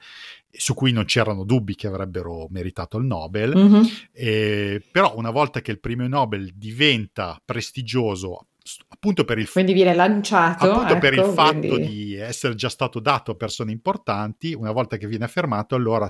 su 0.50 0.74
cui 0.74 0.92
non 0.92 1.04
c'erano 1.04 1.44
dubbi 1.44 1.74
che 1.74 1.86
avrebbero 1.86 2.46
meritato 2.50 2.98
il 2.98 3.04
Nobel, 3.04 3.56
mm-hmm. 3.56 3.82
eh, 4.12 4.82
però 4.90 5.14
una 5.16 5.30
volta 5.30 5.60
che 5.60 5.70
il 5.70 5.80
premio 5.80 6.08
Nobel 6.08 6.52
diventa 6.54 7.40
prestigioso 7.44 8.47
appunto 8.88 9.24
per 9.24 9.38
il, 9.38 9.50
quindi 9.50 9.72
viene 9.72 9.94
lanciato 9.94 10.70
appunto 10.70 10.92
ecco, 10.92 10.98
per 11.00 11.12
il 11.12 11.18
ecco, 11.20 11.32
fatto 11.32 11.58
quindi... 11.58 11.88
di 11.88 12.14
essere 12.16 12.54
già 12.54 12.68
stato 12.68 13.00
dato 13.00 13.32
a 13.32 13.36
persone 13.36 13.72
importanti 13.72 14.52
una 14.52 14.72
volta 14.72 14.96
che 14.96 15.06
viene 15.06 15.24
affermato 15.24 15.74
allora 15.74 16.08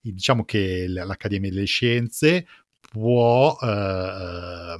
diciamo 0.00 0.44
che 0.44 0.86
l'Accademia 0.88 1.50
delle 1.50 1.64
Scienze 1.64 2.46
può, 2.90 3.56
eh, 3.60 4.76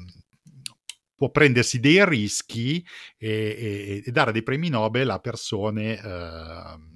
può 1.14 1.31
prendersi 1.31 1.81
dei 1.81 2.05
rischi 2.07 2.85
e, 3.16 3.31
e, 3.31 4.03
e, 4.05 4.11
dare 4.11 4.33
dei 4.33 4.43
premi 4.43 4.68
Nobel 4.68 5.09
a 5.11 5.18
persone 5.18 5.99
eh, 5.99 6.91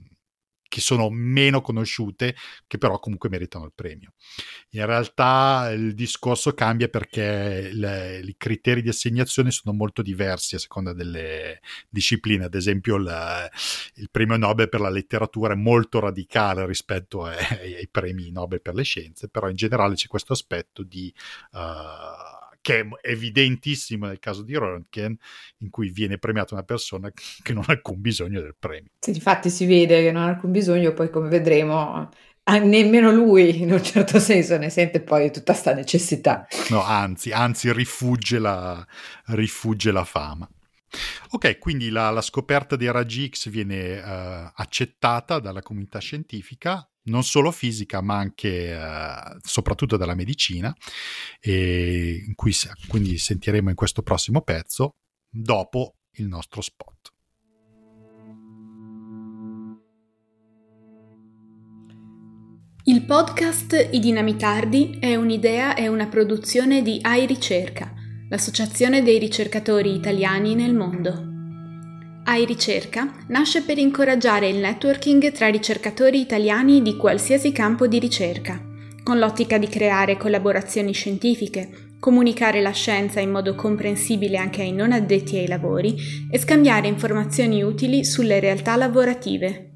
che 0.76 0.82
sono 0.82 1.08
meno 1.08 1.62
conosciute, 1.62 2.36
che 2.66 2.76
però 2.76 2.98
comunque 2.98 3.30
meritano 3.30 3.64
il 3.64 3.72
premio. 3.74 4.12
In 4.72 4.84
realtà 4.84 5.70
il 5.72 5.94
discorso 5.94 6.52
cambia 6.52 6.88
perché 6.88 7.70
le, 7.72 8.20
i 8.22 8.34
criteri 8.36 8.82
di 8.82 8.90
assegnazione 8.90 9.50
sono 9.50 9.74
molto 9.74 10.02
diversi 10.02 10.54
a 10.54 10.58
seconda 10.58 10.92
delle 10.92 11.60
discipline. 11.88 12.44
Ad 12.44 12.54
esempio, 12.54 12.96
il, 12.96 13.50
il 13.94 14.10
premio 14.10 14.36
Nobel 14.36 14.68
per 14.68 14.80
la 14.80 14.90
letteratura 14.90 15.54
è 15.54 15.56
molto 15.56 15.98
radicale 15.98 16.66
rispetto 16.66 17.24
ai, 17.24 17.74
ai, 17.76 17.88
premi 17.90 18.30
Nobel 18.30 18.60
per 18.60 18.74
le 18.74 18.82
scienze, 18.82 19.30
però 19.30 19.48
in 19.48 19.56
generale 19.56 19.94
c'è 19.94 20.08
questo 20.08 20.34
aspetto 20.34 20.82
di... 20.82 21.10
Uh, 21.52 22.44
che 22.66 22.80
è 22.80 22.86
evidentissimo 23.02 24.06
nel 24.06 24.18
caso 24.18 24.42
di 24.42 24.56
Röntgen, 24.56 25.14
in 25.58 25.70
cui 25.70 25.88
viene 25.88 26.18
premiata 26.18 26.54
una 26.54 26.64
persona 26.64 27.08
che 27.40 27.52
non 27.52 27.62
ha 27.64 27.70
alcun 27.70 28.00
bisogno 28.00 28.40
del 28.40 28.56
premio. 28.58 28.90
Sì, 28.98 29.10
infatti 29.10 29.50
si 29.50 29.66
vede 29.66 30.02
che 30.02 30.10
non 30.10 30.24
ha 30.24 30.26
alcun 30.26 30.50
bisogno, 30.50 30.92
poi 30.92 31.08
come 31.08 31.28
vedremo 31.28 32.10
nemmeno 32.42 33.12
lui 33.12 33.60
in 33.60 33.70
un 33.70 33.82
certo 33.82 34.18
senso 34.18 34.56
ne 34.56 34.70
sente 34.70 35.00
poi 35.00 35.30
tutta 35.30 35.52
questa 35.52 35.74
necessità. 35.74 36.44
No, 36.70 36.82
anzi, 36.82 37.30
anzi 37.30 37.72
rifugge 37.72 38.40
la, 38.40 38.84
rifugge 39.26 39.92
la 39.92 40.04
fama. 40.04 40.50
Ok, 41.30 41.58
quindi 41.58 41.88
la, 41.90 42.10
la, 42.10 42.20
scoperta 42.20 42.74
dei 42.74 42.90
raggi 42.90 43.28
X 43.28 43.48
viene 43.48 43.98
uh, 43.98 44.50
accettata 44.54 45.38
dalla 45.38 45.62
comunità 45.62 46.00
scientifica 46.00 46.88
non 47.06 47.24
solo 47.24 47.50
fisica 47.50 48.00
ma 48.00 48.16
anche 48.16 48.70
eh, 48.72 49.36
soprattutto 49.42 49.96
dalla 49.96 50.14
medicina, 50.14 50.74
e 51.40 52.32
cui 52.34 52.54
quindi 52.88 53.18
sentiremo 53.18 53.70
in 53.70 53.76
questo 53.76 54.02
prossimo 54.02 54.42
pezzo 54.42 54.94
dopo 55.28 55.96
il 56.12 56.26
nostro 56.26 56.60
spot. 56.60 57.12
Il 62.88 63.04
podcast 63.04 63.88
I 63.90 63.98
Dinamitardi 63.98 64.98
è 65.00 65.16
un'idea 65.16 65.74
e 65.74 65.88
una 65.88 66.06
produzione 66.06 66.82
di 66.82 67.00
AI 67.02 67.26
Ricerca, 67.26 67.92
l'associazione 68.28 69.02
dei 69.02 69.18
ricercatori 69.18 69.92
italiani 69.92 70.54
nel 70.54 70.72
mondo. 70.72 71.35
AI 72.28 72.44
Ricerca 72.44 73.08
nasce 73.28 73.62
per 73.62 73.78
incoraggiare 73.78 74.48
il 74.48 74.56
networking 74.56 75.30
tra 75.30 75.46
ricercatori 75.46 76.18
italiani 76.18 76.82
di 76.82 76.96
qualsiasi 76.96 77.52
campo 77.52 77.86
di 77.86 78.00
ricerca, 78.00 78.60
con 79.04 79.18
l'ottica 79.18 79.58
di 79.58 79.68
creare 79.68 80.16
collaborazioni 80.16 80.92
scientifiche, 80.92 81.92
comunicare 82.00 82.60
la 82.60 82.72
scienza 82.72 83.20
in 83.20 83.30
modo 83.30 83.54
comprensibile 83.54 84.38
anche 84.38 84.62
ai 84.62 84.72
non 84.72 84.90
addetti 84.90 85.36
ai 85.36 85.46
lavori 85.46 85.94
e 86.28 86.36
scambiare 86.38 86.88
informazioni 86.88 87.62
utili 87.62 88.04
sulle 88.04 88.40
realtà 88.40 88.74
lavorative. 88.74 89.70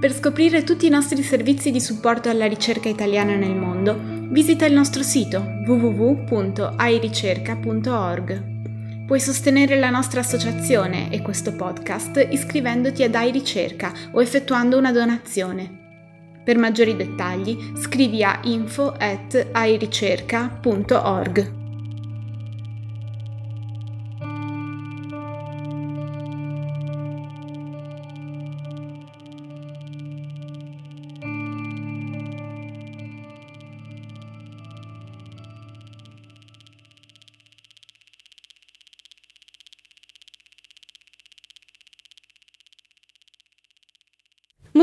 Per 0.00 0.12
scoprire 0.12 0.64
tutti 0.64 0.84
i 0.84 0.90
nostri 0.90 1.22
servizi 1.22 1.70
di 1.70 1.80
supporto 1.80 2.28
alla 2.28 2.44
ricerca 2.46 2.90
italiana 2.90 3.36
nel 3.36 3.56
mondo, 3.56 3.98
visita 4.30 4.66
il 4.66 4.74
nostro 4.74 5.02
sito 5.02 5.42
www.airicerca.org. 5.66 8.57
Puoi 9.08 9.20
sostenere 9.20 9.78
la 9.78 9.88
nostra 9.88 10.20
associazione 10.20 11.10
e 11.10 11.22
questo 11.22 11.56
podcast 11.56 12.28
iscrivendoti 12.30 13.04
a 13.04 13.08
Dai 13.08 13.30
Ricerca 13.30 13.90
o 14.12 14.20
effettuando 14.20 14.76
una 14.76 14.92
donazione. 14.92 16.42
Per 16.44 16.58
maggiori 16.58 16.94
dettagli 16.94 17.72
scrivi 17.78 18.22
a 18.22 18.38
info 18.42 18.92
at 18.92 19.48
airicerca.org. 19.50 21.57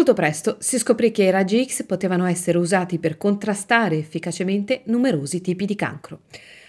Molto 0.05 0.21
presto 0.21 0.57
si 0.59 0.77
scoprì 0.77 1.09
che 1.09 1.23
i 1.23 1.31
raggi 1.31 1.65
X 1.65 1.83
potevano 1.83 2.27
essere 2.27 2.59
usati 2.59 2.99
per 2.99 3.17
contrastare 3.17 3.97
efficacemente 3.97 4.81
numerosi 4.83 5.41
tipi 5.41 5.65
di 5.65 5.73
cancro. 5.73 6.19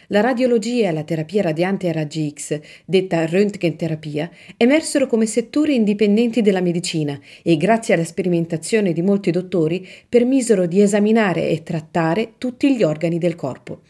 La 0.06 0.22
radiologia 0.22 0.88
e 0.88 0.92
la 0.92 1.02
terapia 1.02 1.42
radiante 1.42 1.90
a 1.90 1.92
raggi 1.92 2.32
X, 2.34 2.58
detta 2.86 3.26
röntgenterapia, 3.26 4.30
emersero 4.56 5.06
come 5.06 5.26
settori 5.26 5.74
indipendenti 5.74 6.40
della 6.40 6.62
medicina 6.62 7.20
e 7.42 7.58
grazie 7.58 7.92
alla 7.92 8.04
sperimentazione 8.04 8.94
di 8.94 9.02
molti 9.02 9.30
dottori 9.30 9.86
permisero 10.08 10.64
di 10.64 10.80
esaminare 10.80 11.50
e 11.50 11.62
trattare 11.62 12.36
tutti 12.38 12.74
gli 12.74 12.82
organi 12.82 13.18
del 13.18 13.34
corpo. 13.34 13.82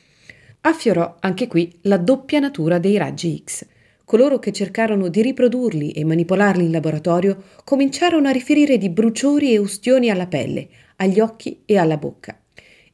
Affiorò 0.63 1.19
anche 1.21 1.47
qui 1.47 1.73
la 1.83 1.99
doppia 1.99 2.41
natura 2.41 2.81
dei 2.81 2.97
raggi 2.97 3.41
X 3.47 3.65
coloro 4.07 4.39
che 4.39 4.53
cercarono 4.53 5.09
di 5.09 5.21
riprodurli 5.21 5.91
e 5.91 6.05
manipolarli 6.05 6.65
in 6.65 6.71
laboratorio 6.71 7.43
cominciarono 7.65 8.29
a 8.29 8.31
riferire 8.31 8.79
di 8.79 8.89
bruciori 8.89 9.53
e 9.53 9.59
ustioni 9.59 10.11
alla 10.11 10.29
pelle, 10.29 10.69
agli 10.99 11.19
occhi 11.19 11.63
e 11.67 11.77
alla 11.77 11.97
bocca. 11.97 12.39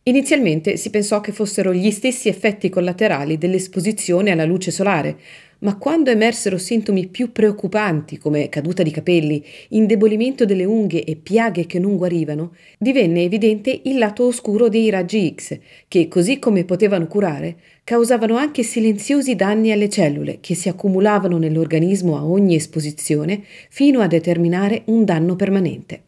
Inizialmente 0.05 0.79
si 0.79 0.89
pensò 0.89 1.21
che 1.21 1.33
fossero 1.33 1.75
gli 1.75 1.91
stessi 1.91 2.31
effetti 2.31 2.71
collaterali 2.71 3.37
dell'esposizione 3.37 4.31
alla 4.31 4.47
luce 4.47 4.71
solare, 4.71 5.19
ma 5.63 5.77
quando 5.77 6.11
emersero 6.11 6.59
sintomi 6.59 7.07
più 7.07 7.33
preoccupanti 7.33 8.19
come 8.19 8.49
caduta 8.49 8.83
di 8.83 8.91
capelli, 8.91 9.45
indebolimento 9.69 10.45
delle 10.45 10.65
unghie 10.65 11.05
e 11.05 11.17
piaghe 11.17 11.67
che 11.67 11.79
non 11.79 11.97
guarivano, 11.97 12.55
divenne 12.79 13.23
evidente 13.23 13.81
il 13.85 13.99
lato 13.99 14.27
oscuro 14.27 14.69
dei 14.69 14.91
raggi 14.91 15.33
X, 15.35 15.59
che 15.87 16.09
così 16.09 16.39
come 16.39 16.65
potevano 16.65 17.07
curare, 17.07 17.57
causavano 17.85 18.37
anche 18.37 18.65
silenziosi 18.65 19.37
danni 19.37 19.71
alle 19.71 19.89
cellule 19.89 20.39
che 20.41 20.55
si 20.55 20.69
accumulavano 20.69 21.39
nell'organismo 21.39 22.17
a 22.17 22.27
ogni 22.27 22.57
esposizione 22.57 23.43
fino 23.69 24.01
a 24.01 24.09
determinare 24.09 24.83
un 24.87 25.05
danno 25.05 25.37
permanente. 25.37 26.03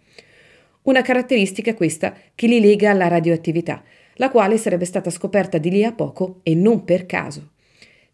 Una 0.82 1.02
caratteristica 1.02 1.74
questa 1.74 2.14
che 2.34 2.46
li 2.48 2.60
lega 2.60 2.90
alla 2.90 3.08
radioattività, 3.08 3.82
la 4.16 4.30
quale 4.30 4.58
sarebbe 4.58 4.84
stata 4.84 5.10
scoperta 5.10 5.58
di 5.58 5.70
lì 5.70 5.84
a 5.84 5.92
poco 5.92 6.40
e 6.42 6.54
non 6.54 6.84
per 6.84 7.06
caso. 7.06 7.52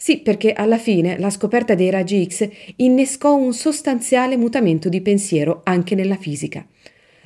Sì, 0.02 0.20
perché 0.20 0.54
alla 0.54 0.78
fine 0.78 1.18
la 1.18 1.28
scoperta 1.28 1.74
dei 1.74 1.90
raggi 1.90 2.26
X 2.26 2.48
innescò 2.76 3.36
un 3.36 3.52
sostanziale 3.52 4.38
mutamento 4.38 4.88
di 4.88 5.02
pensiero 5.02 5.60
anche 5.64 5.94
nella 5.94 6.16
fisica. 6.16 6.66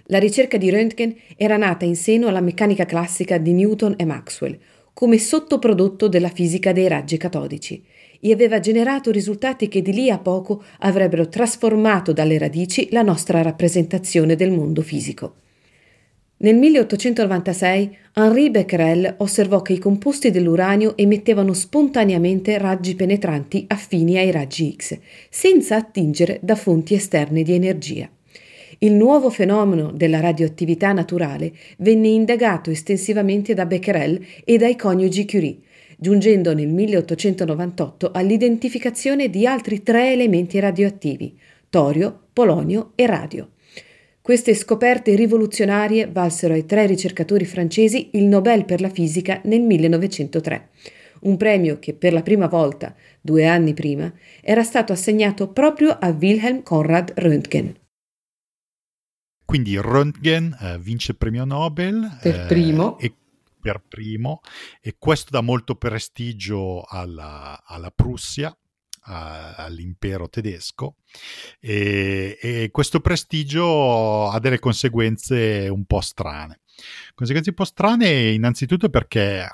La 0.06 0.18
ricerca 0.18 0.56
di 0.56 0.70
Röntgen 0.70 1.14
era 1.36 1.56
nata 1.56 1.84
in 1.84 1.94
seno 1.94 2.26
alla 2.26 2.40
meccanica 2.40 2.84
classica 2.84 3.38
di 3.38 3.52
Newton 3.52 3.94
e 3.96 4.04
Maxwell, 4.04 4.58
come 4.92 5.18
sottoprodotto 5.18 6.08
della 6.08 6.30
fisica 6.30 6.72
dei 6.72 6.88
raggi 6.88 7.16
catodici, 7.16 7.80
e 8.18 8.32
aveva 8.32 8.58
generato 8.58 9.12
risultati 9.12 9.68
che 9.68 9.80
di 9.80 9.92
lì 9.92 10.10
a 10.10 10.18
poco 10.18 10.64
avrebbero 10.80 11.28
trasformato 11.28 12.12
dalle 12.12 12.38
radici 12.38 12.88
la 12.90 13.02
nostra 13.02 13.40
rappresentazione 13.40 14.34
del 14.34 14.50
mondo 14.50 14.82
fisico. 14.82 15.42
Nel 16.44 16.56
1896 16.56 17.96
Henri 18.16 18.50
Becquerel 18.50 19.14
osservò 19.16 19.62
che 19.62 19.72
i 19.72 19.78
composti 19.78 20.30
dell'uranio 20.30 20.94
emettevano 20.94 21.54
spontaneamente 21.54 22.58
raggi 22.58 22.94
penetranti 22.94 23.64
affini 23.66 24.18
ai 24.18 24.30
raggi 24.30 24.76
X, 24.76 24.98
senza 25.30 25.76
attingere 25.76 26.40
da 26.42 26.54
fonti 26.54 26.92
esterne 26.92 27.42
di 27.42 27.54
energia. 27.54 28.10
Il 28.80 28.92
nuovo 28.92 29.30
fenomeno 29.30 29.90
della 29.90 30.20
radioattività 30.20 30.92
naturale 30.92 31.50
venne 31.78 32.08
indagato 32.08 32.70
estensivamente 32.70 33.54
da 33.54 33.64
Becquerel 33.64 34.22
e 34.44 34.58
dai 34.58 34.76
coniugi 34.76 35.24
Curie, 35.24 35.56
giungendo 35.96 36.52
nel 36.52 36.68
1898 36.68 38.10
all'identificazione 38.12 39.30
di 39.30 39.46
altri 39.46 39.82
tre 39.82 40.12
elementi 40.12 40.60
radioattivi, 40.60 41.38
torio, 41.70 42.24
polonio 42.34 42.92
e 42.96 43.06
radio. 43.06 43.48
Queste 44.24 44.54
scoperte 44.54 45.14
rivoluzionarie 45.16 46.10
valsero 46.10 46.54
ai 46.54 46.64
tre 46.64 46.86
ricercatori 46.86 47.44
francesi 47.44 48.08
il 48.14 48.24
Nobel 48.24 48.64
per 48.64 48.80
la 48.80 48.88
fisica 48.88 49.42
nel 49.44 49.60
1903, 49.60 50.70
un 51.24 51.36
premio 51.36 51.78
che 51.78 51.92
per 51.92 52.14
la 52.14 52.22
prima 52.22 52.46
volta, 52.46 52.94
due 53.20 53.46
anni 53.46 53.74
prima, 53.74 54.10
era 54.40 54.62
stato 54.62 54.94
assegnato 54.94 55.52
proprio 55.52 55.90
a 55.90 56.08
Wilhelm 56.08 56.62
Conrad 56.62 57.12
Röntgen. 57.16 57.74
Quindi 59.44 59.76
Röntgen 59.76 60.56
eh, 60.58 60.78
vince 60.78 61.10
il 61.12 61.18
premio 61.18 61.44
Nobel. 61.44 62.16
Per 62.22 62.34
eh, 62.34 62.46
primo. 62.46 62.98
E 63.00 63.12
per 63.60 63.82
primo 63.86 64.40
e 64.80 64.94
questo 64.98 65.32
dà 65.32 65.42
molto 65.42 65.74
prestigio 65.74 66.82
alla, 66.88 67.62
alla 67.62 67.90
Prussia 67.90 68.56
a, 69.04 69.54
all'impero 69.54 70.28
tedesco 70.28 70.96
e, 71.60 72.38
e, 72.40 72.68
questo 72.70 73.00
prestigio 73.00 74.28
ha 74.28 74.38
delle 74.38 74.58
conseguenze 74.58 75.68
un 75.70 75.84
po' 75.84 76.00
strane. 76.00 76.60
Conseguenze 77.14 77.50
un 77.50 77.56
po' 77.56 77.64
strane 77.64 78.32
innanzitutto 78.32 78.88
perché 78.88 79.46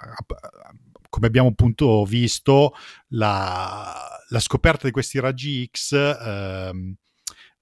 come 1.10 1.26
abbiamo 1.26 1.48
appunto 1.48 2.04
visto, 2.04 2.72
la, 3.08 4.08
la 4.28 4.40
scoperta 4.40 4.86
di 4.86 4.92
questi 4.92 5.18
raggi 5.18 5.68
X 5.70 5.92
ehm, 5.92 6.94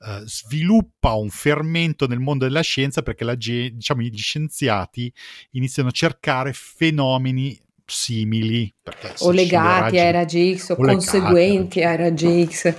eh, 0.01 0.23
sviluppa 0.27 1.15
un 1.15 1.31
fermento 1.31 2.07
nel 2.07 2.21
mondo 2.21 2.45
della 2.45 2.61
scienza 2.61 3.03
perché 3.03 3.25
la, 3.25 3.35
diciamo, 3.35 4.03
gli 4.03 4.17
scienziati 4.17 5.13
iniziano 5.53 5.89
a 5.89 5.93
cercare 5.93 6.53
fenomeni 6.53 7.59
simili 7.91 8.73
o 9.21 9.31
legati 9.31 9.81
raggi, 9.81 9.99
ai 9.99 10.13
raggi 10.13 10.59
X 10.59 10.69
o, 10.71 10.75
o 10.75 10.77
conseguenti 10.77 11.83
ai 11.83 11.97
raggi 11.97 12.47
X 12.47 12.75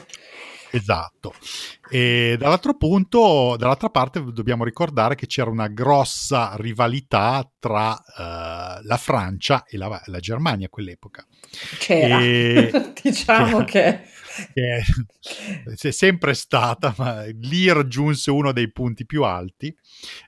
Esatto. 0.72 1.34
E 1.89 2.36
dall'altro 2.38 2.78
punto, 2.78 3.55
dall'altra 3.57 3.89
parte, 3.89 4.24
dobbiamo 4.32 4.64
ricordare 4.64 5.16
che 5.16 5.26
c'era 5.26 5.49
una 5.49 5.68
grossa 5.68 6.53
rivalità 6.57 7.49
tra 7.57 7.91
uh, 7.91 8.86
la 8.86 8.97
Francia 8.99 9.66
e 9.66 9.78
la, 9.78 10.01
la, 10.05 10.20
Germania 10.20 10.68
a 10.68 10.70
quell'epoca. 10.70 11.26
C'era, 11.80 12.22
e, 12.22 12.93
diciamo 13.01 13.64
che... 13.64 14.03
che 14.53 14.84
è 15.82 15.91
sempre 15.91 16.36
stata, 16.36 16.93
ma 16.97 17.24
lì 17.41 17.72
raggiunse 17.72 18.30
uno 18.30 18.51
dei 18.51 18.72
punti 18.72 19.07
più 19.07 19.24
alti. 19.24 19.76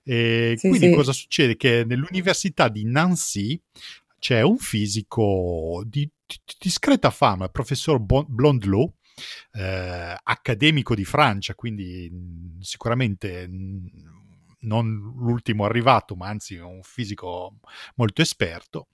E 0.04 0.56
sì, 0.58 0.70
quindi 0.70 0.90
sì. 0.90 0.96
cosa 0.96 1.14
succede? 1.14 1.56
Che 1.56 1.84
nell'università 1.86 2.68
di 2.68 2.84
Nancy 2.86 3.62
c'è 4.22 4.42
un 4.42 4.58
fisico 4.60 5.82
di, 5.84 6.08
di 6.28 6.36
discreta 6.60 7.10
fama, 7.10 7.46
il 7.46 7.52
professor 7.52 8.00
Blondelot, 8.00 8.94
eh, 9.54 10.16
accademico 10.22 10.94
di 10.94 11.04
Francia, 11.04 11.56
quindi 11.56 12.08
mh, 12.08 12.60
sicuramente 12.60 13.48
mh, 13.48 13.90
non 14.60 15.16
l'ultimo 15.18 15.66
arrivato, 15.66 16.16
ma 16.16 16.28
anzi 16.28 16.56
un 16.58 16.82
fisico 16.84 17.58
molto 17.96 18.22
esperto, 18.22 18.90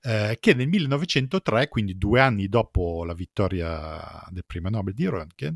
eh, 0.00 0.38
che 0.40 0.54
nel 0.54 0.68
1903, 0.68 1.68
quindi 1.68 1.98
due 1.98 2.20
anni 2.20 2.48
dopo 2.48 3.04
la 3.04 3.12
vittoria 3.12 4.26
del 4.30 4.46
premio 4.46 4.70
Nobel 4.70 4.94
di 4.94 5.06
Röntgen, 5.06 5.54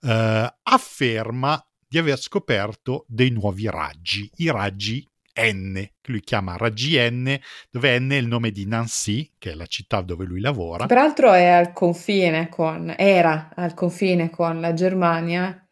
eh, 0.00 0.54
afferma 0.62 1.62
di 1.86 1.98
aver 1.98 2.18
scoperto 2.18 3.04
dei 3.08 3.28
nuovi 3.28 3.68
raggi, 3.68 4.30
i 4.36 4.50
raggi 4.50 5.06
N, 5.40 5.74
che 6.00 6.10
lui 6.10 6.20
chiama 6.20 6.56
raggi 6.56 6.96
N, 6.98 7.38
dove 7.70 7.98
N 7.98 8.10
è 8.10 8.16
il 8.16 8.26
nome 8.26 8.50
di 8.50 8.66
Nancy, 8.66 9.32
che 9.38 9.52
è 9.52 9.54
la 9.54 9.66
città 9.66 10.00
dove 10.00 10.24
lui 10.24 10.40
lavora. 10.40 10.86
Peraltro 10.86 11.32
è 11.32 11.46
al 11.46 11.72
confine 11.72 12.48
con, 12.48 12.94
era 12.96 13.50
al 13.54 13.74
confine 13.74 14.30
con 14.30 14.60
la 14.60 14.72
Germania 14.72 15.66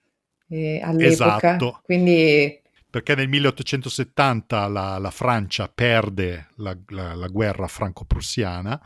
eh, 0.48 0.80
all'epoca, 0.82 1.36
esatto. 1.36 1.80
quindi 1.82 2.60
perché 2.92 3.14
nel 3.14 3.26
1870 3.26 4.68
la, 4.68 4.98
la 4.98 5.10
Francia 5.10 5.66
perde 5.66 6.48
la, 6.56 6.76
la, 6.88 7.14
la 7.14 7.26
guerra 7.28 7.66
franco-prussiana, 7.66 8.78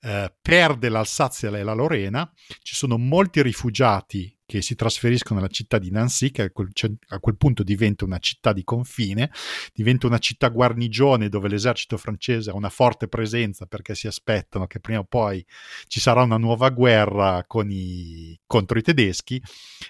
eh, 0.00 0.34
perde 0.42 0.88
l'Alsazia 0.88 1.48
e 1.56 1.62
la 1.62 1.72
Lorena, 1.72 2.28
ci 2.60 2.74
sono 2.74 2.98
molti 2.98 3.40
rifugiati 3.40 4.36
che 4.44 4.60
si 4.60 4.74
trasferiscono 4.74 5.40
nella 5.40 5.52
città 5.52 5.78
di 5.78 5.90
Nancy, 5.90 6.30
che 6.30 6.42
a 6.42 6.50
quel, 6.50 6.70
a 7.08 7.18
quel, 7.18 7.36
punto 7.36 7.62
diventa 7.62 8.04
una 8.04 8.18
città 8.18 8.52
di 8.52 8.64
confine, 8.64 9.30
diventa 9.72 10.06
una 10.06 10.18
città 10.18 10.48
guarnigione 10.48 11.28
dove 11.28 11.48
l'esercito 11.48 11.96
francese 11.96 12.50
ha 12.50 12.54
una 12.54 12.68
forte 12.68 13.08
presenza 13.08 13.66
perché 13.66 13.94
si 13.94 14.06
aspettano 14.06 14.66
che 14.66 14.80
prima 14.80 15.00
o 15.00 15.04
poi 15.04 15.44
ci 15.86 16.00
sarà 16.00 16.22
una 16.22 16.36
nuova 16.36 16.70
guerra 16.70 17.44
i, 17.68 18.38
contro 18.46 18.78
i 18.78 18.82
tedeschi 18.82 19.42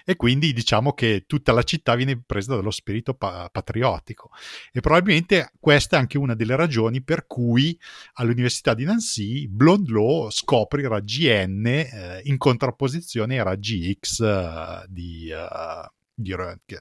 e 0.05 0.15
quindi 0.15 0.53
diciamo 0.53 0.93
che 0.93 1.23
tutta 1.27 1.51
la 1.51 1.63
città 1.63 1.95
viene 1.95 2.21
presa 2.21 2.55
dallo 2.55 2.71
spirito 2.71 3.13
pa- 3.13 3.49
patriottico. 3.51 4.29
E 4.71 4.79
probabilmente 4.79 5.51
questa 5.59 5.97
è 5.97 5.99
anche 5.99 6.17
una 6.17 6.35
delle 6.35 6.55
ragioni 6.55 7.01
per 7.01 7.25
cui 7.27 7.77
all'Università 8.13 8.73
di 8.73 8.85
Nancy 8.85 9.47
Blondelot 9.47 10.31
scopre 10.31 10.81
i 10.81 10.87
raggi 10.87 11.27
N 11.27 11.65
eh, 11.65 12.21
in 12.23 12.37
contrapposizione 12.37 13.37
ai 13.37 13.43
raggi 13.43 13.89
X 14.43 14.85
di, 14.87 15.31
uh, 15.31 15.87
di 16.13 16.33
Röntgen. 16.33 16.79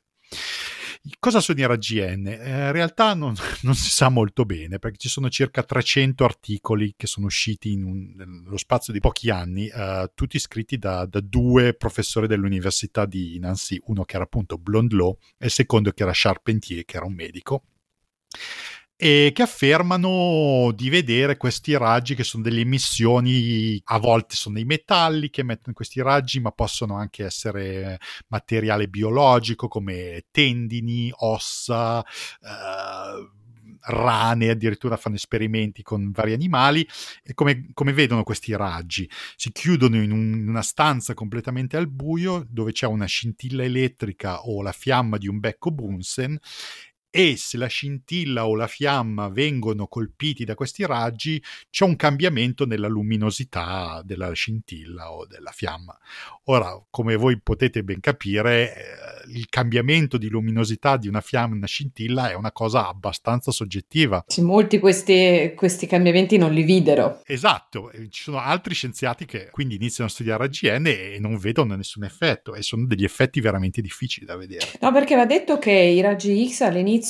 Cosa 1.18 1.40
sono 1.40 1.58
i 1.58 1.66
raggi 1.66 2.00
N? 2.00 2.28
Eh, 2.28 2.66
in 2.66 2.72
realtà 2.72 3.12
non, 3.14 3.34
non, 3.62 3.74
si 3.74 3.90
sa 3.90 4.08
molto 4.08 4.44
bene 4.44 4.78
perché 4.78 4.98
ci 4.98 5.08
sono 5.08 5.28
circa 5.28 5.64
300 5.64 6.24
articoli 6.24 6.94
che 6.96 7.08
sono 7.08 7.26
usciti 7.26 7.74
un, 7.74 8.14
nello 8.14 8.56
spazio 8.56 8.92
di 8.92 9.00
pochi 9.00 9.28
anni, 9.28 9.68
uh, 9.72 10.10
tutti 10.14 10.38
scritti 10.38 10.78
da, 10.78 11.04
da, 11.06 11.20
due 11.20 11.74
professori 11.74 12.28
dell'Università 12.28 13.04
di 13.04 13.36
Nancy, 13.40 13.80
uno 13.86 14.04
che 14.04 14.14
era 14.14 14.24
appunto 14.24 14.58
Blondelot 14.58 15.18
e 15.38 15.46
il 15.46 15.50
secondo 15.50 15.90
che 15.90 16.02
era 16.04 16.12
Charpentier, 16.14 16.84
che 16.84 16.96
era 16.96 17.06
un 17.06 17.14
medico 17.14 17.64
e 19.04 19.32
che 19.34 19.42
affermano 19.42 20.70
di 20.76 20.88
vedere 20.88 21.36
questi 21.36 21.76
raggi 21.76 22.14
che 22.14 22.22
sono 22.22 22.44
delle 22.44 22.60
emissioni, 22.60 23.80
a 23.86 23.98
volte 23.98 24.36
sono 24.36 24.54
dei 24.54 24.64
metalli 24.64 25.28
che 25.28 25.40
emettono 25.40 25.74
questi 25.74 26.00
raggi, 26.00 26.38
ma 26.38 26.52
possono 26.52 26.94
anche 26.94 27.24
essere 27.24 27.98
materiale 28.28 28.86
biologico 28.86 29.66
come 29.66 30.26
tendini, 30.30 31.12
ossa, 31.16 32.00
eh, 32.00 33.28
rane, 33.86 34.50
addirittura 34.50 34.96
fanno 34.96 35.16
esperimenti 35.16 35.82
con 35.82 36.12
vari 36.12 36.32
animali 36.32 36.86
e 37.24 37.34
come, 37.34 37.70
come 37.74 37.92
vedono 37.92 38.22
questi 38.22 38.54
raggi? 38.54 39.10
Si 39.34 39.50
chiudono 39.50 40.00
in, 40.00 40.12
un, 40.12 40.32
in, 40.34 40.48
una 40.48 40.62
stanza 40.62 41.12
completamente 41.14 41.76
al 41.76 41.88
buio 41.88 42.46
dove 42.48 42.70
c'è 42.70 42.86
una 42.86 43.06
scintilla 43.06 43.64
elettrica 43.64 44.42
o 44.42 44.62
la 44.62 44.70
fiamma 44.70 45.18
di 45.18 45.26
un 45.26 45.40
becco 45.40 45.72
Bunsen 45.72 46.38
e 47.14 47.36
se 47.36 47.58
la 47.58 47.66
scintilla 47.66 48.46
o 48.46 48.56
la 48.56 48.66
fiamma 48.66 49.28
vengono 49.28 49.86
colpiti 49.86 50.46
da 50.46 50.54
questi 50.54 50.86
raggi 50.86 51.42
c'è 51.68 51.84
un 51.84 51.94
cambiamento 51.94 52.64
nella 52.64 52.88
luminosità 52.88 54.00
della 54.02 54.32
scintilla 54.32 55.12
o 55.12 55.26
della 55.26 55.50
fiamma. 55.50 55.94
Ora, 56.44 56.82
come 56.88 57.14
voi 57.16 57.38
potete 57.38 57.84
ben 57.84 58.00
capire, 58.00 58.74
eh, 58.74 59.32
il 59.34 59.46
cambiamento 59.50 60.16
di 60.16 60.28
luminosità 60.28 60.96
di 60.96 61.06
una 61.06 61.20
fiamma, 61.20 61.54
una 61.54 61.66
scintilla 61.66 62.30
è 62.30 62.34
una 62.34 62.50
cosa 62.50 62.88
abbastanza 62.88 63.50
soggettiva. 63.50 64.24
Sì, 64.26 64.40
molti 64.40 64.78
questi, 64.78 65.52
questi 65.54 65.86
cambiamenti 65.86 66.38
non 66.38 66.52
li 66.52 66.62
videro. 66.62 67.20
Esatto, 67.26 67.90
ci 68.08 68.22
sono 68.22 68.38
altri 68.38 68.74
scienziati 68.74 69.26
che 69.26 69.50
quindi 69.50 69.74
iniziano 69.74 70.08
a 70.08 70.12
studiare 70.12 70.44
AGN 70.44 70.86
e 70.86 71.18
non 71.20 71.36
vedono 71.36 71.76
nessun 71.76 72.04
effetto 72.04 72.54
e 72.54 72.62
sono 72.62 72.86
degli 72.86 73.04
effetti 73.04 73.40
veramente 73.40 73.82
difficili 73.82 74.24
da 74.24 74.36
vedere. 74.36 74.66
No, 74.80 74.90
perché 74.92 75.14
va 75.14 75.26
detto 75.26 75.58
che 75.58 75.72
i 75.72 76.00
raggi 76.00 76.48
X 76.50 76.62
all'inizio, 76.62 77.00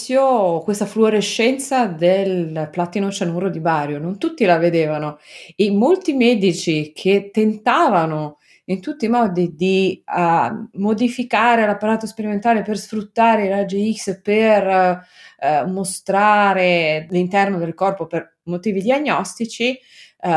questa 0.65 0.87
fluorescenza 0.87 1.87
del 1.87 2.69
platino 2.71 3.11
cianuro 3.11 3.51
di 3.51 3.61
bario, 3.61 3.99
non 3.99 4.19
tutti 4.19 4.45
la 4.45 4.59
vedevano. 4.59 5.19
E 5.57 5.71
molti 5.71 6.13
medici 6.15 6.93
che 6.95 7.31
tentavano 7.33 8.39
in 8.67 8.81
tutti 8.81 9.07
i 9.07 9.09
modi 9.09 9.55
di 9.55 10.03
uh, 10.07 10.69
modificare 10.81 11.67
l'apparato 11.67 12.07
sperimentale 12.07 12.63
per 12.63 12.79
sfruttare 12.79 13.47
i 13.47 13.49
raggi 13.49 13.93
X 13.93 14.21
per 14.23 15.05
uh, 15.39 15.69
mostrare 15.69 17.07
l'interno 17.11 17.59
del 17.59 17.75
corpo 17.75 18.07
per 18.07 18.37
motivi 18.45 18.81
diagnostici, 18.81 19.71
uh, 19.71 20.29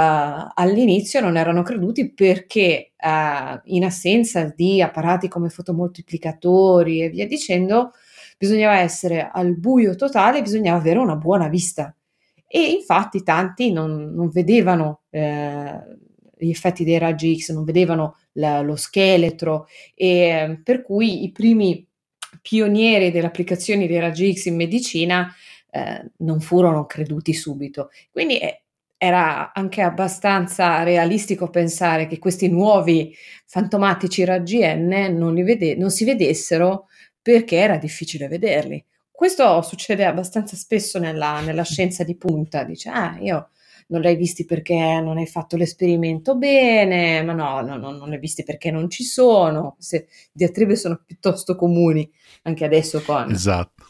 all'inizio 0.53 1.21
non 1.21 1.37
erano 1.37 1.61
creduti 1.61 2.11
perché 2.11 2.91
in 3.65 3.85
assenza 3.85 4.51
di 4.55 4.81
apparati 4.81 5.27
come 5.27 5.49
fotomoltiplicatori 5.49 7.03
e 7.03 7.09
via 7.09 7.27
dicendo, 7.27 7.91
bisognava 8.37 8.79
essere 8.79 9.29
al 9.31 9.57
buio 9.57 9.95
totale, 9.95 10.41
bisognava 10.41 10.77
avere 10.77 10.99
una 10.99 11.15
buona 11.15 11.47
vista. 11.47 11.95
E 12.47 12.69
infatti 12.71 13.23
tanti 13.23 13.71
non, 13.71 14.13
non 14.13 14.29
vedevano 14.29 15.01
eh, 15.09 15.97
gli 16.37 16.49
effetti 16.49 16.83
dei 16.83 16.97
raggi 16.97 17.37
X, 17.37 17.51
non 17.51 17.63
vedevano 17.63 18.17
la, 18.33 18.61
lo 18.61 18.75
scheletro 18.75 19.67
e 19.93 20.59
per 20.63 20.81
cui 20.81 21.23
i 21.23 21.31
primi 21.31 21.85
pionieri 22.41 23.11
delle 23.11 23.27
applicazioni 23.27 23.87
dei 23.87 23.99
raggi 23.99 24.33
X 24.33 24.45
in 24.45 24.55
medicina 24.55 25.33
eh, 25.71 26.11
non 26.17 26.39
furono 26.39 26.85
creduti 26.85 27.33
subito. 27.33 27.89
Quindi 28.11 28.39
eh, 28.39 28.63
era 28.97 29.51
anche 29.53 29.81
abbastanza 29.81 30.83
realistico 30.83 31.49
pensare 31.49 32.07
che 32.07 32.19
questi 32.19 32.49
nuovi 32.49 33.13
fantomatici 33.45 34.23
raggi 34.23 34.59
N 34.61 35.15
non, 35.17 35.33
vede- 35.43 35.75
non 35.75 35.91
si 35.91 36.05
vedessero 36.05 36.87
perché 37.25 37.55
era 37.55 37.77
difficile 37.77 38.27
vederli. 38.27 38.85
Questo 39.09 39.63
succede 39.63 40.05
abbastanza 40.05 40.55
spesso 40.55 40.99
nella, 40.99 41.39
nella 41.39 41.63
scienza 41.63 42.03
di 42.03 42.15
punta, 42.15 42.63
dice, 42.63 42.89
ah, 42.89 43.17
io 43.19 43.49
non 43.87 44.01
l'hai 44.01 44.15
visti 44.15 44.45
perché 44.45 44.75
non 44.75 45.17
hai 45.17 45.25
fatto 45.25 45.57
l'esperimento 45.57 46.37
bene, 46.37 47.23
ma 47.23 47.33
no, 47.33 47.61
no, 47.61 47.77
no 47.77 47.89
non 47.89 48.09
li 48.09 48.13
hai 48.13 48.19
visti 48.19 48.43
perché 48.43 48.69
non 48.69 48.91
ci 48.91 49.03
sono. 49.03 49.73
Queste 49.73 50.07
diatribe 50.31 50.75
sono 50.75 51.01
piuttosto 51.03 51.55
comuni 51.55 52.07
anche 52.43 52.63
adesso 52.63 53.01
con... 53.01 53.31
Esatto. 53.31 53.85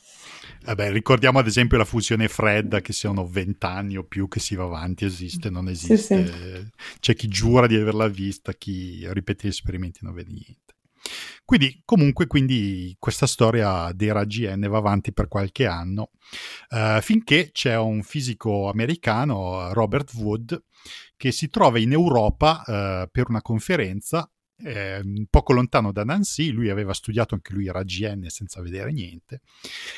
Vabbè, 0.64 0.92
ricordiamo 0.92 1.38
ad 1.38 1.48
esempio 1.48 1.78
la 1.78 1.84
fusione 1.84 2.30
fredda 2.30 2.80
che 2.80 2.94
siano 2.94 3.28
vent'anni 3.28 3.98
o 3.98 4.04
più 4.04 4.30
che 4.30 4.40
si 4.40 4.56
va 4.56 4.64
avanti, 4.64 5.04
esiste, 5.04 5.50
non 5.50 5.68
esiste. 5.68 6.26
Sì, 6.26 6.34
sì. 6.34 6.70
C'è 7.02 7.14
chi 7.16 7.28
giura 7.28 7.68
di 7.68 7.76
averla 7.76 8.08
vista, 8.08 8.54
chi 8.54 9.06
ripete 9.10 9.48
gli 9.48 9.52
esperimenti 9.52 10.00
non 10.04 10.14
vede 10.14 10.32
niente. 10.32 10.75
Quindi, 11.44 11.82
comunque, 11.86 12.28
quindi 12.28 12.96
questa 12.98 13.28
storia 13.28 13.92
dei 13.94 14.12
raggi 14.12 14.48
N 14.48 14.68
va 14.68 14.78
avanti 14.78 15.14
per 15.14 15.28
qualche 15.28 15.66
anno, 15.66 16.12
uh, 16.70 17.02
finché 17.02 17.52
c'è 17.52 17.78
un 17.78 18.02
fisico 18.02 18.70
americano, 18.70 19.72
Robert 19.74 20.14
Wood, 20.16 20.64
che 21.16 21.32
si 21.32 21.50
trova 21.50 21.80
in 21.80 21.92
Europa 21.92 22.62
uh, 22.66 23.10
per 23.12 23.30
una 23.30 23.42
conferenza 23.42 24.30
eh, 24.58 25.02
poco 25.30 25.54
lontano 25.54 25.92
da 25.92 26.04
Nancy, 26.04 26.50
lui 26.52 26.70
aveva 26.70 26.94
studiato 26.94 27.36
anche 27.36 27.54
lui 27.54 27.70
raggi 27.70 28.06
N 28.06 28.26
senza 28.30 28.62
vedere 28.62 28.92
niente, 28.92 29.42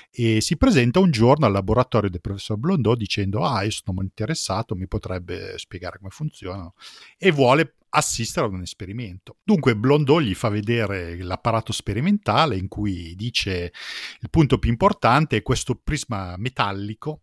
e 0.10 0.42
si 0.42 0.58
presenta 0.58 1.00
un 1.00 1.12
giorno 1.12 1.46
al 1.46 1.52
laboratorio 1.52 2.10
del 2.10 2.22
professor 2.22 2.58
Blondeau 2.58 2.96
dicendo 2.96 3.46
ah 3.46 3.64
io 3.64 3.72
sono 3.72 4.02
interessato, 4.02 4.76
mi 4.76 4.88
potrebbe 4.88 5.58
spiegare 5.58 6.00
come 6.00 6.10
funzionano, 6.10 6.74
e 7.18 7.32
vuole 7.32 7.76
assistere 7.90 8.46
ad 8.46 8.54
un 8.54 8.62
esperimento. 8.62 9.38
Dunque 9.44 9.76
Blondeau 9.76 10.20
gli 10.20 10.34
fa 10.34 10.50
vedere 10.50 11.22
l'apparato 11.22 11.72
sperimentale 11.72 12.58
in 12.58 12.68
cui 12.68 13.16
dice 13.16 13.72
il 14.20 14.30
punto 14.30 14.60
più 14.60 14.70
importante 14.70 15.38
è 15.38 15.42
questo 15.42 15.76
prisma 15.76 16.36
metallico 16.38 17.22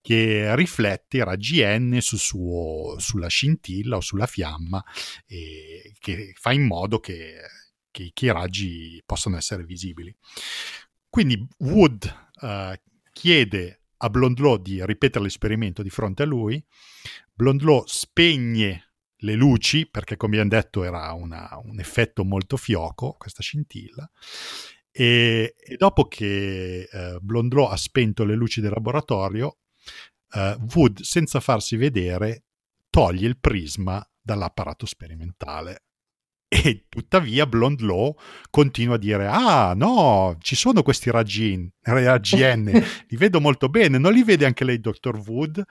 che 0.00 0.54
riflette 0.54 1.16
i 1.16 1.24
raggi 1.24 1.62
N 1.64 1.98
su 2.00 2.16
suo, 2.16 2.96
sulla 2.98 3.26
scintilla 3.26 3.96
o 3.96 4.00
sulla 4.00 4.26
fiamma 4.26 4.84
e 5.26 5.94
che 5.98 6.32
fa 6.38 6.52
in 6.52 6.64
modo 6.64 7.00
che, 7.00 7.40
che, 7.90 8.10
che 8.12 8.26
i 8.26 8.32
raggi 8.32 9.02
possano 9.04 9.36
essere 9.36 9.64
visibili. 9.64 10.14
Quindi 11.08 11.44
Wood 11.58 12.30
uh, 12.40 12.72
chiede 13.12 13.80
a 13.96 14.10
Blondlot 14.10 14.62
di 14.62 14.84
ripetere 14.84 15.24
l'esperimento 15.24 15.82
di 15.82 15.90
fronte 15.90 16.22
a 16.22 16.26
lui, 16.26 16.62
Blondlot 17.32 17.88
spegne 17.88 18.85
le 19.18 19.34
luci, 19.34 19.88
perché 19.88 20.16
come 20.16 20.38
abbiamo 20.38 20.60
detto 20.60 20.84
era 20.84 21.12
una, 21.12 21.58
un 21.62 21.78
effetto 21.80 22.24
molto 22.24 22.56
fioco, 22.56 23.14
questa 23.18 23.42
scintilla, 23.42 24.08
e, 24.90 25.54
e 25.58 25.76
dopo 25.76 26.06
che 26.06 26.88
eh, 26.90 27.18
Blondlot 27.20 27.72
ha 27.72 27.76
spento 27.76 28.24
le 28.24 28.34
luci 28.34 28.60
del 28.60 28.72
laboratorio, 28.72 29.58
uh, 30.32 30.64
Wood, 30.74 31.00
senza 31.00 31.40
farsi 31.40 31.76
vedere, 31.76 32.44
toglie 32.90 33.26
il 33.26 33.38
prisma 33.38 34.06
dall'apparato 34.20 34.86
sperimentale. 34.86 35.82
E 36.48 36.86
tuttavia 36.88 37.44
Blondlow 37.44 38.16
continua 38.50 38.94
a 38.94 38.98
dire: 38.98 39.26
Ah, 39.26 39.74
no, 39.74 40.36
ci 40.40 40.54
sono 40.54 40.82
questi 40.82 41.10
raggi, 41.10 41.56
N, 41.56 41.70
li 43.08 43.16
vedo 43.16 43.40
molto 43.40 43.68
bene. 43.68 43.98
Non 43.98 44.12
li 44.12 44.22
vede 44.22 44.46
anche 44.46 44.64
lei, 44.64 44.78
dottor 44.78 45.20
Wood? 45.26 45.64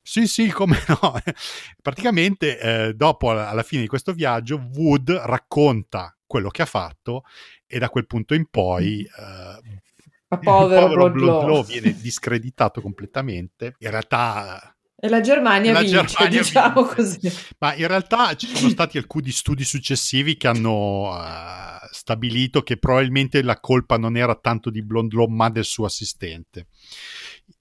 Sì, 0.00 0.26
sì, 0.26 0.48
come 0.48 0.78
no. 0.88 1.20
Praticamente, 1.82 2.58
eh, 2.58 2.94
dopo, 2.94 3.30
alla 3.30 3.62
fine 3.62 3.82
di 3.82 3.88
questo 3.88 4.12
viaggio, 4.12 4.70
Wood 4.72 5.10
racconta 5.10 6.16
quello 6.26 6.48
che 6.48 6.62
ha 6.62 6.66
fatto, 6.66 7.24
e 7.66 7.78
da 7.78 7.90
quel 7.90 8.06
punto 8.06 8.32
in 8.32 8.46
poi 8.48 9.02
eh, 9.02 9.80
ma 10.28 10.38
povero, 10.38 10.80
povero 10.88 11.10
Blondlow 11.10 11.64
viene 11.64 11.94
discreditato 11.94 12.80
completamente. 12.80 13.74
In 13.78 13.90
realtà 13.90 14.74
e 15.04 15.08
la 15.08 15.20
Germania 15.20 15.72
la 15.72 15.80
vince, 15.80 16.04
Germania 16.04 16.38
diciamo 16.42 16.82
vince. 16.84 16.94
così. 16.94 17.54
Ma 17.58 17.74
in 17.74 17.88
realtà 17.88 18.36
ci 18.36 18.46
sono 18.46 18.68
stati 18.70 18.98
alcuni 18.98 19.32
studi 19.32 19.64
successivi 19.64 20.36
che 20.36 20.46
hanno 20.46 21.10
uh, 21.10 21.88
stabilito 21.90 22.62
che 22.62 22.76
probabilmente 22.76 23.42
la 23.42 23.58
colpa 23.58 23.98
non 23.98 24.16
era 24.16 24.36
tanto 24.36 24.70
di 24.70 24.80
Blondlow 24.80 25.26
ma 25.26 25.50
del 25.50 25.64
suo 25.64 25.86
assistente. 25.86 26.68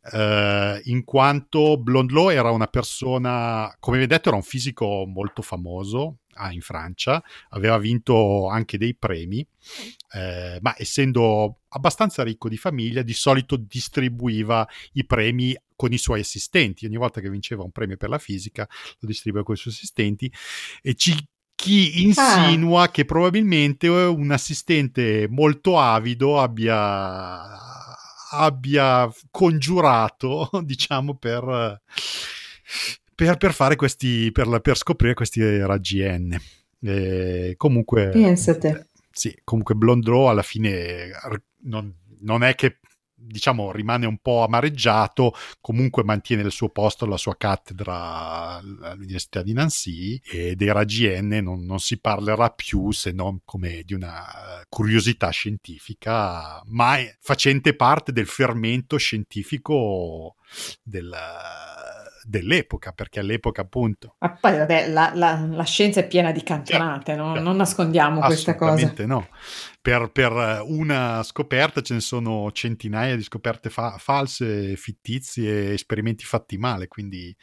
Uh, 0.03 0.79
in 0.83 1.03
quanto 1.03 1.79
Blondlow 1.79 2.29
era 2.29 2.51
una 2.51 2.67
persona, 2.67 3.75
come 3.79 3.97
vi 3.97 4.03
ho 4.03 4.07
detto, 4.07 4.27
era 4.27 4.37
un 4.37 4.43
fisico 4.43 5.05
molto 5.07 5.41
famoso, 5.41 6.17
ah, 6.33 6.51
in 6.51 6.61
Francia, 6.61 7.23
aveva 7.49 7.79
vinto 7.79 8.49
anche 8.49 8.77
dei 8.77 8.95
premi, 8.95 9.43
eh, 10.13 10.57
ma 10.61 10.73
essendo 10.77 11.59
abbastanza 11.69 12.23
ricco 12.23 12.49
di 12.49 12.57
famiglia, 12.57 13.01
di 13.01 13.13
solito 13.13 13.55
distribuiva 13.55 14.67
i 14.93 15.05
premi 15.05 15.55
con 15.75 15.93
i 15.93 15.97
suoi 15.97 16.21
assistenti. 16.21 16.85
Ogni 16.85 16.97
volta 16.97 17.21
che 17.21 17.29
vinceva 17.29 17.63
un 17.63 17.71
premio 17.71 17.97
per 17.97 18.09
la 18.09 18.17
fisica, 18.17 18.67
lo 18.99 19.07
distribuiva 19.07 19.45
con 19.45 19.55
i 19.55 19.57
suoi 19.57 19.73
assistenti 19.73 20.31
e 20.81 20.95
ci 20.95 21.15
chi 21.53 22.01
insinua 22.01 22.83
ah. 22.83 22.89
che 22.89 23.05
probabilmente 23.05 23.87
un 23.87 24.31
assistente 24.31 25.27
molto 25.29 25.77
avido 25.77 26.39
abbia, 26.39 27.55
abbia 28.31 29.07
congiurato, 29.29 30.49
diciamo, 30.65 31.15
per 31.15 31.81
per, 33.13 33.37
per, 33.37 33.53
fare 33.53 33.75
questi, 33.75 34.31
per, 34.31 34.59
per, 34.61 34.75
scoprire 34.77 35.13
questi 35.13 35.59
raggi 35.59 36.01
N. 36.01 36.35
E 36.83 37.53
comunque, 37.57 38.09
Pensate. 38.09 38.87
Sì, 39.11 39.37
comunque 39.43 39.75
Blondreau 39.75 40.27
alla 40.27 40.41
fine 40.41 41.11
non, 41.63 41.93
non 42.19 42.43
è 42.43 42.55
che 42.55 42.79
diciamo 43.21 43.71
rimane 43.71 44.05
un 44.05 44.17
po' 44.17 44.43
amareggiato, 44.43 45.33
comunque 45.59 46.03
mantiene 46.03 46.41
il 46.41 46.51
suo 46.51 46.69
posto 46.69 47.05
alla 47.05 47.17
sua 47.17 47.35
cattedra 47.37 48.57
all'Università 48.57 49.41
di 49.41 49.53
Nancy 49.53 50.19
e 50.23 50.55
dei 50.55 50.71
raggi 50.71 51.07
N 51.07 51.39
non, 51.43 51.63
non, 51.63 51.79
si 51.79 51.99
parlerà 51.99 52.49
più 52.49 52.91
se 52.91 53.11
non 53.11 53.41
come 53.45 53.83
di 53.85 53.93
una 53.93 54.65
curiosità 54.69 55.29
scientifica, 55.29 56.61
ma 56.65 56.97
facente 57.19 57.75
parte 57.75 58.11
del 58.11 58.27
fermento 58.27 58.97
scientifico 58.97 60.35
del 60.81 61.13
dell'epoca, 62.25 62.91
perché 62.91 63.19
all'epoca 63.19 63.61
appunto... 63.61 64.15
Ma 64.19 64.31
poi 64.39 64.57
vabbè, 64.57 64.89
la, 64.89 65.11
la, 65.13 65.47
la 65.49 65.63
scienza 65.63 66.01
è 66.01 66.07
piena 66.07 66.31
di 66.31 66.43
cantonate, 66.43 67.15
no? 67.15 67.39
non 67.39 67.55
nascondiamo 67.55 68.21
questa 68.21 68.55
cosa. 68.55 68.73
Assolutamente 68.73 69.05
no. 69.05 69.27
Per, 69.81 70.11
per, 70.11 70.61
una 70.63 71.23
scoperta 71.23 71.81
ce 71.81 71.95
ne 71.95 72.01
sono 72.01 72.51
centinaia 72.51 73.15
di 73.15 73.23
scoperte 73.23 73.71
fa- 73.71 73.95
false, 73.97 74.75
fittizie, 74.75 75.73
esperimenti 75.73 76.23
fatti 76.23 76.57
male, 76.57 76.87
quindi 76.87 77.35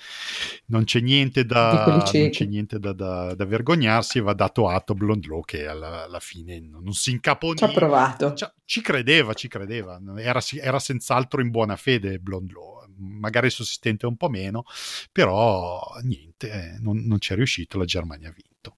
non 0.66 0.84
c'è 0.84 1.00
niente 1.00 1.44
da, 1.44 1.84
non 1.88 2.02
c'è 2.02 2.44
niente 2.44 2.78
da, 2.78 2.92
da, 2.92 3.34
da 3.34 3.44
vergognarsi 3.44 4.18
e 4.18 4.20
va 4.20 4.34
dato 4.34 4.68
atto 4.68 4.92
a 4.92 4.94
Blondlow 4.94 5.44
che 5.44 5.66
alla, 5.66 6.04
alla 6.04 6.20
fine 6.20 6.60
non, 6.60 6.84
non, 6.84 6.92
si 6.92 7.10
incaponì. 7.10 7.56
Ci 7.56 7.64
ha 7.64 7.72
provato. 7.72 8.32
Ci, 8.34 8.46
ci 8.64 8.82
credeva, 8.82 9.34
ci 9.34 9.48
credeva. 9.48 10.00
Era, 10.16 10.40
era 10.60 10.78
senz'altro 10.78 11.40
in 11.40 11.50
buona 11.50 11.74
fede 11.74 12.18
Blondlow 12.20 12.77
magari 12.98 13.46
assistente 13.46 14.06
un 14.06 14.16
po' 14.16 14.28
meno, 14.28 14.64
però 15.12 15.80
niente, 16.02 16.50
eh, 16.50 16.78
non, 16.80 17.04
non 17.06 17.18
c'è 17.18 17.34
riuscito, 17.34 17.78
la 17.78 17.84
Germania 17.84 18.28
ha 18.28 18.34
vinto. 18.34 18.76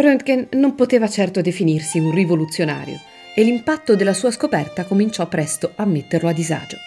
Röntgen 0.00 0.48
non 0.52 0.74
poteva 0.74 1.08
certo 1.08 1.42
definirsi 1.42 1.98
un 1.98 2.14
rivoluzionario 2.14 2.98
e 3.34 3.42
l'impatto 3.42 3.94
della 3.96 4.14
sua 4.14 4.30
scoperta 4.30 4.84
cominciò 4.84 5.28
presto 5.28 5.72
a 5.76 5.84
metterlo 5.84 6.28
a 6.28 6.32
disagio. 6.32 6.78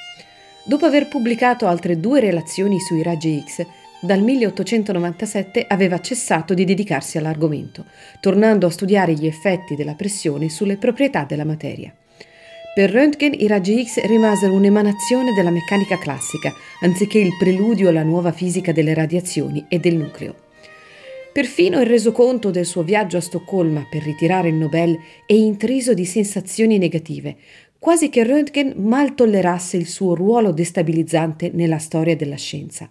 Dopo 0.66 0.86
aver 0.86 1.08
pubblicato 1.08 1.68
altre 1.68 2.00
due 2.00 2.20
relazioni 2.20 2.80
sui 2.80 3.04
raggi 3.04 3.44
X, 3.46 3.66
dal 4.04 4.22
1897 4.22 5.66
aveva 5.66 6.02
cessato 6.02 6.54
di 6.54 6.66
dedicarsi 6.66 7.18
all'argomento, 7.18 7.86
tornando 8.20 8.68
a 8.68 8.70
studiare 8.70 9.14
gli 9.14 9.26
effetti 9.26 9.76
della 9.76 9.94
pressione 9.94 10.50
sulle 10.50 10.76
proprietà 10.76 11.24
della 11.24 11.46
materia. 11.46 11.96
Per 12.76 12.92
Röntgen 12.92 13.34
i 13.34 13.48
raggi 13.48 13.82
X 13.86 14.04
rimasero 14.04 14.54
un'emanazione 14.54 15.32
della 15.32 15.52
meccanica 15.52 15.98
classica, 15.98 16.54
anziché 16.82 17.20
il 17.20 17.38
preludio 17.40 17.88
alla 17.88 18.04
nuova 18.04 18.34
fisica 18.34 18.74
delle 18.74 18.94
radiazioni 18.94 19.64
e 19.70 19.80
del 19.80 19.96
nucleo. 19.96 20.36
Perfino 21.32 21.80
il 21.80 21.88
resoconto 21.88 22.52
del 22.52 22.66
suo 22.66 22.84
viaggio 22.84 23.16
a 23.16 23.22
Stoccolma 23.22 23.88
per 23.90 24.04
ritirare 24.04 24.50
il 24.50 24.56
Nobel 24.56 25.00
è 25.26 25.34
intriso 25.34 25.94
di 25.94 26.04
sensazioni 26.04 26.78
negative, 26.78 27.38
quasi 27.80 28.10
che 28.10 28.26
Röntgen 28.26 28.74
mal 28.82 29.16
tollerasse 29.16 29.78
il 29.78 29.88
suo 29.88 30.14
ruolo 30.14 30.52
destabilizzante 30.52 31.52
nella 31.54 31.78
storia 31.78 32.18
della 32.18 32.36
scienza 32.36 32.90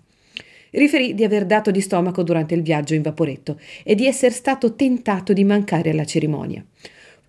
riferì 0.72 1.14
di 1.14 1.24
aver 1.24 1.46
dato 1.46 1.70
di 1.70 1.80
stomaco 1.80 2.22
durante 2.22 2.54
il 2.54 2.62
viaggio 2.62 2.94
in 2.94 3.02
vaporetto 3.02 3.58
e 3.82 3.94
di 3.94 4.06
essere 4.06 4.32
stato 4.32 4.74
tentato 4.74 5.32
di 5.32 5.44
mancare 5.44 5.90
alla 5.90 6.04
cerimonia. 6.04 6.64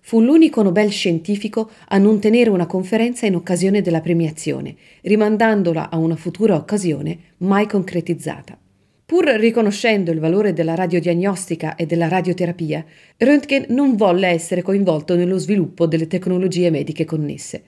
Fu 0.00 0.20
l'unico 0.20 0.62
Nobel 0.62 0.90
scientifico 0.90 1.70
a 1.88 1.96
non 1.96 2.20
tenere 2.20 2.50
una 2.50 2.66
conferenza 2.66 3.24
in 3.24 3.34
occasione 3.34 3.80
della 3.80 4.02
premiazione, 4.02 4.74
rimandandola 5.00 5.88
a 5.88 5.96
una 5.96 6.16
futura 6.16 6.56
occasione 6.56 7.18
mai 7.38 7.66
concretizzata. 7.66 8.58
Pur 9.06 9.24
riconoscendo 9.24 10.10
il 10.10 10.18
valore 10.18 10.52
della 10.52 10.74
radiodiagnostica 10.74 11.76
e 11.76 11.86
della 11.86 12.08
radioterapia, 12.08 12.84
Röntgen 13.16 13.66
non 13.68 13.96
volle 13.96 14.28
essere 14.28 14.60
coinvolto 14.62 15.14
nello 15.14 15.38
sviluppo 15.38 15.86
delle 15.86 16.06
tecnologie 16.06 16.70
mediche 16.70 17.04
connesse. 17.04 17.62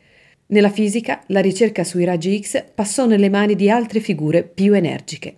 Nella 0.49 0.71
fisica, 0.71 1.23
la 1.29 1.41
ricerca 1.41 1.85
sui 1.85 2.05
raggi 2.05 2.41
X 2.41 2.65
passò 2.75 3.07
nelle 3.07 3.29
mani 3.29 3.55
di 3.55 3.69
altre 3.69 4.01
figure 4.01 4.45
più 4.45 4.75
energiche. 4.75 5.37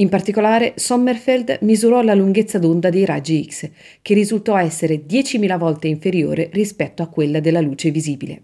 In 0.00 0.08
particolare, 0.08 0.74
Sommerfeld 0.76 1.58
misurò 1.62 2.02
la 2.02 2.14
lunghezza 2.14 2.60
d'onda 2.60 2.88
dei 2.88 3.04
raggi 3.04 3.44
X, 3.44 3.68
che 4.00 4.14
risultò 4.14 4.56
essere 4.56 5.04
10.000 5.04 5.58
volte 5.58 5.88
inferiore 5.88 6.50
rispetto 6.52 7.02
a 7.02 7.08
quella 7.08 7.40
della 7.40 7.60
luce 7.60 7.90
visibile. 7.90 8.42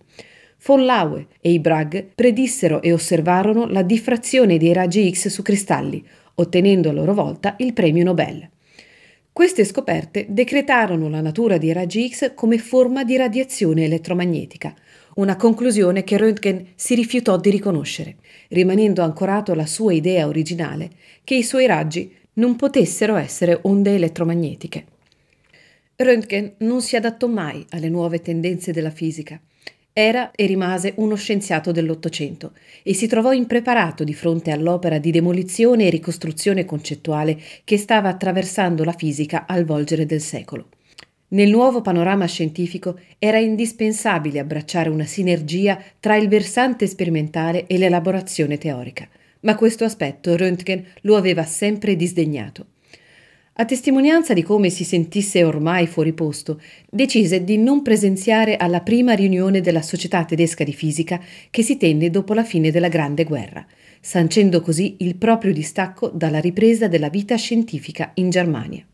Von 0.66 0.84
Laue 0.84 1.28
e 1.40 1.52
i 1.52 1.60
Bragg 1.60 1.96
predissero 2.12 2.82
e 2.82 2.92
osservarono 2.92 3.66
la 3.66 3.82
diffrazione 3.82 4.58
dei 4.58 4.72
raggi 4.72 5.08
X 5.12 5.28
su 5.28 5.42
cristalli, 5.42 6.04
ottenendo 6.34 6.88
a 6.88 6.92
loro 6.92 7.14
volta 7.14 7.54
il 7.58 7.72
premio 7.72 8.02
Nobel. 8.02 8.48
Queste 9.32 9.64
scoperte 9.64 10.26
decretarono 10.28 11.08
la 11.08 11.20
natura 11.20 11.58
dei 11.58 11.72
raggi 11.72 12.08
X 12.08 12.34
come 12.34 12.58
forma 12.58 13.04
di 13.04 13.16
radiazione 13.16 13.84
elettromagnetica, 13.84 14.74
una 15.16 15.36
conclusione 15.36 16.02
che 16.02 16.16
Röntgen 16.16 16.64
si 16.74 16.96
rifiutò 16.96 17.38
di 17.38 17.50
riconoscere, 17.50 18.16
rimanendo 18.48 19.02
ancorato 19.02 19.52
alla 19.52 19.66
sua 19.66 19.92
idea 19.92 20.26
originale 20.26 20.90
che 21.24 21.34
i 21.34 21.42
suoi 21.42 21.66
raggi 21.66 22.14
non 22.34 22.56
potessero 22.56 23.16
essere 23.16 23.58
onde 23.62 23.94
elettromagnetiche. 23.94 24.84
Röntgen 25.96 26.54
non 26.58 26.82
si 26.82 26.96
adattò 26.96 27.28
mai 27.28 27.64
alle 27.70 27.88
nuove 27.88 28.20
tendenze 28.20 28.72
della 28.72 28.90
fisica. 28.90 29.40
Era 29.92 30.32
e 30.32 30.46
rimase 30.46 30.94
uno 30.96 31.14
scienziato 31.14 31.70
dell'Ottocento 31.70 32.52
e 32.82 32.94
si 32.94 33.06
trovò 33.06 33.30
impreparato 33.30 34.02
di 34.02 34.12
fronte 34.12 34.50
all'opera 34.50 34.98
di 34.98 35.12
demolizione 35.12 35.86
e 35.86 35.90
ricostruzione 35.90 36.64
concettuale 36.64 37.38
che 37.62 37.78
stava 37.78 38.08
attraversando 38.08 38.82
la 38.82 38.92
fisica 38.92 39.46
al 39.46 39.64
volgere 39.64 40.04
del 40.04 40.20
secolo. 40.20 40.66
Nel 41.34 41.50
nuovo 41.50 41.80
panorama 41.80 42.26
scientifico 42.26 42.96
era 43.18 43.38
indispensabile 43.38 44.38
abbracciare 44.38 44.88
una 44.88 45.04
sinergia 45.04 45.82
tra 45.98 46.14
il 46.14 46.28
versante 46.28 46.86
sperimentale 46.86 47.66
e 47.66 47.76
l'elaborazione 47.76 48.56
teorica, 48.56 49.08
ma 49.40 49.56
questo 49.56 49.82
aspetto 49.82 50.36
Röntgen 50.36 50.84
lo 51.00 51.16
aveva 51.16 51.42
sempre 51.42 51.96
disdegnato. 51.96 52.66
A 53.54 53.64
testimonianza 53.64 54.32
di 54.32 54.44
come 54.44 54.70
si 54.70 54.84
sentisse 54.84 55.42
ormai 55.42 55.88
fuori 55.88 56.12
posto, 56.12 56.60
decise 56.88 57.42
di 57.42 57.58
non 57.58 57.82
presenziare 57.82 58.56
alla 58.56 58.80
prima 58.80 59.14
riunione 59.14 59.60
della 59.60 59.82
Società 59.82 60.24
tedesca 60.24 60.62
di 60.62 60.72
fisica 60.72 61.20
che 61.50 61.62
si 61.62 61.76
tenne 61.76 62.10
dopo 62.10 62.32
la 62.32 62.44
fine 62.44 62.70
della 62.70 62.88
Grande 62.88 63.24
Guerra, 63.24 63.66
sancendo 64.00 64.60
così 64.60 64.98
il 65.00 65.16
proprio 65.16 65.52
distacco 65.52 66.10
dalla 66.14 66.38
ripresa 66.38 66.86
della 66.86 67.08
vita 67.08 67.34
scientifica 67.34 68.12
in 68.14 68.30
Germania. 68.30 68.86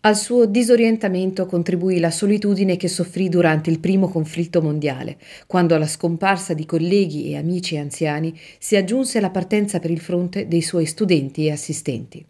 Al 0.00 0.16
suo 0.16 0.46
disorientamento 0.46 1.44
contribuì 1.46 1.98
la 1.98 2.12
solitudine 2.12 2.76
che 2.76 2.86
soffrì 2.86 3.28
durante 3.28 3.68
il 3.68 3.80
primo 3.80 4.08
conflitto 4.08 4.62
mondiale, 4.62 5.16
quando 5.48 5.74
alla 5.74 5.88
scomparsa 5.88 6.54
di 6.54 6.64
colleghi 6.64 7.32
e 7.32 7.36
amici 7.36 7.76
anziani 7.76 8.32
si 8.60 8.76
aggiunse 8.76 9.18
la 9.18 9.30
partenza 9.30 9.80
per 9.80 9.90
il 9.90 9.98
fronte 9.98 10.46
dei 10.46 10.62
suoi 10.62 10.86
studenti 10.86 11.46
e 11.46 11.50
assistenti. 11.50 12.24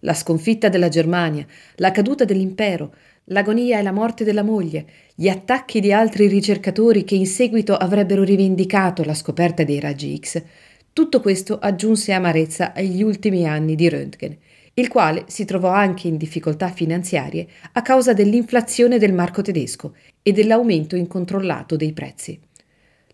La 0.00 0.12
sconfitta 0.12 0.68
della 0.68 0.90
Germania, 0.90 1.46
la 1.76 1.92
caduta 1.92 2.26
dell'impero, 2.26 2.92
l'agonia 3.24 3.78
e 3.78 3.82
la 3.82 3.92
morte 3.92 4.22
della 4.22 4.42
moglie, 4.42 4.84
gli 5.14 5.28
attacchi 5.28 5.80
di 5.80 5.90
altri 5.90 6.26
ricercatori 6.26 7.04
che 7.04 7.14
in 7.14 7.26
seguito 7.26 7.74
avrebbero 7.74 8.22
rivendicato 8.22 9.02
la 9.02 9.14
scoperta 9.14 9.64
dei 9.64 9.80
raggi 9.80 10.14
X, 10.22 10.42
tutto 10.92 11.22
questo 11.22 11.58
aggiunse 11.58 12.12
amarezza 12.12 12.74
agli 12.74 13.02
ultimi 13.02 13.46
anni 13.46 13.74
di 13.76 13.88
Röntgen, 13.88 14.36
il 14.78 14.88
quale 14.88 15.24
si 15.26 15.44
trovò 15.44 15.70
anche 15.70 16.06
in 16.06 16.16
difficoltà 16.16 16.68
finanziarie 16.68 17.48
a 17.72 17.82
causa 17.82 18.12
dell'inflazione 18.12 18.98
del 18.98 19.12
marco 19.12 19.42
tedesco 19.42 19.94
e 20.22 20.30
dell'aumento 20.30 20.94
incontrollato 20.94 21.74
dei 21.74 21.92
prezzi. 21.92 22.38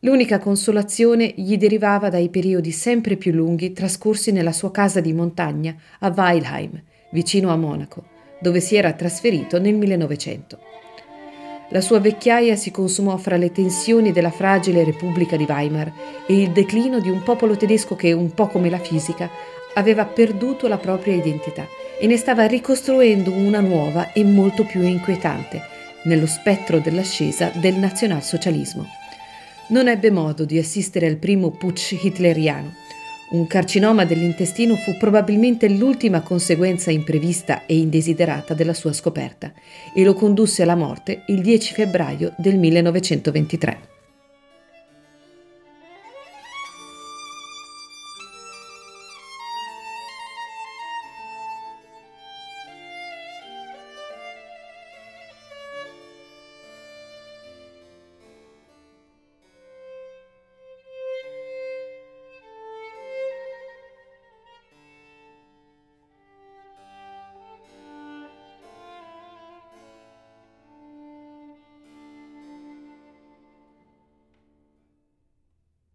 L'unica 0.00 0.38
consolazione 0.38 1.32
gli 1.34 1.56
derivava 1.56 2.10
dai 2.10 2.28
periodi 2.28 2.70
sempre 2.70 3.16
più 3.16 3.32
lunghi 3.32 3.72
trascorsi 3.72 4.30
nella 4.30 4.52
sua 4.52 4.70
casa 4.70 5.00
di 5.00 5.14
montagna 5.14 5.74
a 6.00 6.12
Weilheim, 6.14 6.82
vicino 7.12 7.50
a 7.50 7.56
Monaco, 7.56 8.04
dove 8.40 8.60
si 8.60 8.76
era 8.76 8.92
trasferito 8.92 9.58
nel 9.58 9.74
1900. 9.74 10.58
La 11.70 11.80
sua 11.80 11.98
vecchiaia 11.98 12.56
si 12.56 12.70
consumò 12.70 13.16
fra 13.16 13.38
le 13.38 13.50
tensioni 13.50 14.12
della 14.12 14.30
fragile 14.30 14.84
Repubblica 14.84 15.36
di 15.36 15.46
Weimar 15.48 15.90
e 16.26 16.42
il 16.42 16.50
declino 16.50 17.00
di 17.00 17.08
un 17.08 17.22
popolo 17.22 17.56
tedesco 17.56 17.96
che, 17.96 18.12
un 18.12 18.34
po' 18.34 18.48
come 18.48 18.68
la 18.68 18.78
fisica, 18.78 19.30
aveva 19.74 20.04
perduto 20.04 20.68
la 20.68 20.78
propria 20.78 21.14
identità 21.14 21.66
e 21.98 22.06
ne 22.06 22.16
stava 22.16 22.46
ricostruendo 22.46 23.32
una 23.32 23.60
nuova 23.60 24.12
e 24.12 24.24
molto 24.24 24.64
più 24.64 24.82
inquietante, 24.82 25.60
nello 26.04 26.26
spettro 26.26 26.80
dell'ascesa 26.80 27.50
del 27.54 27.74
nazionalsocialismo 27.74 29.02
non 29.68 29.88
ebbe 29.88 30.10
modo 30.10 30.44
di 30.44 30.58
assistere 30.58 31.06
al 31.06 31.16
primo 31.16 31.50
putsch 31.50 31.98
hitleriano. 32.02 32.74
Un 33.30 33.46
carcinoma 33.46 34.04
dell'intestino 34.04 34.76
fu 34.76 34.96
probabilmente 34.98 35.68
l'ultima 35.68 36.20
conseguenza 36.20 36.90
imprevista 36.90 37.64
e 37.64 37.76
indesiderata 37.78 38.52
della 38.52 38.74
sua 38.74 38.92
scoperta 38.92 39.52
e 39.94 40.04
lo 40.04 40.12
condusse 40.12 40.62
alla 40.62 40.76
morte 40.76 41.22
il 41.28 41.40
10 41.40 41.72
febbraio 41.72 42.34
del 42.36 42.58
1923. 42.58 43.93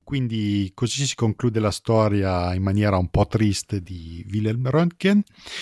Quindi 0.10 0.72
così 0.74 1.06
si 1.06 1.14
conclude 1.14 1.60
la 1.60 1.70
storia 1.70 2.56
in 2.56 2.64
maniera 2.64 2.98
un 2.98 3.10
po' 3.10 3.28
triste 3.28 3.80
di 3.84 4.26
Wilhelm 4.28 4.68
Röntgen. 4.68 5.22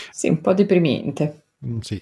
Sì, 0.10 0.30
un 0.30 0.40
po' 0.40 0.54
deprimente. 0.54 1.48
Mm, 1.66 1.80
sì. 1.80 2.02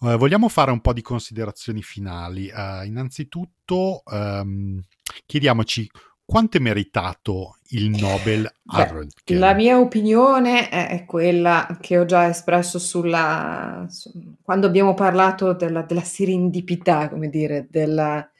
Uh, 0.00 0.18
vogliamo 0.18 0.50
fare 0.50 0.70
un 0.70 0.82
po' 0.82 0.92
di 0.92 1.00
considerazioni 1.00 1.80
finali. 1.80 2.52
Uh, 2.54 2.84
innanzitutto 2.84 4.02
um, 4.04 4.78
chiediamoci 5.24 5.90
quanto 6.26 6.58
è 6.58 6.60
meritato 6.60 7.56
il 7.68 7.88
Nobel 7.88 8.44
a 8.66 8.84
Beh, 8.84 8.92
Röntgen? 8.92 9.38
La 9.38 9.54
mia 9.54 9.78
opinione 9.78 10.68
è 10.68 11.06
quella 11.06 11.78
che 11.80 11.96
ho 11.96 12.04
già 12.04 12.28
espresso 12.28 12.78
sulla, 12.78 13.86
su, 13.88 14.34
quando 14.42 14.66
abbiamo 14.66 14.92
parlato 14.92 15.54
della, 15.54 15.80
della 15.80 16.04
serendipità, 16.04 17.08
come 17.08 17.30
dire, 17.30 17.66
della, 17.70 18.30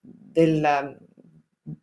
della 0.00 0.96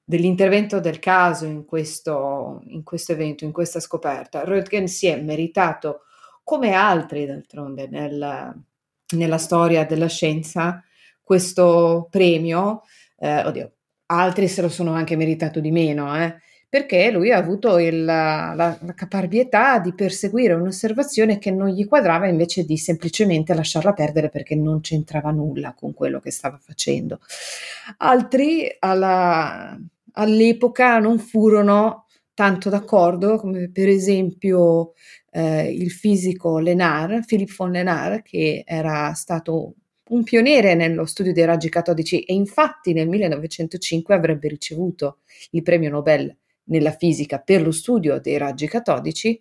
dell'intervento 0.03 0.79
del 0.79 0.99
caso 0.99 1.45
in 1.45 1.65
questo, 1.65 2.61
in 2.67 2.83
questo 2.83 3.11
evento, 3.11 3.43
in 3.43 3.51
questa 3.51 3.79
scoperta. 3.79 4.43
Röntgen 4.43 4.87
si 4.87 5.07
è 5.07 5.19
meritato, 5.19 6.01
come 6.43 6.73
altri 6.73 7.25
d'altronde 7.25 7.87
nel, 7.87 8.53
nella 9.15 9.37
storia 9.37 9.85
della 9.85 10.07
scienza, 10.07 10.83
questo 11.21 12.07
premio. 12.09 12.83
Eh, 13.17 13.43
oddio, 13.45 13.71
altri 14.07 14.47
se 14.47 14.61
lo 14.61 14.69
sono 14.69 14.93
anche 14.93 15.15
meritato 15.15 15.59
di 15.59 15.71
meno, 15.71 16.15
eh, 16.15 16.35
perché 16.75 17.09
lui 17.09 17.31
ha 17.31 17.37
avuto 17.37 17.79
il, 17.79 18.03
la, 18.03 18.51
la, 18.53 18.93
caparbietà 18.93 19.79
di 19.79 19.93
perseguire 19.93 20.55
un'osservazione 20.55 21.37
che 21.37 21.49
non 21.49 21.69
gli 21.69 21.87
quadrava 21.87 22.27
invece 22.27 22.65
di 22.65 22.75
semplicemente 22.75 23.53
lasciarla 23.53 23.93
perdere 23.93 24.27
perché 24.27 24.55
non 24.55 24.81
c'entrava 24.81 25.31
nulla 25.31 25.73
con 25.73 25.93
quello 25.93 26.19
che 26.19 26.31
stava 26.31 26.57
facendo. 26.61 27.21
Altri 27.99 28.75
alla, 28.79 29.79
all'epoca 30.15 30.99
non 30.99 31.17
furono 31.17 32.07
tanto 32.33 32.69
d'accordo, 32.69 33.37
come 33.37 33.69
per 33.71 33.87
esempio 33.87 34.95
eh, 35.31 35.71
il 35.71 35.91
fisico 35.91 36.59
Lenard, 36.59 37.23
Philippe 37.25 37.53
von 37.55 37.71
Lenard, 37.71 38.21
che 38.21 38.65
era 38.67 39.13
stato 39.13 39.75
un 40.09 40.23
pioniere 40.23 40.75
nello 40.75 41.05
studio 41.05 41.31
dei 41.31 41.45
raggi 41.45 41.69
catodici 41.69 42.19
e 42.23 42.33
infatti 42.33 42.91
nel 42.91 43.07
1905 43.07 44.13
avrebbe 44.13 44.49
ricevuto 44.49 45.19
il 45.51 45.61
premio 45.63 45.89
Nobel 45.89 46.35
nella 46.65 46.91
fisica 46.91 47.39
per 47.39 47.61
lo 47.61 47.71
studio 47.71 48.19
dei 48.19 48.37
raggi 48.37 48.67
catodici, 48.67 49.39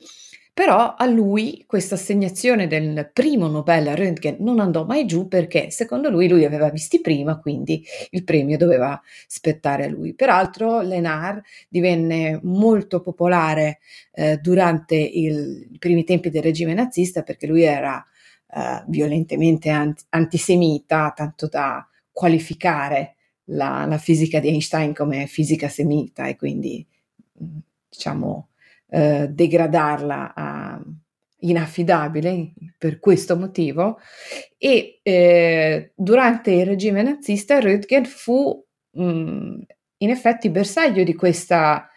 però 0.55 0.95
a 0.95 1.05
lui 1.07 1.65
questa 1.67 1.97
assegnazione 1.97 2.69
del 2.69 3.11
primo 3.13 3.49
Nobel 3.49 3.89
a 3.89 3.95
Röntgen 3.97 4.37
non 4.39 4.61
andò 4.61 4.85
mai 4.85 5.05
giù 5.05 5.27
perché 5.27 5.73
secondo 5.73 6.11
lui 6.11 6.29
lui 6.29 6.45
aveva 6.45 6.71
visti 6.71 7.01
prima, 7.01 7.41
quindi 7.41 7.85
il 8.11 8.23
premio 8.23 8.57
doveva 8.57 9.01
spettare 9.27 9.87
a 9.87 9.89
lui. 9.89 10.15
Peraltro 10.15 10.81
Lenard 10.81 11.43
divenne 11.69 12.39
molto 12.45 13.01
popolare 13.01 13.79
eh, 14.13 14.37
durante 14.37 14.95
il, 14.95 15.71
i 15.73 15.79
primi 15.79 16.05
tempi 16.05 16.31
del 16.31 16.45
regime 16.45 16.73
nazista 16.73 17.23
perché 17.23 17.49
lui 17.49 17.63
era 17.63 18.07
eh, 18.55 18.85
violentemente 18.87 19.71
ant- 19.71 20.05
antisemita, 20.11 21.13
tanto 21.17 21.49
da 21.49 21.85
qualificare 22.13 23.17
la, 23.47 23.87
la 23.87 23.99
fisica 23.99 24.39
di 24.39 24.51
Einstein 24.51 24.95
come 24.95 25.27
fisica 25.27 25.69
semita 25.69 26.29
e 26.29 26.37
quindi 26.37 26.87
diciamo, 27.89 28.51
eh, 28.89 29.29
degradarla 29.29 30.33
a 30.35 30.83
inaffidabile 31.45 32.53
per 32.79 32.99
questo 32.99 33.37
motivo. 33.37 33.99
E 34.59 35.01
eh, 35.03 35.93
durante 35.95 36.51
il 36.53 36.67
regime 36.67 37.03
nazista 37.03 37.59
Röntgen 37.59 38.05
fu 38.05 38.65
mh, 38.91 39.59
in 39.99 40.11
effetti 40.11 40.51
bersaglio 40.51 41.05
di 41.05 41.15
questa, 41.15 41.89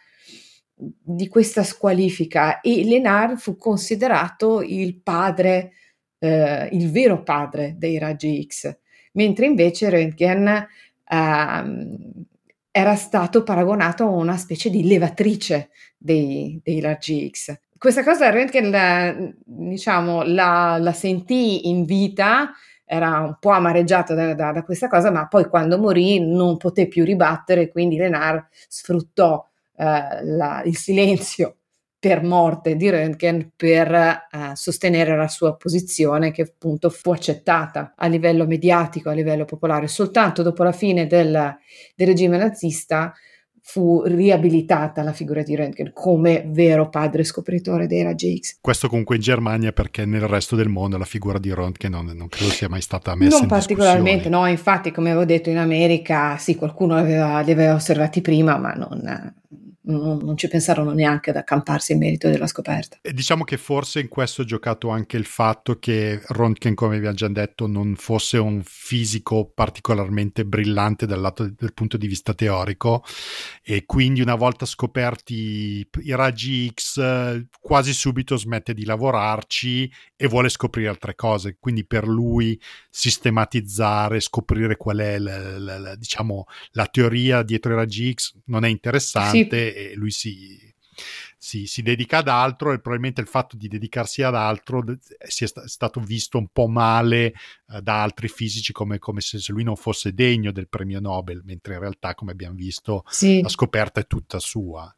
di 0.74 1.28
questa 1.28 1.62
squalifica 1.62 2.60
e 2.60 2.84
Lenar 2.84 3.38
fu 3.38 3.56
considerato 3.56 4.62
il 4.62 5.00
padre, 5.00 5.72
eh, 6.18 6.68
il 6.72 6.90
vero 6.90 7.22
padre 7.22 7.74
dei 7.76 7.98
raggi 7.98 8.44
X, 8.46 8.76
mentre 9.12 9.46
invece 9.46 9.90
Röntgen 9.90 10.66
eh, 11.10 12.26
era 12.78 12.94
stato 12.94 13.42
paragonato 13.42 14.04
a 14.04 14.10
una 14.10 14.36
specie 14.36 14.70
di 14.70 14.86
levatrice 14.86 15.70
dei, 15.96 16.60
dei 16.62 16.80
raggi 16.80 17.28
X. 17.28 17.58
Questa 17.76 18.04
cosa 18.04 18.30
Röntgen 18.30 18.70
la, 18.70 19.16
diciamo, 19.44 20.22
la, 20.22 20.78
la 20.78 20.92
sentì 20.92 21.68
in 21.68 21.84
vita 21.84 22.52
era 22.84 23.18
un 23.18 23.36
po' 23.40 23.50
amareggiato 23.50 24.14
da, 24.14 24.32
da, 24.32 24.52
da, 24.52 24.62
questa 24.62 24.86
cosa, 24.86 25.10
ma 25.10 25.26
poi 25.26 25.48
quando 25.48 25.76
morì 25.76 26.20
non 26.20 26.56
poté 26.56 26.86
più 26.86 27.04
ribattere, 27.04 27.68
quindi 27.68 27.96
Lenar 27.96 28.46
sfruttò 28.68 29.44
eh, 29.76 30.24
la, 30.24 30.62
il 30.64 30.76
silenzio 30.76 31.57
per 31.98 32.22
morte 32.22 32.76
di 32.76 32.88
Röntgen 32.90 33.50
per 33.56 33.92
eh, 33.92 34.20
sostenere 34.54 35.16
la 35.16 35.28
sua 35.28 35.56
posizione 35.56 36.30
che 36.30 36.42
appunto 36.42 36.90
fu 36.90 37.10
accettata 37.10 37.94
a 37.96 38.06
livello 38.06 38.46
mediatico, 38.46 39.10
a 39.10 39.14
livello 39.14 39.44
popolare. 39.44 39.88
Soltanto 39.88 40.42
dopo 40.42 40.62
la 40.62 40.72
fine 40.72 41.06
del, 41.06 41.56
del 41.94 42.06
regime 42.06 42.36
nazista 42.36 43.12
fu 43.60 44.02
riabilitata 44.02 45.02
la 45.02 45.12
figura 45.12 45.42
di 45.42 45.54
Röntgen 45.54 45.90
come 45.92 46.42
vero 46.46 46.88
padre 46.88 47.22
scopritore 47.22 47.86
dei 47.86 48.02
raggi 48.02 48.38
X. 48.38 48.58
Questo 48.62 48.88
comunque 48.88 49.16
in 49.16 49.20
Germania 49.20 49.72
perché 49.72 50.06
nel 50.06 50.26
resto 50.26 50.56
del 50.56 50.68
mondo 50.68 50.96
la 50.96 51.04
figura 51.04 51.38
di 51.38 51.52
Röntgen 51.52 51.90
non, 51.90 52.06
non 52.14 52.28
credo 52.28 52.50
sia 52.50 52.68
mai 52.70 52.80
stata 52.80 53.14
messa 53.14 53.34
non 53.34 53.42
in 53.42 53.48
particolarmente, 53.48 54.30
no, 54.30 54.46
infatti 54.46 54.90
come 54.90 55.10
avevo 55.10 55.26
detto 55.26 55.50
in 55.50 55.58
America 55.58 56.38
sì, 56.38 56.54
qualcuno 56.54 56.96
aveva, 56.96 57.40
li 57.40 57.50
aveva 57.50 57.74
osservati 57.74 58.22
prima 58.22 58.56
ma 58.56 58.72
non, 58.72 59.34
non, 59.88 60.18
non, 60.22 60.36
ci 60.36 60.48
pensarono 60.48 60.92
neanche 60.92 61.30
ad 61.30 61.36
accamparsi 61.36 61.92
in 61.92 61.98
merito 61.98 62.28
della 62.28 62.46
scoperta. 62.46 62.98
E 63.00 63.12
diciamo 63.12 63.44
che 63.44 63.56
forse 63.56 64.00
in 64.00 64.08
questo 64.08 64.42
ha 64.42 64.44
giocato 64.44 64.88
anche 64.90 65.16
il 65.16 65.24
fatto 65.24 65.78
che 65.78 66.20
Röntgen, 66.28 66.74
come 66.74 66.96
abbiamo 66.96 67.14
già 67.14 67.28
detto, 67.28 67.66
non 67.66 67.94
fosse 67.96 68.38
un 68.38 68.62
fisico 68.64 69.50
particolarmente 69.52 70.44
brillante 70.44 71.06
dal 71.06 71.20
lato 71.20 71.48
del 71.48 71.72
punto 71.72 71.96
di 71.96 72.06
vista 72.06 72.34
teorico 72.34 73.02
e 73.62 73.84
quindi 73.86 74.20
una 74.20 74.34
volta 74.34 74.66
scoperti 74.66 75.88
i 76.02 76.14
raggi 76.14 76.70
X 76.72 77.46
quasi 77.60 77.92
subito 77.92 78.36
smette 78.36 78.74
di 78.74 78.84
lavorarci 78.84 79.90
e 80.16 80.26
vuole 80.26 80.48
scoprire 80.48 80.88
altre 80.88 81.14
cose. 81.14 81.56
Quindi 81.58 81.86
per 81.86 82.06
lui 82.06 82.60
sistematizzare, 82.90 84.20
scoprire 84.20 84.76
qual 84.76 84.98
è 84.98 85.18
la, 85.18 85.58
la, 85.58 85.78
la, 85.78 85.96
diciamo, 85.96 86.44
la 86.72 86.86
teoria 86.86 87.42
dietro 87.42 87.72
i 87.72 87.76
raggi 87.76 88.12
X 88.12 88.34
non 88.46 88.64
è 88.64 88.68
interessante. 88.68 89.72
Sì 89.72 89.77
e 89.78 89.94
lui 89.94 90.10
si, 90.10 90.58
si, 91.36 91.66
si, 91.66 91.82
dedica 91.82 92.18
ad 92.18 92.28
altro 92.28 92.72
e 92.72 92.80
probabilmente 92.80 93.20
il 93.20 93.26
fatto 93.26 93.56
di 93.56 93.68
dedicarsi 93.68 94.22
ad 94.22 94.34
altro 94.34 94.82
sia 95.26 95.46
st- 95.46 95.64
stato 95.64 96.00
visto 96.00 96.38
un 96.38 96.48
po' 96.52 96.66
male 96.66 97.32
eh, 97.70 97.80
da 97.80 98.02
altri 98.02 98.28
fisici 98.28 98.72
come, 98.72 98.98
come 98.98 99.20
se, 99.20 99.38
se, 99.38 99.52
lui 99.52 99.62
non 99.62 99.76
fosse 99.76 100.12
degno 100.12 100.50
del 100.50 100.68
premio 100.68 101.00
Nobel, 101.00 101.42
mentre 101.44 101.74
in 101.74 101.80
realtà, 101.80 102.14
come 102.14 102.32
abbiamo 102.32 102.54
visto, 102.54 103.04
sì. 103.08 103.40
la 103.40 103.48
scoperta 103.48 104.00
è 104.00 104.06
tutta 104.06 104.38
sua. 104.38 104.92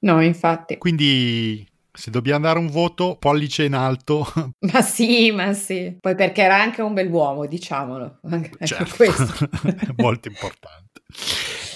No, 0.00 0.20
infatti. 0.22 0.76
Quindi 0.76 1.66
se 1.96 2.10
dobbiamo 2.10 2.44
dare 2.44 2.58
un 2.58 2.68
voto, 2.68 3.16
pollice 3.16 3.64
in 3.64 3.74
alto. 3.74 4.26
Ma 4.72 4.82
sì, 4.82 5.30
ma 5.32 5.54
sì. 5.54 5.96
Poi 5.98 6.14
perché 6.14 6.42
era 6.42 6.60
anche 6.60 6.82
un 6.82 6.92
bell'uomo, 6.92 7.46
diciamolo. 7.46 8.20
Anche 8.28 8.66
certo. 8.66 8.94
questo. 8.96 9.48
Molto 9.96 10.28
importante. 10.28 11.00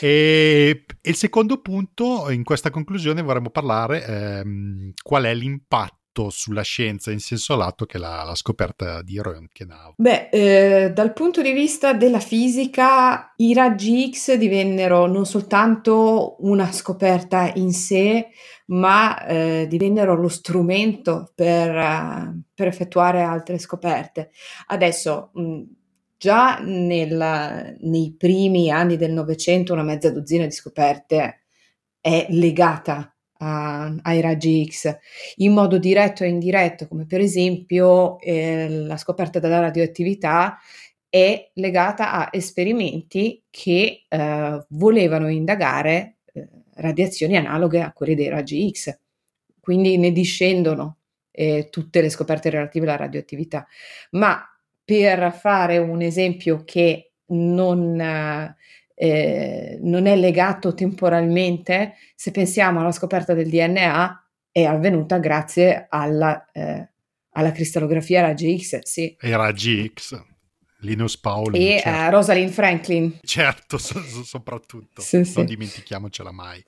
E, 0.07 0.85
e, 1.01 1.11
il 1.11 1.17
secondo 1.17 1.61
punto, 1.61 2.31
in 2.31 2.45
questa 2.45 2.71
conclusione 2.71 3.23
vorremmo 3.23 3.51
parlare 3.51 4.05
ehm, 4.05 4.93
qual 5.03 5.25
è 5.25 5.35
l'impatto 5.35 5.99
sulla 6.29 6.63
scienza 6.63 7.13
in 7.13 7.21
senso 7.21 7.55
lato 7.57 7.87
che 7.87 7.97
la, 7.97 8.25
la 8.25 8.35
scoperta 8.35 9.01
di 9.03 9.21
Röntgen 9.21 9.71
ha. 9.71 9.93
Beh, 9.97 10.29
eh, 10.31 10.93
dal 10.93 11.13
punto 11.13 11.41
di 11.41 11.53
vista 11.53 11.93
della 11.93 12.19
fisica, 12.19 13.33
i 13.37 13.55
raggi 13.55 14.11
X 14.13 14.35
divennero 14.35 15.07
non 15.07 15.25
soltanto 15.25 16.37
una 16.41 16.73
scoperta 16.73 17.53
in 17.55 17.73
sé, 17.73 18.29
ma 18.67 19.25
eh, 19.25 19.67
divennero 19.69 20.15
lo 20.15 20.29
strumento 20.29 21.33
per, 21.35 21.75
uh, 21.75 22.41
per, 22.55 22.67
effettuare 22.67 23.23
altre 23.23 23.59
scoperte. 23.59 24.31
Adesso, 24.67 25.31
mh, 25.35 25.63
già 26.21 26.59
nel, 26.59 27.79
nei 27.81 28.15
primi 28.15 28.71
anni 28.71 28.99
del 28.99 29.11
Novecento, 29.11 29.73
una 29.73 29.83
mezza 29.83 30.11
dozzina 30.11 30.45
di 30.45 30.51
scoperte 30.51 31.45
è 31.99 32.27
legata 32.29 33.17
a, 33.39 33.95
ai 34.03 34.21
raggi 34.21 34.69
X 34.71 34.99
in 35.37 35.55
modo 35.55 35.79
diretto 35.79 36.23
e 36.23 36.29
indiretto, 36.29 36.89
come 36.89 37.07
per 37.07 37.21
esempio 37.21 38.21
eh, 38.21 38.69
la 38.69 38.99
scoperta 38.99 39.39
della 39.39 39.61
radioattività 39.61 40.59
è 41.09 41.51
legata 41.55 42.13
a 42.13 42.29
esperimenti 42.33 43.43
che 43.49 44.05
eh, 44.07 44.67
volevano 44.69 45.31
indagare 45.31 46.19
eh, 46.35 46.47
radiazioni 46.75 47.39
analoghe 47.39 47.81
a 47.81 47.95
quelle 47.95 48.15
dei 48.15 48.29
raggi 48.29 48.71
X. 48.71 48.95
Quindi 49.59 49.97
ne 49.97 50.13
discendono 50.13 50.99
eh, 51.31 51.69
tutte 51.71 52.03
le 52.03 52.11
scoperte 52.11 52.51
relative 52.51 52.87
alla 52.87 52.97
radioattività. 52.97 53.67
Ma 54.11 54.45
per 54.91 55.33
fare 55.33 55.79
un 55.79 56.03
esempio 56.03 56.65
che 56.65 57.13
non, 57.27 58.01
eh, 58.93 59.79
non 59.81 60.07
è 60.07 60.17
legato 60.17 60.75
temporalmente, 60.75 61.95
se 62.17 62.33
pensiamo 62.33 62.81
alla 62.81 62.91
scoperta 62.91 63.33
del 63.33 63.49
DNA, 63.49 64.31
è 64.51 64.65
avvenuta 64.65 65.19
grazie 65.19 65.87
alla, 65.89 66.51
eh, 66.51 66.89
alla 67.31 67.53
cristallografia 67.53 68.23
raggi 68.23 68.59
X. 68.59 68.81
Sì. 68.83 69.17
E 69.21 69.37
raggi 69.37 69.93
X. 69.95 70.21
Linus 70.83 71.19
Pauli 71.19 71.75
e 71.75 71.81
certo. 71.81 72.07
uh, 72.07 72.11
Rosalind 72.11 72.51
Franklin. 72.51 73.19
Certo, 73.23 73.77
so, 73.77 74.03
so, 74.03 74.25
soprattutto, 74.25 75.03
sì, 75.03 75.17
non 75.17 75.25
sì. 75.27 75.45
dimentichiamocela 75.45 76.33
mai. 76.33 76.65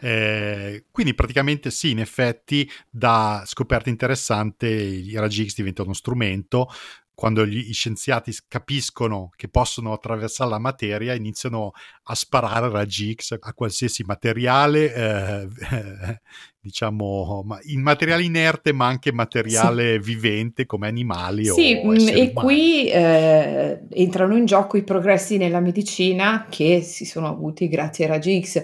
Eh, 0.00 0.84
quindi 0.90 1.14
praticamente 1.14 1.70
sì, 1.70 1.90
in 1.90 2.00
effetti 2.00 2.70
da 2.88 3.42
scoperta 3.44 3.88
interessante 3.88 4.68
i 4.68 5.14
raggi 5.16 5.48
X 5.48 5.56
diventano 5.56 5.88
uno 5.88 5.96
strumento, 5.96 6.68
quando 7.16 7.46
gli, 7.46 7.72
scienziati 7.72 8.30
capiscono 8.46 9.30
che 9.36 9.48
possono 9.48 9.94
attraversare 9.94 10.50
la 10.50 10.58
materia, 10.58 11.14
iniziano 11.14 11.72
a 12.04 12.14
sparare 12.14 12.68
raggi 12.68 13.14
X 13.14 13.38
a 13.40 13.54
qualsiasi 13.54 14.04
materiale, 14.04 14.94
eh, 14.94 15.48
eh, 15.72 16.20
diciamo, 16.60 17.42
in 17.68 17.80
materiale 17.80 18.22
inerte, 18.22 18.74
ma 18.74 18.86
anche 18.86 19.12
materiale 19.12 19.94
sì. 19.94 19.98
vivente 19.98 20.66
come 20.66 20.88
animali. 20.88 21.46
Sì, 21.46 21.80
o 21.82 21.90
mm, 21.90 22.08
e 22.08 22.32
qui 22.34 22.90
eh, 22.90 23.80
entrano 23.92 24.36
in 24.36 24.44
gioco 24.44 24.76
i 24.76 24.84
progressi 24.84 25.38
nella 25.38 25.60
medicina 25.60 26.46
che 26.50 26.82
si 26.82 27.06
sono 27.06 27.28
avuti 27.28 27.66
grazie 27.68 28.04
ai 28.04 28.10
raggi 28.10 28.42
X 28.44 28.56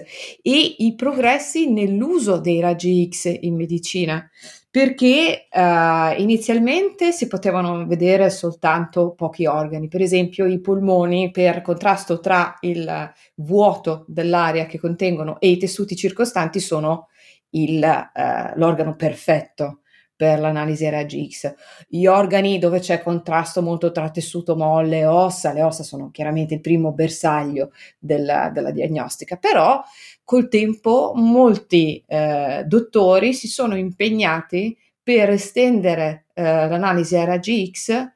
e 0.43 0.75
i 0.77 0.93
progressi 0.95 1.71
nell'uso 1.71 2.37
dei 2.37 2.59
raggi 2.59 3.09
X 3.11 3.35
in 3.41 3.55
medicina 3.55 4.29
perché 4.73 5.49
uh, 5.51 6.19
inizialmente 6.19 7.11
si 7.11 7.27
potevano 7.27 7.85
vedere 7.85 8.31
soltanto 8.31 9.13
pochi 9.13 9.45
organi, 9.45 9.87
per 9.87 10.01
esempio 10.01 10.47
i 10.47 10.59
polmoni 10.59 11.29
per 11.29 11.61
contrasto 11.61 12.19
tra 12.19 12.57
il 12.61 13.13
vuoto 13.35 14.03
dell'aria 14.07 14.65
che 14.65 14.79
contengono 14.79 15.39
e 15.39 15.49
i 15.49 15.57
tessuti 15.57 15.95
circostanti 15.95 16.59
sono 16.59 17.09
il, 17.51 17.83
uh, 17.83 18.57
l'organo 18.57 18.95
perfetto 18.95 19.81
per 20.15 20.39
l'analisi 20.39 20.89
raggi 20.89 21.29
X. 21.29 21.53
Gli 21.87 22.07
organi 22.07 22.57
dove 22.57 22.79
c'è 22.79 23.03
contrasto 23.03 23.61
molto 23.61 23.91
tra 23.91 24.09
tessuto 24.09 24.55
molle 24.55 24.99
e 24.99 25.05
ossa, 25.05 25.53
le 25.53 25.61
ossa 25.61 25.83
sono 25.83 26.09
chiaramente 26.09 26.55
il 26.55 26.61
primo 26.61 26.93
bersaglio 26.93 27.71
della, 27.99 28.49
della 28.49 28.71
diagnostica, 28.71 29.35
però 29.35 29.83
col 30.23 30.47
tempo 30.47 31.13
molti 31.15 32.03
eh, 32.07 32.63
dottori 32.65 33.33
si 33.33 33.47
sono 33.47 33.75
impegnati 33.75 34.77
per 35.01 35.29
estendere 35.29 36.27
eh, 36.33 36.43
l'analisi 36.43 37.17
a 37.17 37.25
raggi 37.25 37.69
X 37.69 38.11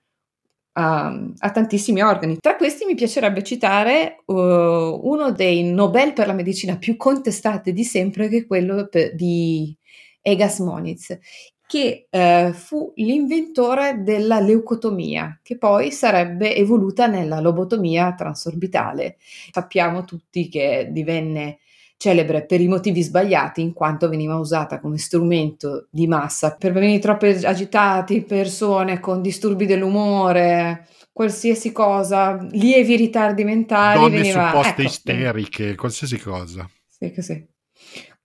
a, 0.74 1.08
a, 1.38 1.52
tantissimi 1.52 2.02
organi. 2.02 2.38
Tra 2.40 2.56
questi 2.56 2.86
mi 2.86 2.96
piacerebbe 2.96 3.44
citare 3.44 4.22
uh, 4.26 4.34
uno 4.34 5.32
dei 5.32 5.64
Nobel 5.64 6.14
per 6.14 6.28
la 6.28 6.34
medicina 6.34 6.78
più 6.78 6.96
contestati 6.96 7.74
di 7.74 7.84
sempre, 7.84 8.30
che 8.30 8.38
è 8.38 8.46
quello 8.46 8.88
di 9.14 9.76
Egas 10.22 10.60
Moniz, 10.60 11.18
che 11.66 12.08
eh, 12.10 12.52
fu 12.54 12.94
l'inventore 12.96 14.02
della 14.04 14.40
leucotomia, 14.40 15.40
che 15.44 15.58
poi 15.58 15.92
sarebbe 15.92 16.56
evoluta 16.56 17.08
nella 17.08 17.42
lobotomia 17.42 18.14
transorbitale. 18.14 19.18
Sappiamo 19.52 20.06
tutti 20.06 20.48
che 20.48 20.90
divenne 20.92 21.58
celebre 21.98 22.46
per 22.46 22.62
i 22.62 22.68
motivi 22.68 23.02
sbagliati 23.02 23.62
in 23.62 23.74
quanto 23.74 24.08
veniva 24.08 24.36
usata 24.36 24.80
come 24.80 24.98
strumento 24.98 25.88
di 25.90 26.08
massa 26.08 26.56
per 26.56 26.72
bambini 26.72 27.00
troppo 27.00 27.26
agitati, 27.26 28.22
persone 28.22 29.00
con 29.00 29.22
disturbi 29.22 29.66
dell'umore, 29.66 30.88
qualsiasi 31.12 31.72
cosa, 31.72 32.38
lievi 32.52 32.96
ritardi 32.96 33.44
mentali. 33.44 34.00
Donne 34.00 34.18
veniva, 34.18 34.50
supposte 34.50 34.70
ecco, 34.70 34.82
isteriche, 34.82 35.76
qualsiasi 35.76 36.20
cosa. 36.20 36.70
Sì, 36.88 37.12
così. 37.12 37.46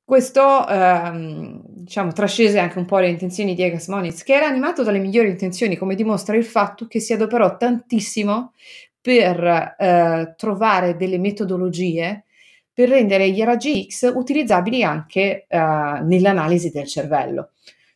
Questo, 0.05 0.69
ehm, 0.69 1.63
diciamo, 1.65 2.13
trascese 2.13 2.59
anche 2.59 2.79
un 2.79 2.85
po' 2.85 2.99
le 2.99 3.09
intenzioni 3.09 3.55
di 3.55 3.63
Egas 3.63 3.89
Moniz, 3.89 4.23
che 4.23 4.35
era 4.35 4.47
animato 4.47 4.83
dalle 4.83 4.99
migliori 4.99 5.31
intenzioni, 5.31 5.77
come 5.77 5.95
dimostra 5.95 6.37
il 6.37 6.45
fatto 6.45 6.87
che 6.87 7.01
si 7.01 7.15
adoperò 7.15 7.57
tantissimo 7.57 8.53
per 9.01 9.75
eh, 9.79 10.35
trovare 10.37 10.97
delle 10.97 11.19
metodologie 11.19 12.25
per 12.73 12.89
rendere 12.89 13.31
gli 13.31 13.43
raggi 13.43 13.87
X 13.89 14.11
utilizzabili 14.15 14.83
anche 14.83 15.47
eh, 15.49 15.59
nell'analisi 15.59 16.71
del 16.71 16.87
cervello 16.87 17.51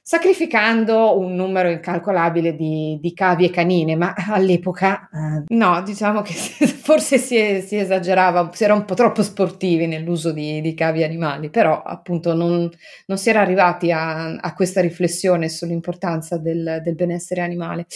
sacrificando 0.08 1.18
un 1.18 1.34
numero 1.34 1.68
incalcolabile 1.68 2.54
di, 2.54 2.96
di 3.00 3.12
cavi 3.12 3.44
e 3.44 3.50
canine, 3.50 3.96
ma 3.96 4.14
all'epoca 4.16 5.08
eh, 5.12 5.42
no, 5.48 5.82
diciamo 5.82 6.22
che 6.22 6.32
forse 6.80 7.18
si, 7.18 7.60
si, 7.60 7.76
esagerava, 7.76 8.48
si 8.52 8.62
era 8.62 8.72
un 8.72 8.84
po' 8.84 8.94
troppo 8.94 9.24
sportivi 9.24 9.88
nell'uso 9.88 10.30
di, 10.30 10.60
di 10.60 10.74
cavi 10.74 11.02
animali, 11.02 11.50
però 11.50 11.82
appunto 11.82 12.34
non, 12.34 12.70
non 13.06 13.18
si 13.18 13.30
era 13.30 13.40
arrivati 13.40 13.90
a, 13.90 14.36
a, 14.36 14.54
questa 14.54 14.80
riflessione 14.80 15.48
sull'importanza 15.48 16.38
del, 16.38 16.82
del 16.84 16.94
benessere 16.94 17.40
animale. 17.40 17.86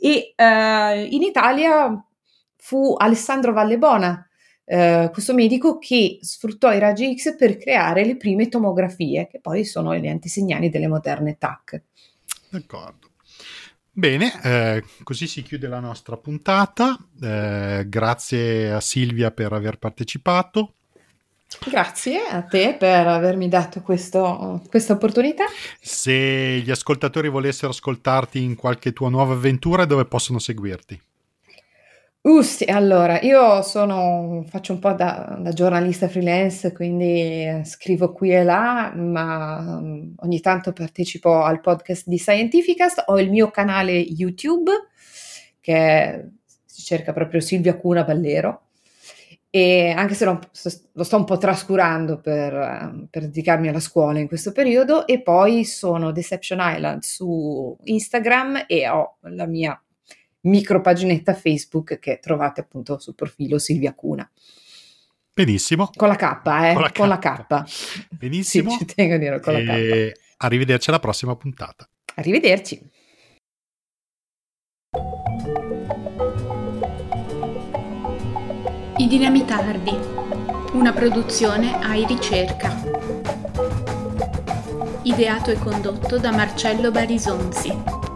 E 0.00 0.32
eh, 0.34 1.04
in 1.04 1.22
Italia 1.22 1.96
fu 2.56 2.96
Alessandro 2.98 3.52
Vallebona 3.52 4.26
eh, 4.64 5.10
questo 5.12 5.34
medico 5.34 5.78
che 5.78 6.18
sfruttò 6.22 6.72
i 6.72 6.78
raggi 6.78 7.14
X 7.16 7.36
per 7.36 7.56
creare 7.56 8.04
le 8.04 8.16
prime 8.16 8.48
tomografie, 8.48 9.26
che 9.28 9.40
poi 9.40 9.64
sono 9.64 9.94
gli 9.96 10.08
antesignani 10.08 10.70
delle 10.70 10.88
moderne 10.88 11.36
TAC. 11.38 11.82
D'accordo. 12.50 13.10
Bene, 13.94 14.32
eh, 14.42 14.84
così 15.02 15.26
si 15.26 15.42
chiude 15.42 15.68
la 15.68 15.80
nostra 15.80 16.16
puntata. 16.16 16.96
Eh, 17.20 17.84
grazie 17.88 18.72
a 18.72 18.80
Silvia 18.80 19.30
per 19.30 19.52
aver 19.52 19.78
partecipato. 19.78 20.74
Grazie 21.68 22.20
a 22.26 22.42
te 22.42 22.76
per 22.78 23.06
avermi 23.06 23.48
dato 23.48 23.82
questo, 23.82 24.62
questa 24.70 24.94
opportunità. 24.94 25.44
Se 25.78 26.60
gli 26.64 26.70
ascoltatori 26.70 27.28
volessero 27.28 27.70
ascoltarti 27.70 28.42
in 28.42 28.54
qualche 28.54 28.94
tua 28.94 29.10
nuova 29.10 29.34
avventura, 29.34 29.84
dove 29.84 30.06
possono 30.06 30.38
seguirti? 30.38 30.98
Uh, 32.24 32.40
sì, 32.40 32.62
allora, 32.64 33.20
io 33.20 33.62
sono, 33.62 34.44
faccio 34.46 34.74
un 34.74 34.78
po' 34.78 34.92
da, 34.92 35.36
da 35.40 35.50
giornalista 35.52 36.06
freelance, 36.08 36.72
quindi 36.72 37.04
eh, 37.44 37.62
scrivo 37.64 38.12
qui 38.12 38.32
e 38.32 38.44
là, 38.44 38.92
ma 38.94 39.58
um, 39.58 40.14
ogni 40.18 40.40
tanto 40.40 40.72
partecipo 40.72 41.42
al 41.42 41.60
podcast 41.60 42.06
di 42.06 42.18
Scientificast, 42.18 43.04
ho 43.06 43.18
il 43.18 43.28
mio 43.28 43.50
canale 43.50 43.94
YouTube, 43.94 44.70
che 45.60 46.30
si 46.64 46.82
cerca 46.82 47.12
proprio 47.12 47.40
Silvia 47.40 47.76
Cuna 47.76 48.04
Ballero, 48.04 48.66
e 49.50 49.90
anche 49.90 50.14
se 50.14 50.24
lo, 50.24 50.38
lo 50.92 51.02
sto 51.02 51.16
un 51.16 51.24
po' 51.24 51.38
trascurando 51.38 52.20
per, 52.20 53.08
per, 53.10 53.22
dedicarmi 53.22 53.66
alla 53.66 53.80
scuola 53.80 54.20
in 54.20 54.28
questo 54.28 54.52
periodo, 54.52 55.08
e 55.08 55.22
poi 55.22 55.64
sono 55.64 56.12
Deception 56.12 56.60
Island 56.62 57.02
su 57.02 57.76
Instagram 57.82 58.64
e 58.68 58.88
ho 58.88 59.16
la 59.22 59.46
mia 59.46 59.76
micro 60.42 60.80
paginetta 60.80 61.34
Facebook 61.34 61.98
che 61.98 62.18
trovate 62.20 62.60
appunto 62.60 62.98
sul 62.98 63.14
profilo 63.14 63.58
Silvia 63.58 63.94
Cuna. 63.94 64.28
Benissimo. 65.34 65.90
Con 65.94 66.08
la 66.08 66.16
K, 66.16 66.22
eh? 66.22 66.72
Con 66.74 66.82
la 66.82 66.90
K. 66.90 66.96
Con 66.96 67.08
la 67.08 67.18
K. 67.18 68.06
Benissimo. 68.10 68.70
Sì, 68.72 68.78
ci 68.78 68.94
tengo 68.94 69.14
a 69.14 69.18
dire 69.18 69.40
con 69.40 69.54
e... 69.56 69.64
la 69.64 69.74
K. 69.74 70.20
Arrivederci 70.38 70.90
alla 70.90 70.98
prossima 70.98 71.36
puntata. 71.36 71.88
Arrivederci. 72.16 72.90
I 78.98 79.08
Dinamitardi, 79.08 79.96
una 80.72 80.92
produzione 80.92 81.74
AI 81.82 82.04
Ricerca. 82.06 82.76
Ideato 85.04 85.50
e 85.50 85.58
condotto 85.58 86.18
da 86.18 86.30
Marcello 86.30 86.90
Barisonzi. 86.90 88.11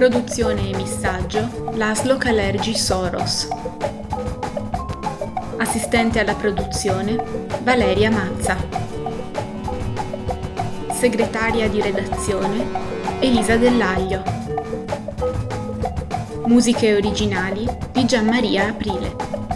Produzione 0.00 0.70
e 0.70 0.76
missaggio 0.76 1.72
Laszlo 1.74 2.16
Calergi 2.16 2.74
Soros. 2.74 3.46
Assistente 5.58 6.20
alla 6.20 6.32
produzione 6.32 7.22
Valeria 7.62 8.10
Mazza. 8.10 8.56
Segretaria 10.90 11.68
di 11.68 11.82
redazione 11.82 12.64
Elisa 13.20 13.56
Dell'Aglio. 13.56 14.22
Musiche 16.46 16.94
originali 16.94 17.68
di 17.92 18.06
Gianmaria 18.06 18.68
Aprile. 18.68 19.49